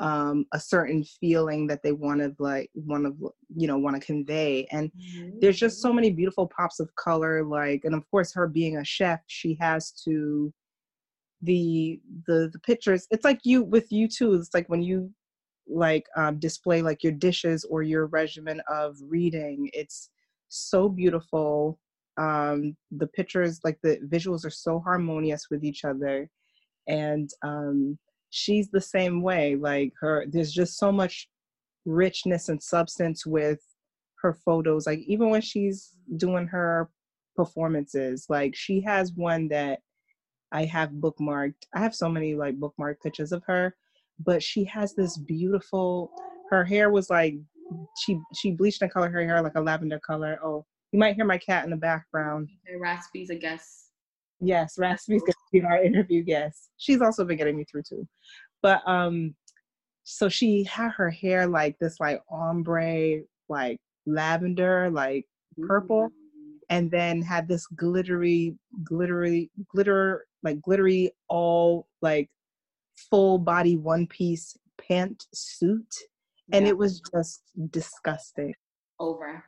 [0.00, 4.04] um, a certain feeling that they want to like want to you know want to
[4.04, 5.38] convey and mm-hmm.
[5.40, 8.84] there's just so many beautiful pops of color like and of course her being a
[8.84, 10.52] chef she has to
[11.42, 15.10] the the the pictures it's like you with you too it's like when you
[15.68, 20.10] like um, display like your dishes or your regimen of reading it's
[20.48, 21.78] so beautiful
[22.16, 26.28] um the pictures like the visuals are so harmonious with each other
[26.88, 27.98] and um
[28.30, 31.28] she's the same way like her there's just so much
[31.84, 33.60] richness and substance with
[34.22, 36.88] her photos like even when she's doing her
[37.36, 39.80] performances like she has one that
[40.52, 41.54] i have bookmarked.
[41.74, 43.74] I have so many like bookmarked pictures of her
[44.24, 46.10] but she has this beautiful
[46.50, 47.34] her hair was like
[47.98, 50.38] she she bleached and colored her hair like a lavender color.
[50.42, 52.48] Oh you might hear my cat in the background.
[52.66, 53.89] Hey, raspy's a guest
[54.40, 56.70] Yes, Raspy's gonna be our interview guest.
[56.78, 58.06] She's also been getting me through too.
[58.62, 59.34] But um
[60.04, 65.26] so she had her hair like this like ombre, like lavender, like
[65.62, 66.58] purple, mm-hmm.
[66.70, 72.28] and then had this glittery, glittery, glitter, like glittery all like
[73.10, 75.94] full body one piece pant suit.
[76.52, 76.70] And yeah.
[76.70, 78.54] it was just disgusting.
[78.98, 79.44] Over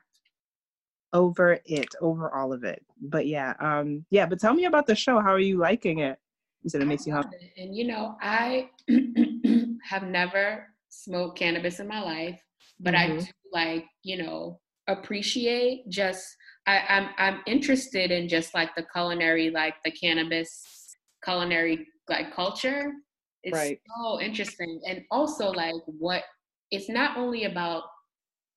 [1.13, 2.85] over it, over all of it.
[3.01, 4.27] But yeah, um, yeah.
[4.27, 5.21] But tell me about the show.
[5.21, 6.19] How are you liking it?
[6.63, 7.53] You said it makes you happy.
[7.57, 8.71] And you know, I
[9.85, 12.41] have never smoked cannabis in my life,
[12.81, 13.19] but mm-hmm.
[13.19, 16.37] I do like you know appreciate just
[16.67, 20.65] I, I'm I'm interested in just like the culinary, like the cannabis
[21.25, 22.93] culinary like culture.
[23.43, 23.81] It's right.
[23.99, 26.23] so interesting, and also like what
[26.71, 27.83] it's not only about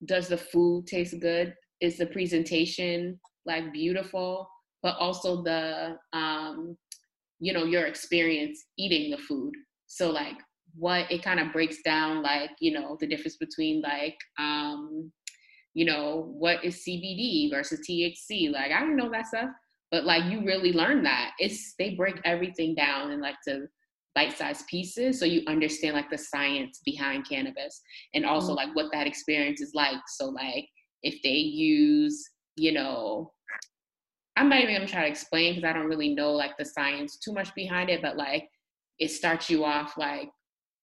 [0.05, 4.49] does the food taste good is the presentation like beautiful,
[4.81, 6.77] but also the um,
[7.39, 9.53] you know your experience eating the food.
[9.87, 10.37] So like
[10.77, 15.11] what it kind of breaks down like you know the difference between like um,
[15.73, 18.51] you know what is CBD versus THC.
[18.51, 19.49] Like I didn't know that stuff,
[19.91, 21.31] but like you really learn that.
[21.39, 23.67] It's they break everything down and like to
[24.15, 27.81] bite-sized pieces so you understand like the science behind cannabis
[28.13, 28.67] and also mm-hmm.
[28.67, 30.65] like what that experience is like so like
[31.05, 33.31] if they use, you know,
[34.35, 37.17] I'm not even gonna try to explain because I don't really know like the science
[37.17, 38.49] too much behind it, but like
[38.99, 40.29] it starts you off like,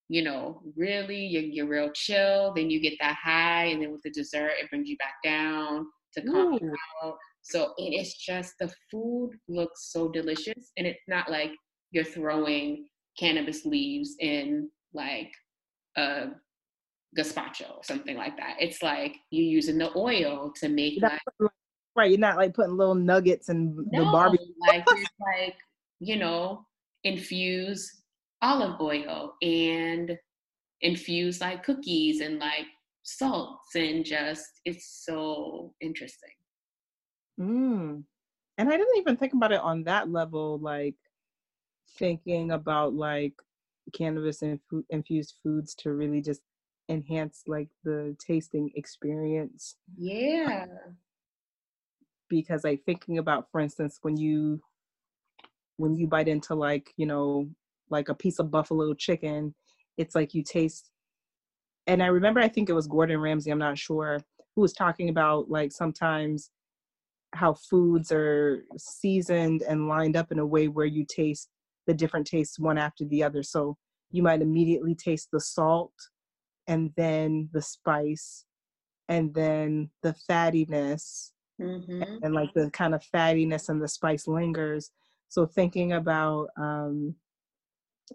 [0.08, 4.02] you know, really you're, you're real chill, then you get that high, and then with
[4.02, 6.74] the dessert, it brings you back down to calm you mm.
[7.02, 7.16] out.
[7.42, 11.50] So it is just the food looks so delicious, and it's not like
[11.90, 12.86] you're throwing
[13.18, 15.32] cannabis leaves in like
[15.96, 16.26] a
[17.16, 18.56] gazpacho or something like that.
[18.58, 21.20] It's like you're using the oil to make like,
[21.94, 22.10] right.
[22.10, 24.46] You're not like putting little nuggets and no, the barbecue.
[24.60, 25.56] like you're like
[26.00, 26.66] you know
[27.04, 28.02] infuse
[28.40, 30.16] olive oil and
[30.80, 32.66] infuse like cookies and like
[33.04, 36.30] salts and just it's so interesting.
[37.40, 38.04] Mm.
[38.58, 40.94] And I didn't even think about it on that level, like
[41.98, 43.34] thinking about like
[43.92, 44.60] cannabis and
[44.90, 46.40] infused foods to really just
[46.92, 49.76] enhance like the tasting experience.
[49.96, 50.66] Yeah.
[52.28, 54.60] Because like thinking about for instance when you
[55.76, 57.48] when you bite into like, you know,
[57.90, 59.54] like a piece of buffalo chicken,
[59.96, 60.90] it's like you taste
[61.86, 64.20] and I remember I think it was Gordon Ramsay, I'm not sure,
[64.54, 66.50] who was talking about like sometimes
[67.34, 71.48] how foods are seasoned and lined up in a way where you taste
[71.86, 73.42] the different tastes one after the other.
[73.42, 73.76] So
[74.10, 75.94] you might immediately taste the salt
[76.66, 78.44] and then the spice
[79.08, 81.30] and then the fattiness
[81.60, 82.02] mm-hmm.
[82.02, 84.90] and, and, like the kind of fattiness and the spice lingers
[85.28, 87.14] so thinking about um,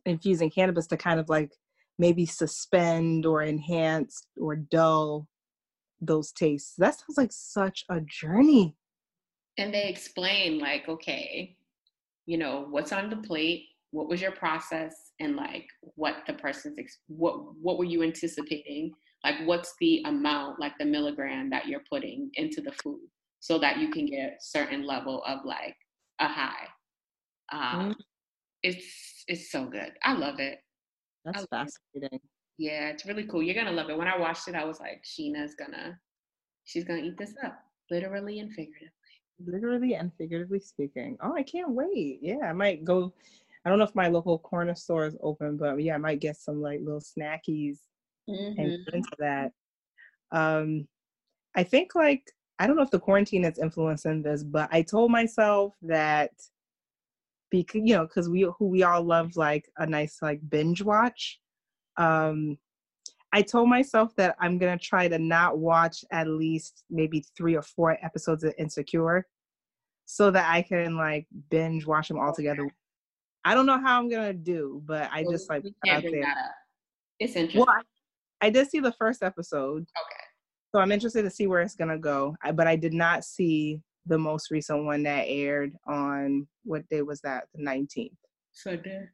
[0.05, 1.51] infusing cannabis to kind of like
[1.99, 5.27] maybe suspend or enhance or dull
[5.99, 8.75] those tastes that sounds like such a journey
[9.57, 11.57] and they explain like okay
[12.27, 15.65] you know, what's on the plate, what was your process, and like
[15.95, 18.91] what the person's ex- what what were you anticipating?
[19.23, 23.01] Like what's the amount, like the milligram that you're putting into the food,
[23.39, 25.75] so that you can get certain level of like
[26.19, 26.67] a high.
[27.51, 27.95] Um, mm
[28.61, 29.91] It's it's so good.
[30.03, 30.59] I love it.
[31.25, 32.19] That's fascinating.
[32.19, 32.21] It.
[32.59, 33.41] Yeah, it's really cool.
[33.41, 33.97] You're gonna love it.
[33.97, 35.99] When I watched it, I was like, Sheena's gonna,
[36.65, 37.57] she's gonna eat this up,
[37.89, 38.91] literally and figuratively.
[39.45, 41.17] Literally and figuratively speaking.
[41.21, 42.19] Oh, I can't wait.
[42.21, 43.13] Yeah, I might go.
[43.65, 46.37] I don't know if my local corner store is open, but yeah, I might get
[46.37, 47.79] some like little snackies
[48.29, 48.59] mm-hmm.
[48.59, 49.51] and into that.
[50.31, 50.87] Um,
[51.55, 52.23] I think like
[52.59, 56.31] I don't know if the quarantine is influencing this, but I told myself that
[57.49, 61.39] because you know because we who we all love like a nice like binge watch
[61.97, 62.57] um
[63.33, 67.61] i told myself that i'm gonna try to not watch at least maybe three or
[67.61, 69.25] four episodes of insecure
[70.05, 72.67] so that i can like binge watch them all together
[73.47, 76.03] i don't know how i'm gonna do but i well, just like that up.
[77.19, 77.69] it's interesting well
[78.41, 80.23] I, I did see the first episode okay
[80.73, 83.81] so i'm interested to see where it's gonna go I, but i did not see
[84.07, 87.45] the most recent one that aired on what day was that?
[87.53, 88.11] The 19th.
[88.53, 89.07] Sunday.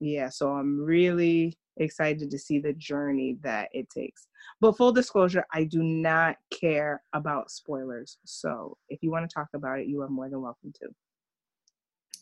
[0.00, 4.28] Yeah, so I'm really excited to see the journey that it takes.
[4.60, 8.18] But full disclosure, I do not care about spoilers.
[8.24, 10.88] So if you want to talk about it, you are more than welcome to.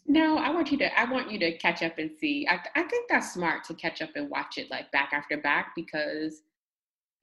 [0.09, 0.99] No, I want you to.
[0.99, 2.47] I want you to catch up and see.
[2.49, 5.73] I, I think that's smart to catch up and watch it like back after back
[5.74, 6.43] because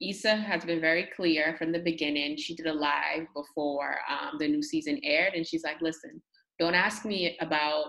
[0.02, 2.36] Issa has been very clear from the beginning.
[2.36, 6.22] She did a live before um, the new season aired, and she's like, "Listen,
[6.58, 7.86] don't ask me about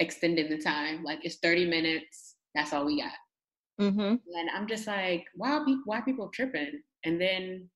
[0.00, 1.04] extending the time.
[1.04, 2.36] Like it's 30 minutes.
[2.54, 3.12] That's all we got."
[3.80, 4.00] Mm-hmm.
[4.00, 5.64] And I'm just like, "Why?
[5.84, 7.68] Why people tripping?" And then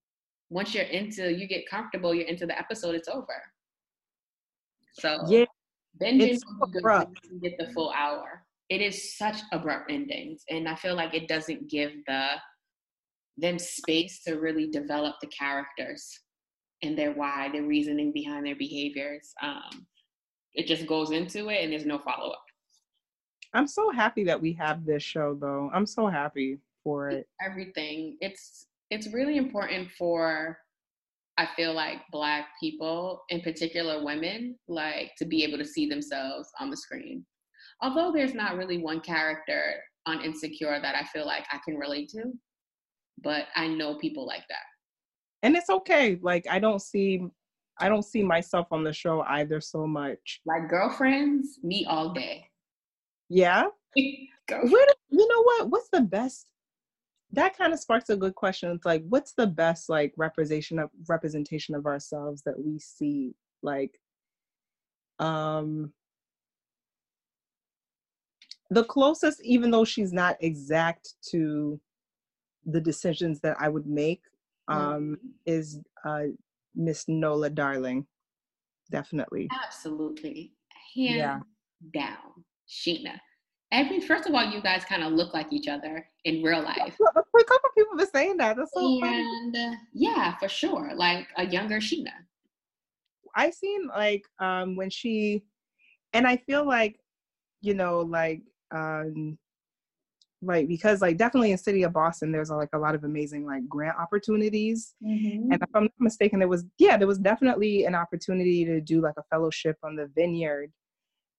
[0.51, 2.13] once you're into, you get comfortable.
[2.15, 2.97] You're into the episode.
[2.97, 3.43] It's over.
[4.95, 5.45] So yeah,
[6.03, 8.45] binging so get the full hour.
[8.69, 12.27] It is such abrupt endings, and I feel like it doesn't give the
[13.39, 16.21] them space to really develop the characters
[16.83, 19.33] and their why, their reasoning behind their behaviors.
[19.43, 19.87] Um,
[20.55, 22.45] it just goes into it and there's no follow up.
[23.55, 25.71] I'm so happy that we have this show though.
[25.73, 27.29] I'm so happy for it.
[27.45, 28.17] Everything.
[28.21, 30.59] It's it's really important for
[31.39, 36.49] I feel like black people, in particular women, like to be able to see themselves
[36.61, 37.25] on the screen.
[37.81, 39.75] Although there's not really one character
[40.07, 42.33] on Insecure that I feel like I can relate to
[43.23, 44.65] but I know people like that.
[45.43, 46.19] And it's okay.
[46.23, 47.23] Like I don't see
[47.81, 50.41] I don't see myself on the show either so much.
[50.47, 52.47] Like girlfriends, me all day.
[53.29, 53.65] Yeah.
[53.97, 55.71] Where, you know what?
[55.71, 56.47] What's the best?
[57.33, 58.71] That kind of sparks a good question.
[58.71, 63.35] It's like, what's the best like representation of representation of ourselves that we see?
[63.63, 63.99] Like,
[65.19, 65.93] um,
[68.71, 71.81] the closest, even though she's not exact to
[72.65, 74.23] the decisions that I would make
[74.69, 75.15] um, mm-hmm.
[75.47, 76.25] is uh,
[76.75, 78.07] Miss Nola Darling,
[78.91, 79.49] definitely.
[79.65, 80.53] Absolutely,
[80.95, 81.41] hands yeah.
[81.93, 83.19] down, Sheena.
[83.73, 86.95] Every first of all, you guys kind of look like each other in real life.
[87.01, 88.57] A couple people have been saying that.
[88.57, 92.13] That's so and uh, yeah, for sure, like a younger Sheena.
[93.35, 95.43] I seen like um when she,
[96.13, 97.01] and I feel like,
[97.63, 98.43] you know, like
[98.73, 99.39] um
[100.43, 103.67] like because like definitely in city of boston there's like a lot of amazing like
[103.69, 105.53] grant opportunities mm-hmm.
[105.53, 109.01] and if i'm not mistaken there was yeah there was definitely an opportunity to do
[109.01, 110.73] like a fellowship on the vineyard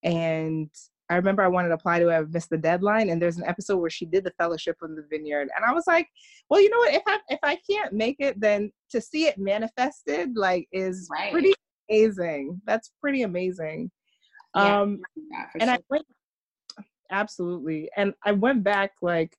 [0.03, 0.69] and
[1.13, 3.45] i remember i wanted to apply to it i missed the deadline and there's an
[3.45, 6.07] episode where she did the fellowship on the vineyard and i was like
[6.49, 9.37] well you know what if i if i can't make it then to see it
[9.37, 11.31] manifested like is right.
[11.31, 11.53] pretty
[11.89, 13.89] amazing that's pretty amazing
[14.55, 14.99] yeah, um
[15.59, 15.71] and sure.
[15.71, 16.05] i went
[17.13, 17.89] absolutely.
[17.95, 19.37] And I went back like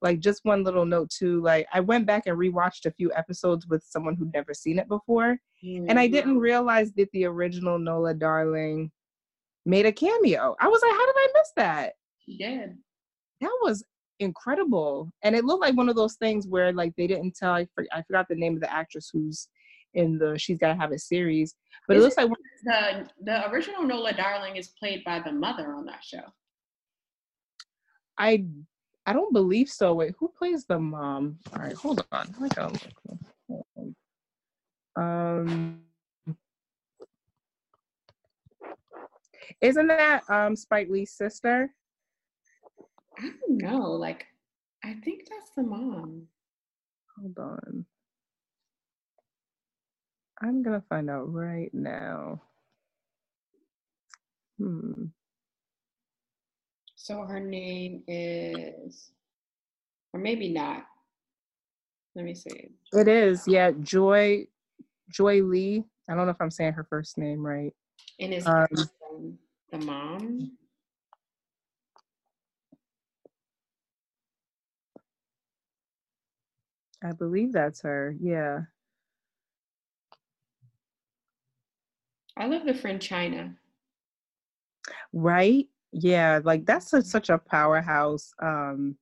[0.00, 3.66] like just one little note too like i went back and rewatched a few episodes
[3.66, 5.86] with someone who'd never seen it before mm-hmm.
[5.88, 8.92] and i didn't realize that the original nola darling
[9.68, 11.92] made a cameo i was like how did i miss that
[12.24, 12.76] she did
[13.40, 13.84] that was
[14.20, 17.66] incredible and it looked like one of those things where like they didn't tell i,
[17.74, 19.48] for, I forgot the name of the actress who's
[19.94, 21.54] in the she's gotta have a series
[21.86, 25.32] but Is it looks it, like the the original nola darling is played by the
[25.32, 26.22] mother on that show
[28.18, 28.44] I
[29.06, 29.94] I don't believe so.
[29.94, 31.38] Wait, who plays the mom?
[31.54, 32.28] All right, hold on.
[34.96, 35.80] Um
[39.60, 41.74] isn't that um Spike Lee's sister?
[43.18, 43.92] I don't know.
[43.92, 44.26] Like,
[44.84, 46.26] I think that's the mom.
[47.18, 47.86] Hold on.
[50.40, 52.40] I'm gonna find out right now.
[54.58, 55.06] Hmm.
[56.94, 59.10] So her name is,
[60.12, 60.84] or maybe not.
[62.14, 62.70] Let me see.
[62.92, 63.70] It is, yeah.
[63.82, 64.46] Joy,
[65.08, 65.84] Joy Lee.
[66.08, 67.72] I don't know if I'm saying her first name right.
[68.20, 68.66] And is Um,
[69.70, 70.52] the mom?
[77.02, 78.16] I believe that's her.
[78.20, 78.60] Yeah.
[82.36, 83.54] I love the friend China.
[85.12, 85.66] Right?
[85.92, 88.96] Yeah, like that's a, such a powerhouse um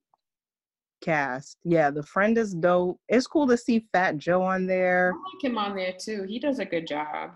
[1.01, 1.57] cast.
[1.63, 2.99] Yeah, the friend is dope.
[3.07, 5.13] It's cool to see Fat Joe on there.
[5.13, 6.23] I like him on there too.
[6.23, 7.31] He does a good job.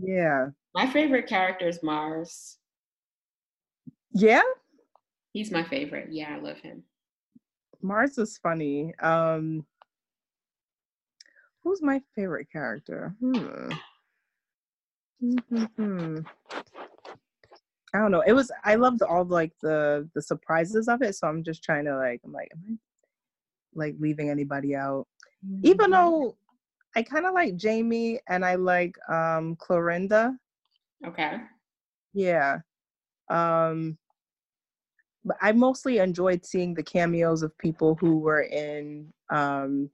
[0.00, 0.48] Yeah.
[0.76, 2.58] My favorite character is Mars.
[4.12, 4.42] Yeah,
[5.32, 6.08] He's my favorite.
[6.10, 6.82] Yeah, I love him.
[7.80, 8.94] Mars is funny.
[9.00, 9.64] Um
[11.64, 13.14] Who's my favorite character?
[13.20, 13.70] Hmm.
[15.76, 16.18] Hmm.
[17.94, 18.22] I don't know.
[18.26, 21.86] It was I loved all like the the surprises of it, so I'm just trying
[21.86, 22.76] to like I'm like am I
[23.74, 25.06] like leaving anybody out?
[25.62, 26.36] Even though
[26.94, 30.36] I kind of like Jamie and I like um Clorinda.
[31.04, 31.38] Okay.
[32.12, 32.58] Yeah.
[33.28, 33.98] Um
[35.24, 39.90] but I mostly enjoyed seeing the cameos of people who were in um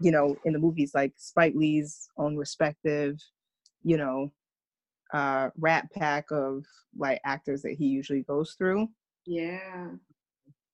[0.00, 3.18] you know, in the movies like Spike Lee's own respective,
[3.82, 4.32] you know,
[5.12, 6.64] uh rat pack of
[6.96, 8.88] like actors that he usually goes through.
[9.26, 9.88] Yeah.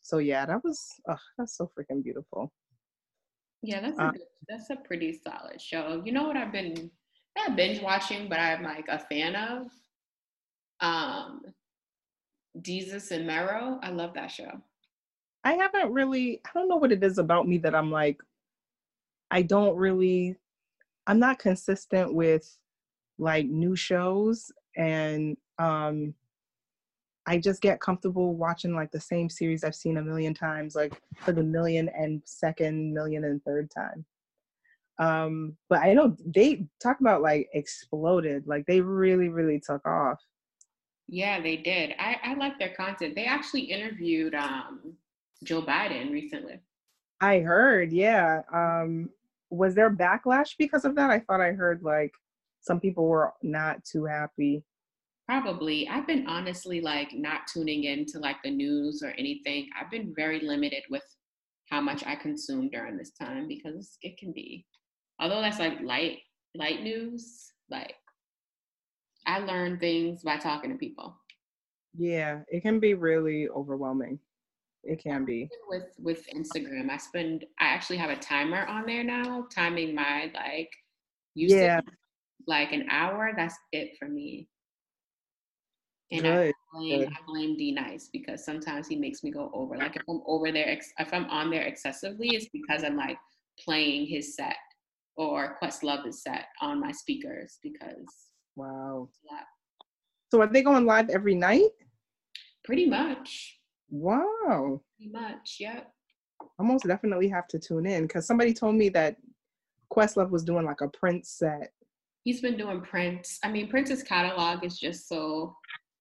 [0.02, 2.52] So yeah, that was oh, that's so freaking beautiful.
[3.62, 6.02] Yeah, that's a Uh, good, that's a pretty solid show.
[6.04, 6.90] You know what I've been
[7.36, 9.66] not binge watching, but I'm like a fan of?
[10.80, 11.42] Um
[12.60, 13.78] Desus and Mero.
[13.82, 14.60] I love that show.
[15.44, 18.20] I haven't really I don't know what it is about me that I'm like
[19.30, 20.36] I don't really
[21.06, 22.58] I'm not consistent with
[23.18, 26.14] like new shows and um
[27.24, 31.00] I just get comfortable watching like the same series I've seen a million times like
[31.16, 34.04] for the million and second million and third time.
[34.98, 40.20] Um but I know they talk about like exploded like they really really took off.
[41.08, 41.94] Yeah, they did.
[41.98, 43.14] I, I like their content.
[43.14, 44.94] They actually interviewed um
[45.44, 46.60] Joe Biden recently.
[47.20, 48.42] I heard, yeah.
[48.52, 49.10] Um,
[49.50, 51.10] was there backlash because of that?
[51.10, 52.12] I thought I heard like
[52.60, 54.64] some people were not too happy.
[55.28, 55.88] Probably.
[55.88, 59.68] I've been honestly like not tuning into like the news or anything.
[59.78, 61.04] I've been very limited with
[61.70, 64.66] how much I consume during this time because it can be
[65.20, 66.18] although that's like light
[66.54, 67.94] light news, like
[69.26, 71.16] I learn things by talking to people.
[71.96, 74.18] Yeah, it can be really overwhelming.
[74.84, 75.48] It can be.
[75.68, 80.30] With with Instagram, I spend I actually have a timer on there now, timing my
[80.34, 80.70] like
[81.34, 81.80] usage Yeah.
[82.46, 83.32] like an hour.
[83.36, 84.48] That's it for me.
[86.10, 87.08] And I blame good.
[87.08, 89.76] I blame D-Nice because sometimes he makes me go over.
[89.76, 93.16] Like if I'm over there, if I'm on there excessively, it's because I'm like
[93.58, 94.56] playing his set
[95.16, 98.06] or Questlove is set on my speakers because
[98.56, 99.08] Wow.
[100.30, 101.70] So are they going live every night?
[102.64, 103.58] pretty much,
[103.90, 104.80] Wow.
[104.96, 105.92] pretty much, yep.
[106.58, 109.16] I most definitely have to tune in because somebody told me that
[109.92, 111.72] Questlove was doing like a Prince set.
[112.24, 113.38] He's been doing Prince.
[113.42, 115.56] I mean, Prince's catalog is just so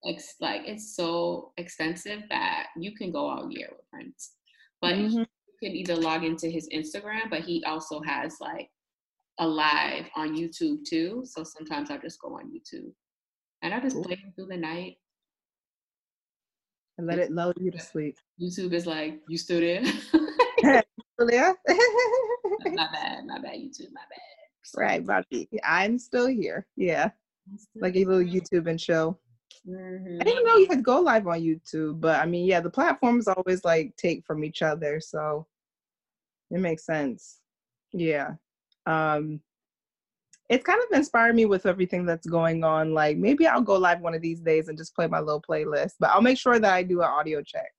[0.05, 4.35] ex- like it's so extensive that you can go all year with Prince.
[4.81, 5.11] But Mhm.
[5.13, 5.25] you
[5.63, 8.69] can either log into his Instagram, but he also has like
[9.39, 11.23] a live on YouTube too.
[11.25, 12.91] So sometimes I just go on YouTube
[13.61, 14.03] and I just Cool.
[14.05, 14.97] play through the night.
[16.97, 18.17] And let it lull you to sleep.
[18.39, 19.81] YouTube is like, you still there?
[20.63, 21.53] Yeah.
[22.65, 24.77] my bad, my bad, YouTube, my bad.
[24.77, 25.49] right, Bobby.
[25.63, 26.67] I'm still here.
[26.75, 27.11] Yeah.
[27.75, 29.17] Like a little YouTube and show.
[29.67, 30.21] Mhm.
[30.21, 33.27] I didn't know you could go live on YouTube, but I mean, yeah, the platforms
[33.27, 35.47] always like take from each other, so
[36.49, 37.39] it makes sense.
[37.91, 38.35] Yeah.
[38.85, 39.41] Um
[40.49, 42.93] it's kind of inspired me with everything that's going on.
[42.93, 45.93] Like maybe I'll go live one of these days and just play my little playlist,
[45.99, 47.71] but I'll make sure that I do an audio check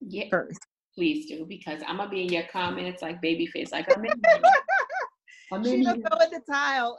[0.00, 0.60] Yeah, first.
[0.94, 4.12] please do because I'm gonna be in your comments like Babyface, like I'm in.
[5.52, 6.04] I'm in just here.
[6.08, 6.98] go in the tile.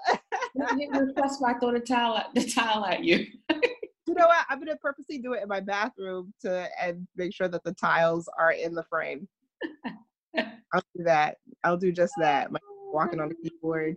[0.56, 3.26] That's why I throw the at, the towel at you.
[3.50, 4.46] you know what?
[4.50, 8.28] I'm gonna purposely do it in my bathroom to and make sure that the tiles
[8.38, 9.28] are in the frame.
[10.38, 11.38] I'll do that.
[11.64, 12.52] I'll do just that.
[12.52, 12.60] My
[12.94, 13.95] walking on the keyboard.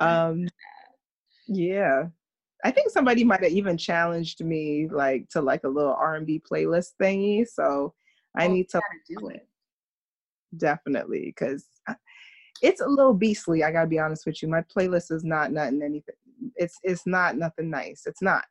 [0.00, 0.46] Um
[1.48, 2.04] yeah.
[2.64, 6.92] I think somebody might have even challenged me like to like a little R&B playlist
[7.00, 7.94] thingy, so
[8.36, 9.46] I Oh, need to do it.
[10.56, 11.66] definitely cuz
[12.62, 14.48] it's a little beastly, I got to be honest with you.
[14.48, 16.16] My playlist is not nothing anything.
[16.56, 18.04] It's it's not nothing nice.
[18.06, 18.44] It's not.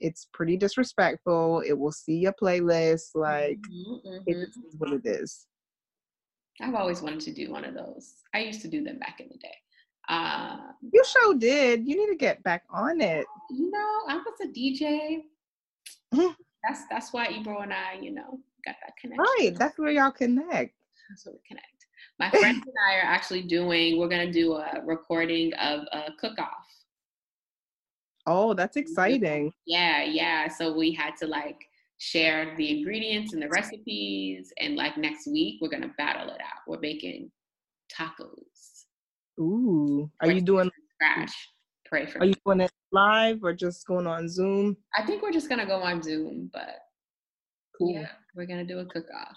[0.00, 1.60] it's pretty disrespectful.
[1.66, 3.10] It will see your playlist.
[3.14, 4.46] Like Mhm, it mhm.
[4.46, 5.46] just is what it is.
[6.62, 8.14] I've always wanted to do one of those.
[8.34, 9.54] I used to do them back in the day.
[10.08, 11.86] Um, You sure did.
[11.86, 13.26] You need to get back on it.
[13.50, 15.22] you know, I was a DJ.
[16.12, 16.34] Mhm.
[16.64, 19.24] that's that's why Ebro and I, you know, got that connection.
[19.38, 19.52] Right.
[19.56, 20.74] That's where y'all connect.
[21.08, 21.66] That's where we connect.
[22.18, 23.98] My friends and I are actually doing.
[23.98, 26.66] We're gonna do a recording of a cook-off.
[28.26, 29.52] Oh, that's exciting.
[29.66, 30.48] Yeah, yeah.
[30.48, 31.69] So we had to like
[32.10, 36.62] share the ingredients and the recipes, and like next week we're gonna battle it out.
[36.66, 37.30] We're making
[37.94, 38.86] tacos.
[39.38, 40.10] Ooh.
[40.20, 41.32] Are We're you doing Scratch.
[41.86, 42.40] Pray for are you me.
[42.46, 44.76] doing it live or just going on Zoom?
[44.96, 46.78] I think we're just gonna go on Zoom, but
[47.78, 47.92] Cool.
[47.92, 49.36] yeah, we're gonna do a cook-off.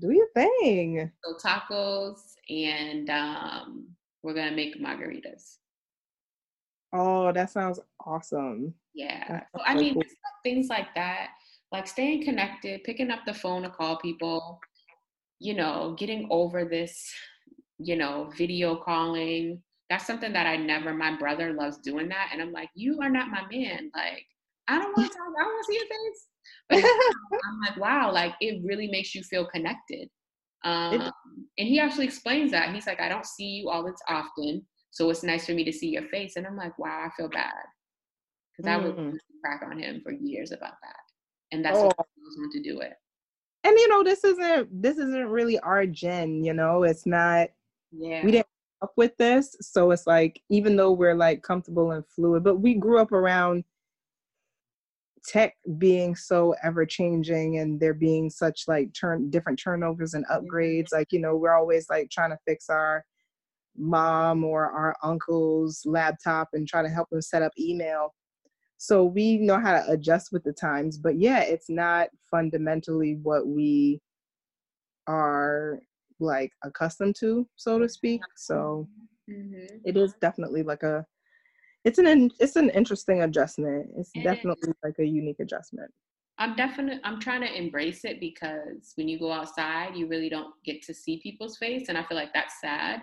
[0.00, 1.10] Do your thing.
[1.22, 3.88] So tacos, and um,
[4.22, 5.56] we're gonna make margaritas.
[6.94, 8.72] Oh, that sounds awesome.
[8.94, 9.24] Yeah.
[9.28, 10.02] That's So, I so mean, cool.
[10.44, 11.30] things like that,
[11.74, 14.60] like staying connected, picking up the phone to call people,
[15.40, 17.12] you know, getting over this,
[17.78, 19.60] you know, video calling.
[19.90, 22.30] That's something that I never, my brother loves doing that.
[22.32, 23.90] And I'm like, you are not my man.
[23.92, 24.24] Like,
[24.68, 26.28] I don't want to talk, I don't want to see your face.
[26.68, 26.78] But
[27.44, 30.08] I'm like, wow, like it really makes you feel connected.
[30.62, 31.10] Um,
[31.58, 32.72] and he actually explains that.
[32.72, 34.64] He's like, I don't see you all that often.
[34.92, 36.36] So it's nice for me to see your face.
[36.36, 37.52] And I'm like, wow, I feel bad.
[38.56, 39.06] Because I would Mm.
[39.06, 41.03] really crack on him for years about that.
[41.54, 41.84] And that's Oh.
[41.86, 42.94] what knows when to do it.
[43.62, 46.82] and you know, this isn't this isn't really our gen, you know.
[46.82, 47.48] It's not
[47.92, 48.24] Yeah.
[48.24, 48.46] we didn't
[48.82, 49.56] up with this.
[49.60, 53.64] So it's like even though we're like comfortable and fluid, but we grew up around
[55.26, 60.92] tech being so ever changing and there being such like turn different turnovers and upgrades
[60.92, 63.02] like you know we're always like trying to fix our
[63.74, 68.12] mom or our uncle's laptop and try to help them set up email
[68.84, 73.46] so we know how to adjust with the times but yeah it's not fundamentally what
[73.46, 73.98] we
[75.06, 75.78] are
[76.20, 78.86] like accustomed to so to speak so
[79.28, 79.80] Mhm.
[79.84, 81.04] it is definitely like a
[81.84, 84.24] it's an it's an interesting adjustment it's It is.
[84.24, 85.90] definitely like a unique adjustment
[86.36, 90.52] I'm definitely I'm trying to embrace it because when you go outside, you really don't
[90.64, 93.02] get to see people's face, and I feel like that's sad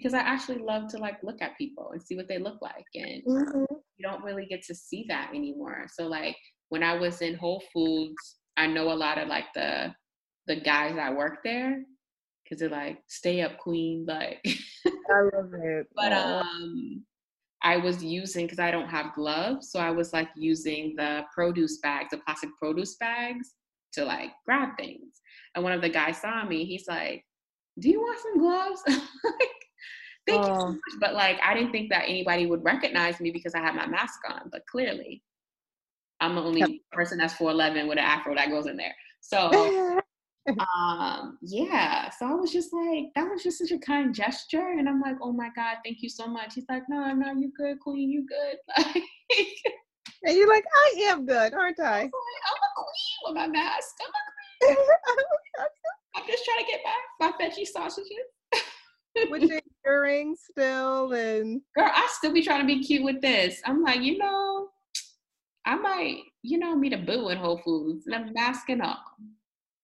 [0.00, 2.86] because I actually love to like look at people and see what they look like,
[2.94, 5.86] and you don't really get to see that anymore.
[5.92, 6.36] So like
[6.70, 9.94] when I was in Whole Foods, I know a lot of like the
[10.46, 11.82] the guys that work there
[12.44, 14.44] because they're like, "Stay up, queen," like.
[15.10, 17.04] i love it but um
[17.62, 21.78] i was using because i don't have gloves so i was like using the produce
[21.78, 23.54] bags the plastic produce bags
[23.92, 25.20] to like grab things
[25.54, 27.24] and one of the guys saw me he's like
[27.78, 28.82] do you want some gloves
[30.30, 33.30] like thank you so much but like i didn't think that anybody would recognize me
[33.30, 35.22] because i had my mask on but clearly
[36.20, 38.94] i'm the only person that's 411 with an afro that goes in there.
[39.20, 39.50] So
[40.58, 44.88] um yeah so i was just like that was just such a kind gesture and
[44.88, 46.54] i'm like oh my god thank you so much.
[46.54, 48.56] He's like no no you good queen you good.
[48.76, 49.04] Like
[50.24, 52.00] and you're like i am good aren't i?
[52.00, 53.94] I'm a queen with my mask.
[54.02, 54.86] I'm, a queen.
[56.16, 58.10] I'm just trying to get my my veggie sausages.
[59.30, 59.50] With
[59.84, 63.60] your still and girl i still be trying to be cute with this.
[63.64, 64.68] I'm like you know
[65.66, 68.06] i might you know meet a boo in whole foods.
[68.06, 69.04] And i'm masking up.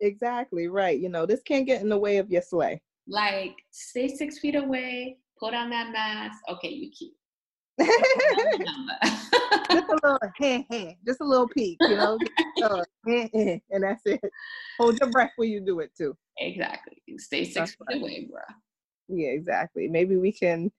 [0.01, 0.99] Exactly right.
[0.99, 4.57] You know this can't get in the way of your sleigh like stay six feet
[4.57, 6.39] away pull down that mask.
[6.49, 7.13] Okay you cute.
[9.71, 12.19] Just a little heh, heh, just a little peek you know?
[12.63, 14.21] Uh, heh, heh, and that's it.
[14.79, 16.17] Hold your breath when you do it too.
[16.39, 17.03] Exactly.
[17.19, 18.01] Stay six That's feet right.
[18.01, 18.41] away, bro.
[19.09, 20.71] Yeah exactly maybe we can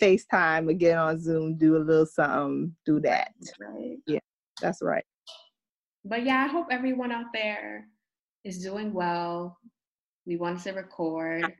[0.00, 3.96] facetime or get on zoom do a little something do that Right.
[4.06, 4.18] Yeah,
[4.60, 5.04] that's right
[6.04, 7.86] But yeah, I hope everyone out there
[8.44, 9.56] is doing well.
[10.26, 11.54] We wanted to record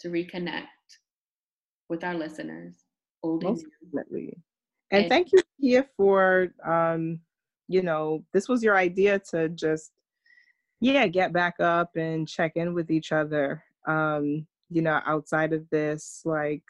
[0.00, 0.66] to reconnect
[1.88, 2.74] with our listeners,
[3.22, 3.56] old and
[3.92, 4.36] definitely.
[4.90, 7.20] And And- thank you Kia for um,
[7.68, 9.92] you know, this was your idea to just
[10.80, 13.62] yeah, get back up and check in with each other.
[13.86, 16.64] Um, you know, outside of this, like,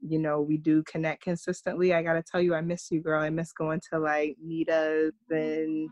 [0.00, 1.94] you know, we do connect consistently.
[1.94, 3.22] I gotta tell you, I miss you, girl.
[3.22, 5.88] I miss going to like meetups and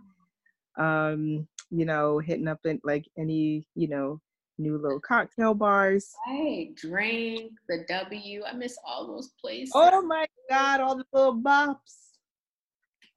[0.79, 4.21] um, you know, hitting up in like any, you know,
[4.59, 6.13] new little cocktail bars.
[6.27, 8.43] Hey, drink the W.
[8.45, 9.73] I miss all those places.
[9.75, 11.77] Oh my god, all the little bops.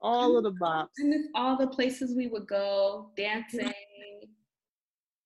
[0.00, 0.88] All of the bops.
[1.00, 3.72] I miss all the places we would go, dancing,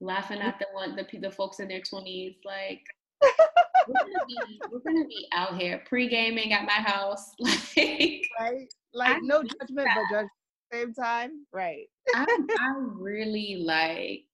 [0.01, 2.37] laughing at the one the the folks in their twenties.
[2.45, 2.83] Like
[3.89, 7.33] we're gonna be we're gonna be out here pre gaming at my house.
[7.41, 8.75] Like right?
[8.95, 10.27] Like no judgment, but judge.
[10.73, 11.47] same time.
[11.53, 11.87] Right.
[12.15, 12.25] I,
[12.59, 14.25] I really like.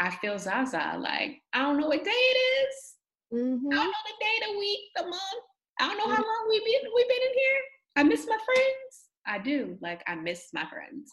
[0.00, 0.96] I feel Zaza.
[0.98, 2.38] Like I don't know what day it
[2.68, 2.94] is.
[3.32, 3.68] Mm-hmm.
[3.72, 5.44] I don't know the day, the week, the month.
[5.80, 7.60] I don't know how long we've been we've been in here.
[7.96, 9.08] I miss my friends.
[9.26, 9.78] I do.
[9.80, 11.10] Like I miss my friends.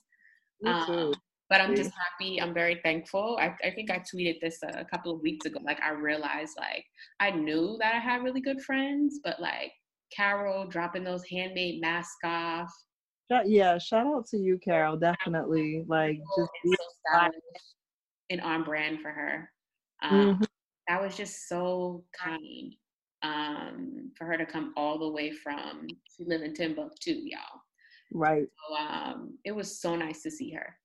[0.61, 0.93] Me too.
[0.93, 1.13] Um,
[1.51, 2.41] but I'm just happy.
[2.41, 3.37] I'm very thankful.
[3.37, 5.59] I, I think I tweeted this a, a couple of weeks ago.
[5.61, 6.85] Like I realized, like
[7.19, 9.73] I knew that I had really good friends, but like
[10.15, 12.71] Carol dropping those handmade masks off.
[13.45, 14.95] Yeah, shout out to you, Carol.
[14.95, 15.83] Definitely.
[15.87, 17.33] Like just and so stylish
[18.29, 19.51] and on brand for her.
[20.01, 20.45] Um, Mhm.
[20.87, 22.73] That was just so kind
[23.23, 25.87] um, for her to come all the way from.
[26.15, 27.61] She live in Timbuktu, y'all.
[28.13, 28.47] right.
[28.69, 30.75] So um, it was so nice to see her.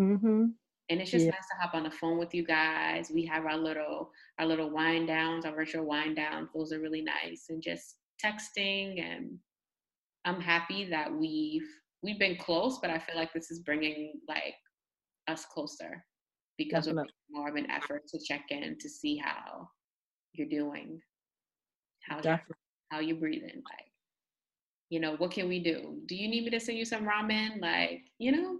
[0.00, 0.44] Mm-hmm.
[0.88, 1.30] and it's just Yeah.
[1.32, 3.10] nice to hop on the phone with you guys.
[3.14, 6.48] We have our little our little wind downs, our virtual wind downs.
[6.54, 9.00] Those are really nice, and just texting.
[9.00, 9.38] And
[10.24, 11.68] I'm happy that we've
[12.02, 14.54] we've been close, but I feel like this is bringing like
[15.28, 16.04] us closer
[16.58, 19.68] because we're more of an effort to check in to see how
[20.32, 21.00] you're doing,
[22.08, 22.56] how Definitely.
[22.90, 23.86] how you're breathing, like.
[24.92, 26.00] You know, what can we do?
[26.06, 27.60] Do you need me to send you some ramen?
[27.62, 28.58] Like, you know,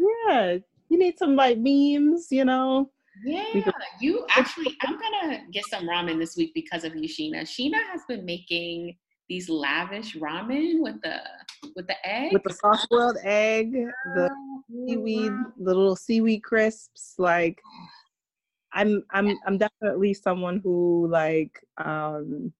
[0.00, 0.58] Yeah.
[0.88, 2.90] You need some like memes, you know.
[3.22, 3.70] Yeah,
[4.00, 7.42] you actually, I'm gonna get some ramen this week because of you, Sheena.
[7.42, 8.96] Sheena has been making
[9.28, 11.18] these lavish ramen with the
[11.76, 12.32] with the egg.
[12.32, 13.72] With the soft boiled egg,
[14.14, 14.30] the
[14.86, 17.14] seaweed, the little seaweed crisps.
[17.18, 17.60] Like
[18.72, 22.52] I'm I'm I'm definitely someone who like um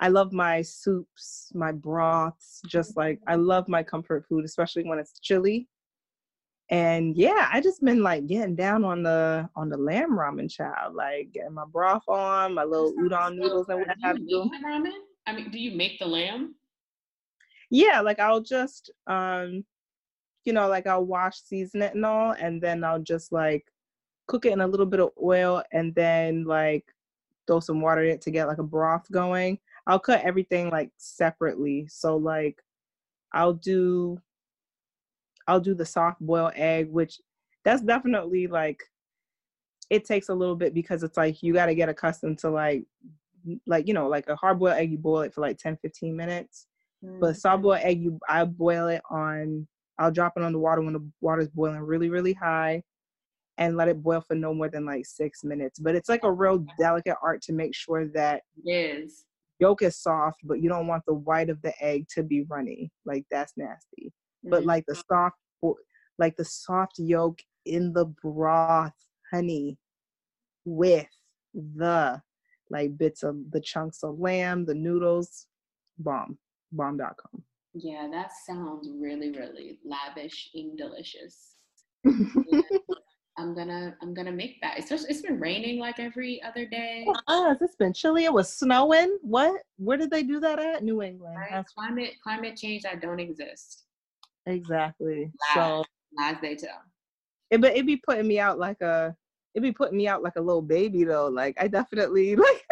[0.00, 4.98] I love my soups, my broths, just like I love my comfort food, especially when
[4.98, 5.68] it's chilly.
[6.68, 10.94] And yeah, I just been like getting down on the on the lamb ramen child,
[10.94, 14.90] like getting my broth on, my little udon noodles and what Do have you ramen?
[15.26, 16.56] I mean, do you make the lamb?
[17.70, 19.64] Yeah, like I'll just um
[20.44, 23.66] you know, like I'll wash, season it and all, and then I'll just like
[24.28, 26.84] cook it in a little bit of oil and then like
[27.46, 29.58] throw some water in it to get like a broth going.
[29.86, 31.86] I'll cut everything like separately.
[31.88, 32.60] So like
[33.32, 34.20] I'll do
[35.46, 37.20] I'll do the soft boiled egg, which
[37.64, 38.82] that's definitely like
[39.90, 42.84] it takes a little bit because it's like you got to get accustomed to like
[43.66, 46.16] like you know like a hard boiled egg you boil it for like 10 15
[46.16, 46.66] minutes.
[47.02, 47.36] But mm.
[47.36, 49.66] soft boiled egg you i boil it on
[49.98, 52.82] i'll drop it on the water when the water's boiling really really high
[53.58, 55.78] and let it boil for no more than like six minutes.
[55.78, 59.24] But it's like a real delicate art to make sure that is.
[59.60, 62.90] yolk is soft but you don't want the white of the egg to be runny.
[63.04, 64.12] Like that's nasty
[64.46, 64.66] but Mhm.
[64.66, 65.36] like the soft
[66.18, 68.94] like the soft yolk in the broth
[69.30, 69.78] honey
[70.64, 71.08] with
[71.54, 72.22] the
[72.70, 75.46] like bits of the chunks of lamb the noodles
[75.98, 76.38] bomb
[76.72, 77.44] bomb.com
[77.78, 81.56] yeah, that sounds really, really lavish and delicious.
[83.38, 84.78] I'm gonna, I'm gonna make that.
[84.78, 87.06] It's just, it's been raining like every other day.
[87.28, 88.24] Ah, it's been chilly.
[88.24, 89.18] It was snowing.
[89.20, 89.60] What?
[89.76, 90.84] Where did they do that at?
[90.84, 91.36] New England.
[91.36, 91.50] Right?
[91.52, 93.84] That's Climate, climate change that don't exist.
[94.46, 95.30] Exactly.
[95.54, 95.54] Lies.
[95.54, 95.84] So
[96.18, 96.82] Lies they tell.
[97.50, 99.14] it but it be putting me out like a
[99.54, 101.28] it'd be putting me out like a little baby though.
[101.28, 102.66] Like I definitely like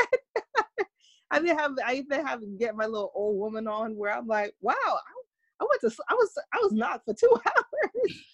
[1.31, 4.55] I even have I even have get my little old woman on where I'm like,
[4.61, 8.25] wow, I, I went to I was I was knocked for two hours.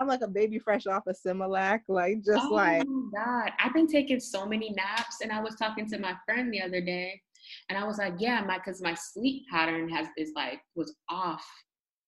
[0.00, 3.72] I'm like a baby fresh off a Similac, like just oh like my god, I've
[3.72, 7.20] been taking so many naps, and I was talking to my friend the other day,
[7.68, 11.46] and I was like, yeah, my because my sleep pattern has is like was off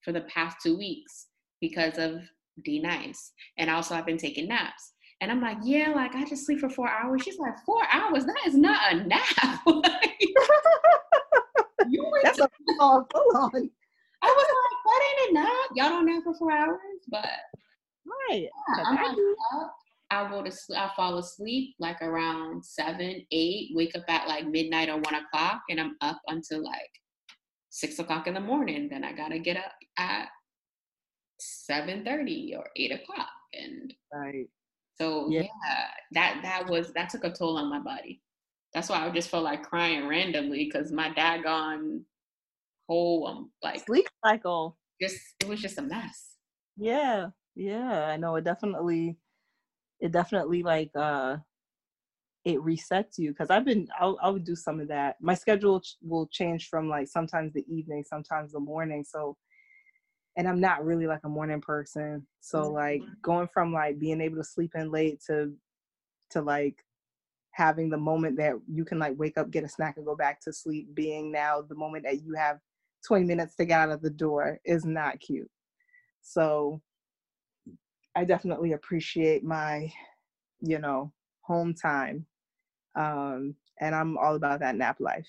[0.08, 1.26] for the past two weeks
[1.60, 2.22] because of
[2.64, 4.94] D-Nice, and also I've been taking naps.
[5.20, 7.22] And I'm like, yeah, like I just sleep for four hours.
[7.22, 8.24] She's like, four hours?
[8.24, 9.60] That is not a nap.
[9.66, 10.18] Like,
[11.90, 12.48] you went that's a
[12.78, 13.70] full full on.
[14.22, 15.68] I was like, that ain't a nap.
[15.74, 16.78] Y'all don't nap for four hours,
[17.08, 17.28] but
[18.30, 18.42] Right.
[18.42, 18.48] yeah,
[18.84, 18.98] I'm
[19.54, 19.74] up.
[20.10, 20.78] I'll go to sleep.
[20.78, 23.70] I'll fall asleep like around seven, eight.
[23.74, 26.90] Wake up at like midnight or one o'clock, and I'm up until like
[27.78, 28.88] six o'clock in the morning.
[28.88, 30.28] Then I gotta get up at
[31.40, 34.48] seven thirty or eight o'clock, and Right.
[35.00, 35.42] so yeah.
[35.42, 35.86] Yeah.
[36.12, 38.22] that that was that took a toll on my body.
[38.74, 42.02] That's why I just felt like crying randomly because my daggone
[42.88, 44.76] whole um like Sleep cycle.
[45.00, 46.34] just it was just a mess.
[46.76, 48.36] Yeah, yeah, I know.
[48.36, 49.16] It definitely,
[50.00, 51.38] it definitely like uh,
[52.48, 55.16] it resets you because I've been I'll I'll do some of that.
[55.20, 59.04] My schedule ch- will change from like sometimes the evening, sometimes the morning.
[59.06, 59.36] So,
[60.36, 62.26] and I'm not really like a morning person.
[62.40, 62.74] So mm-hmm.
[62.74, 65.52] like going from like being able to sleep in late to
[66.30, 66.76] to like
[67.50, 70.40] having the moment that you can like wake up, get a snack, and go back
[70.40, 72.58] to sleep, being now the moment that you have
[73.06, 75.50] 20 minutes to get out of the door is not cute.
[76.22, 76.80] So
[78.16, 79.92] I definitely appreciate my,
[80.60, 81.12] you know,
[81.48, 82.26] home time.
[82.94, 85.26] Um, and I'm all about that nap life.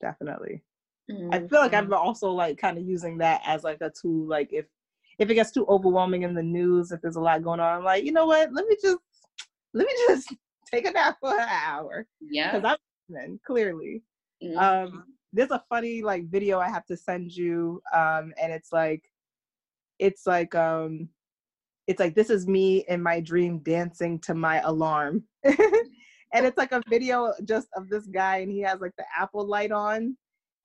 [0.00, 0.62] Definitely.
[1.10, 1.34] Mm-hmm.
[1.34, 4.26] I feel like I'm also like kind of using that as like a tool.
[4.26, 4.66] Like if
[5.18, 7.84] if it gets too overwhelming in the news, if there's a lot going on, I'm
[7.84, 8.52] like, you know what?
[8.52, 8.98] Let me just
[9.74, 10.34] let me just
[10.70, 12.06] take a nap for an hour.
[12.20, 12.58] Yeah.
[12.58, 12.76] Because
[13.22, 14.02] I'm clearly.
[14.42, 14.58] Mm-hmm.
[14.58, 19.04] Um, there's a funny like video I have to send you, um, and it's like,
[19.98, 21.08] it's like um,
[21.86, 25.24] it's like this is me in my dream dancing to my alarm,
[26.32, 29.46] and it's like a video just of this guy, and he has like the Apple
[29.46, 30.16] light on,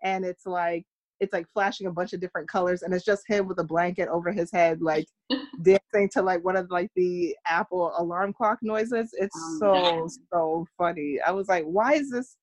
[0.03, 0.85] and it's like
[1.19, 4.09] it's like flashing a bunch of different colors and it's just him with a blanket
[4.09, 5.05] over his head like
[5.63, 9.11] dancing to like one of like the apple alarm clock noises.
[9.13, 11.19] It's oh, so so funny.
[11.25, 12.35] I was like why is this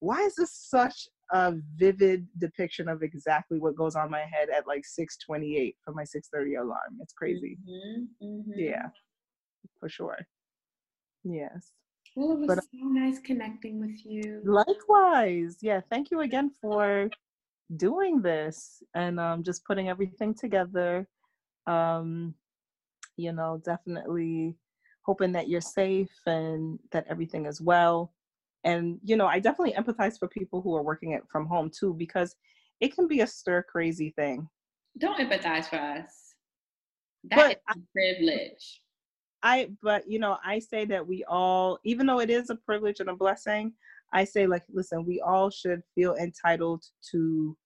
[0.00, 4.66] why is this such a vivid depiction of exactly what goes on my head at
[4.66, 6.98] like 628 for my 630 alarm?
[7.00, 7.58] It's crazy.
[7.68, 8.52] Mm-hmm, mm-hmm.
[8.54, 8.86] yeah.
[9.80, 10.18] For sure.
[11.24, 11.72] Yes
[12.18, 14.42] well, it was but, so nice connecting with you.
[14.44, 15.58] Likewise.
[15.60, 15.80] Yeah.
[15.88, 17.08] Thank you again for
[17.76, 21.06] doing this and um, just putting everything together.
[21.68, 22.34] Um,
[23.16, 24.56] you know, definitely
[25.02, 28.12] hoping that you're safe and that everything is well.
[28.64, 31.94] And, you know, I definitely empathize for people who are working it from home too,
[31.94, 32.34] because
[32.80, 34.48] it can be a stir crazy thing.
[34.98, 36.34] Don't empathize for us.
[37.30, 38.82] That but is privilege.
[39.42, 43.00] I, but you know, I say that we all, even though it is a privilege
[43.00, 43.72] and a blessing,
[44.12, 47.56] I say, like, listen, we all should feel entitled to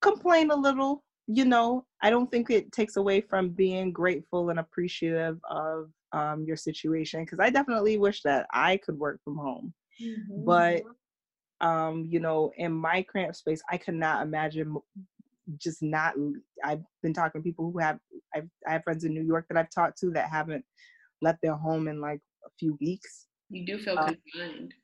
[0.00, 1.04] complain a little.
[1.26, 6.44] You know, I don't think it takes away from being grateful and appreciative of um,
[6.44, 9.74] your situation because I definitely wish that I could work from home.
[10.02, 10.44] Mm-hmm.
[10.44, 10.82] But,
[11.60, 14.76] um, you know, in my cramped space, I could not imagine
[15.56, 16.14] just not.
[16.64, 17.98] I've been talking to people who have,
[18.34, 20.64] I've, I have friends in New York that I've talked to that haven't
[21.22, 23.26] left their home in like a few weeks.
[23.50, 24.74] You do feel um, confined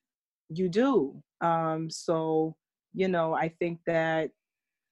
[0.48, 2.54] you do um so
[2.92, 4.30] you know i think that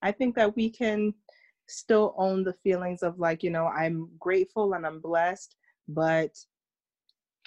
[0.03, 1.13] i think that we can
[1.69, 5.57] still own the feelings of like you know i'm grateful and i'm blessed
[5.89, 6.31] but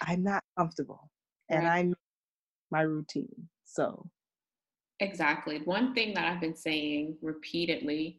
[0.02, 1.10] i'm not comfortable
[1.50, 1.94] and i'm
[2.70, 4.08] my routine so
[5.00, 8.18] exactly one thing that i've been saying repeatedly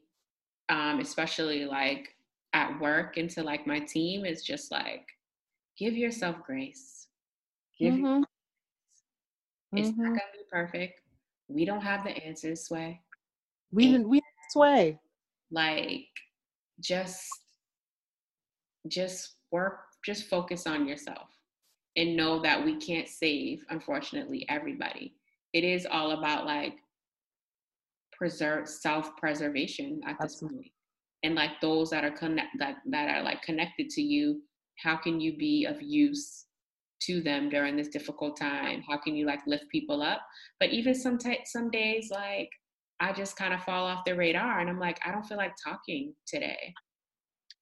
[0.70, 2.16] um especially like
[2.54, 5.08] at work and to like my team is just like
[5.78, 7.08] give yourself grace
[7.80, 8.24] give mm-hmm.
[9.74, 10.02] It's mm-hmm.
[10.02, 11.02] not gonna be perfect.
[11.48, 13.02] We don't have the answers, Sway.
[13.72, 14.22] We we
[14.52, 15.00] sway.
[15.52, 16.08] Like
[16.80, 17.28] just
[18.88, 21.28] just work, just focus on yourself
[21.98, 25.16] and know that we can't save, unfortunately, everybody.
[25.54, 26.76] It is all about like
[28.12, 30.58] preserve self-preservation at this Absolutely.
[30.58, 30.72] point.
[31.24, 34.42] And like those that are connect that, that are like connected to you,
[34.84, 36.46] how can you be of use
[37.02, 38.84] to them during this difficult time?
[38.88, 40.22] How can you like lift people up?
[40.60, 42.50] But even some t- some days, like
[43.00, 45.54] I just kind of fall off the radar, and I'm like, I don't feel like
[45.64, 46.74] talking today.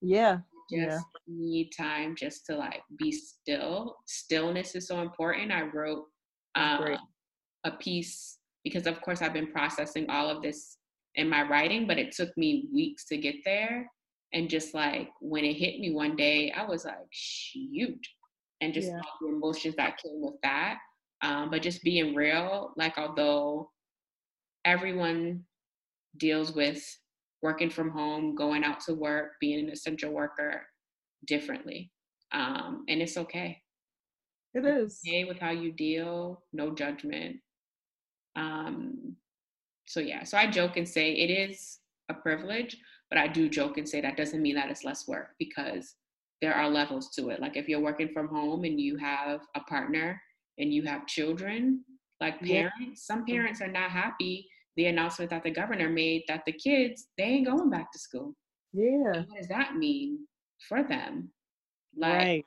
[0.01, 0.39] Yeah,
[0.71, 0.99] just yeah.
[1.27, 3.97] need time just to like be still.
[4.05, 5.51] Stillness is so important.
[5.51, 6.05] I wrote
[6.55, 6.97] um,
[7.65, 10.77] a piece because, of course, I've been processing all of this
[11.15, 13.89] in my writing, but it took me weeks to get there.
[14.33, 17.99] And just like when it hit me one day, I was like, shoot,
[18.61, 18.97] and just yeah.
[18.97, 20.77] all the emotions that came with that.
[21.21, 23.69] Um, but just being real, like although
[24.65, 25.43] everyone
[26.17, 26.83] deals with
[27.41, 30.65] working from home, going out to work, being an essential worker
[31.25, 31.91] differently.
[32.31, 33.61] Um, and it's okay.
[34.53, 34.99] It is.
[35.05, 37.37] okay with how you deal, no judgment.
[38.35, 39.15] Um,
[39.87, 41.79] so yeah, so I joke and say it is
[42.09, 42.77] a privilege,
[43.09, 45.95] but I do joke and say that doesn't mean that it's less work because
[46.41, 47.39] there are levels to it.
[47.39, 50.21] Like if you're working from home and you have a partner
[50.57, 51.83] and you have children,
[52.21, 52.93] like parents, yeah.
[52.95, 57.23] some parents are not happy the announcement that the governor made that the kids they
[57.23, 58.35] ain't going back to school.
[58.73, 59.13] Yeah.
[59.13, 60.27] And what does that mean
[60.67, 61.29] for them?
[61.97, 62.45] Like right.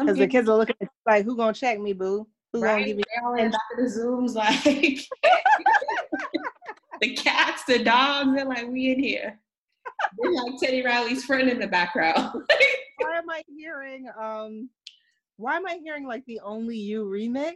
[0.00, 2.26] because the kids are looking at like who gonna check me, boo?
[2.52, 2.72] Who right?
[2.72, 5.06] gonna give me they all in back of the zooms like
[7.00, 9.38] the cats, the dogs, they're like, we in here.
[10.18, 12.42] They're like Teddy Riley's friend in the background.
[12.98, 14.70] why am I hearing um
[15.36, 17.54] why am I hearing like the only you remix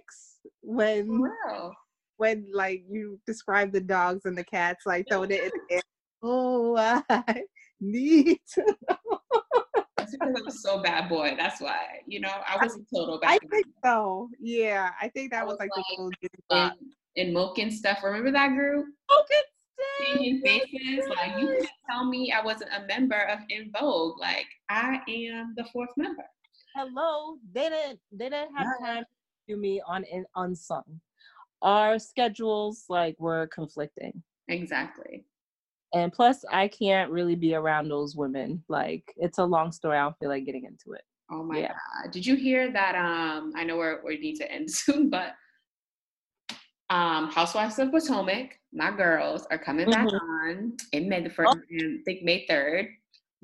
[0.61, 1.73] when wow.
[2.17, 5.81] when like you describe the dogs and the cats like throwing it in
[6.23, 6.77] Oh
[7.09, 7.43] I
[7.81, 9.42] need to know.
[10.13, 11.35] Because I was so bad boy.
[11.37, 12.01] That's why.
[12.07, 14.29] You know, I was a total bad I think so.
[14.41, 14.91] Yeah.
[15.01, 16.71] I think that I was, was, like, like the little
[17.17, 17.99] in, in Milk and stuff.
[18.03, 18.87] Remember that group?
[19.11, 19.27] Milk
[20.05, 21.09] Changing faces.
[21.09, 24.19] Like you can't tell me I wasn't a member of En Vogue.
[24.19, 26.25] Like I am the fourth member.
[26.75, 27.37] Hello.
[27.53, 31.01] They didn't they didn't have time to do me on in unsung.
[31.63, 34.23] Our schedules like were conflicting.
[34.49, 35.25] Exactly.
[35.95, 38.63] And plus I can't really be around those women.
[38.69, 39.99] Like it's a long story.
[39.99, 41.03] I don't feel like getting into it.
[41.31, 41.69] Oh my yeah.
[41.69, 42.13] god.
[42.13, 45.35] Did you hear that um I know we're we need to end soon, but
[46.93, 50.49] um, Housewives of Potomac, my girls are coming back mm-hmm.
[50.49, 51.77] on in May the first, oh.
[51.81, 52.89] I think May third.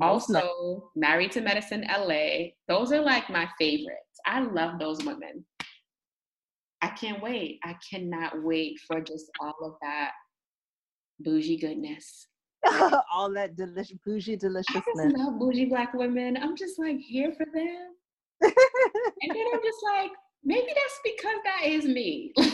[0.03, 2.51] Also, Married to Medicine LA.
[2.69, 4.21] Those are like my favorites.
[4.27, 5.47] I love those women.
[6.83, 7.59] I can't wait.
[7.65, 10.11] I cannot wait for just all of that
[11.21, 12.29] bougie goodness.
[13.13, 14.85] all that delicious bougie deliciousness.
[14.99, 16.37] I just love bougie black women.
[16.37, 17.95] I'm just like here for them.
[18.43, 20.11] and then I'm just like,
[20.45, 22.33] maybe that's because that is me.
[22.39, 22.53] I'm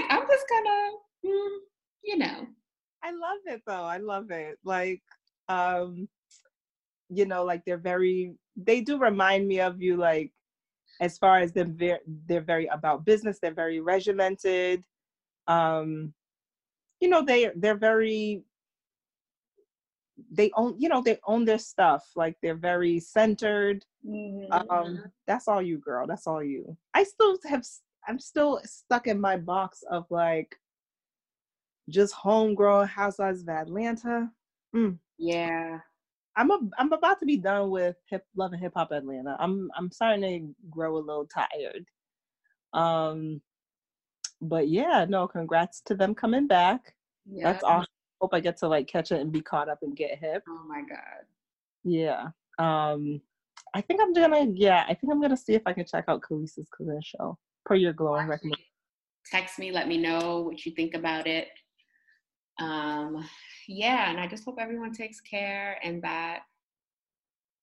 [0.00, 0.90] like, I'm just gonna,
[1.24, 1.58] mm,
[2.04, 2.46] you know.
[3.02, 3.84] I love it though.
[3.84, 4.58] I love it.
[4.64, 5.02] Like,
[5.48, 6.08] um,
[7.10, 8.34] you know, like they're very.
[8.56, 10.32] They do remind me of you, like,
[11.00, 11.76] as far as them.
[11.76, 13.38] Very, they're very about business.
[13.40, 14.84] They're very regimented.
[15.46, 16.14] Um,
[17.00, 18.44] you know, they they're very
[20.30, 24.52] they own you know they own their stuff like they're very centered mm-hmm.
[24.70, 26.76] um that's all you girl that's all you.
[26.94, 27.64] I still have
[28.06, 30.54] i'm still stuck in my box of like
[31.88, 34.30] just homegrown housewives of atlanta.
[34.74, 34.98] Mm.
[35.18, 35.78] yeah.
[36.36, 39.36] I'm a, i'm about to be done with hip love and hip hop atlanta.
[39.38, 41.86] I'm i'm starting to grow a little tired.
[42.72, 43.40] Um
[44.48, 46.94] but yeah no congrats to them coming back
[47.26, 47.52] yeah.
[47.52, 47.88] that's awesome
[48.24, 50.42] hope I get to like catch it and be caught up and get hip.
[50.48, 51.24] Oh my god.
[51.84, 52.28] Yeah.
[52.58, 53.20] Um
[53.74, 56.22] I think I'm gonna yeah, I think I'm gonna see if I can check out
[56.22, 58.64] Kelis's cousin show per your glowing recommendation.
[59.30, 61.48] Text me, let me know what you think about it.
[62.58, 63.22] Um
[63.68, 66.44] yeah, and I just hope everyone takes care and that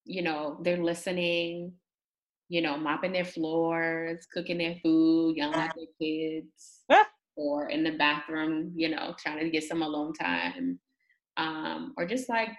[0.05, 1.73] you know they're listening,
[2.51, 6.81] you know, mopping their floors, cooking their food, yelling at their kids
[7.37, 10.77] or in the bathroom, you know, trying to get some alone time,
[11.37, 12.49] um, or just like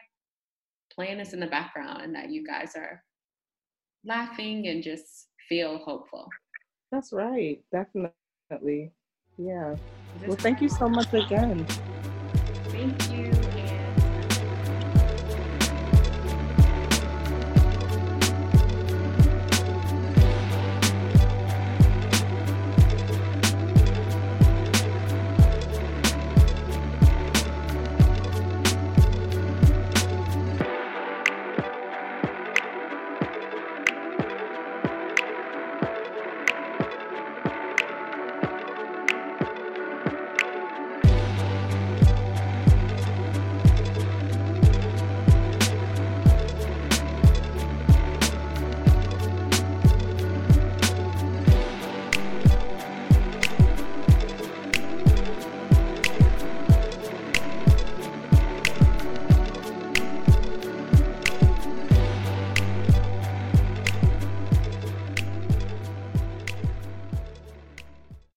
[0.90, 3.04] playing this in the background and that you guys are
[4.02, 6.26] laughing and just feel hopeful.
[6.90, 7.62] That's right.
[7.70, 8.92] Definitely.
[9.36, 9.76] Yeah.
[10.26, 11.66] Well, thank you so much again.
[12.70, 13.31] Thank you.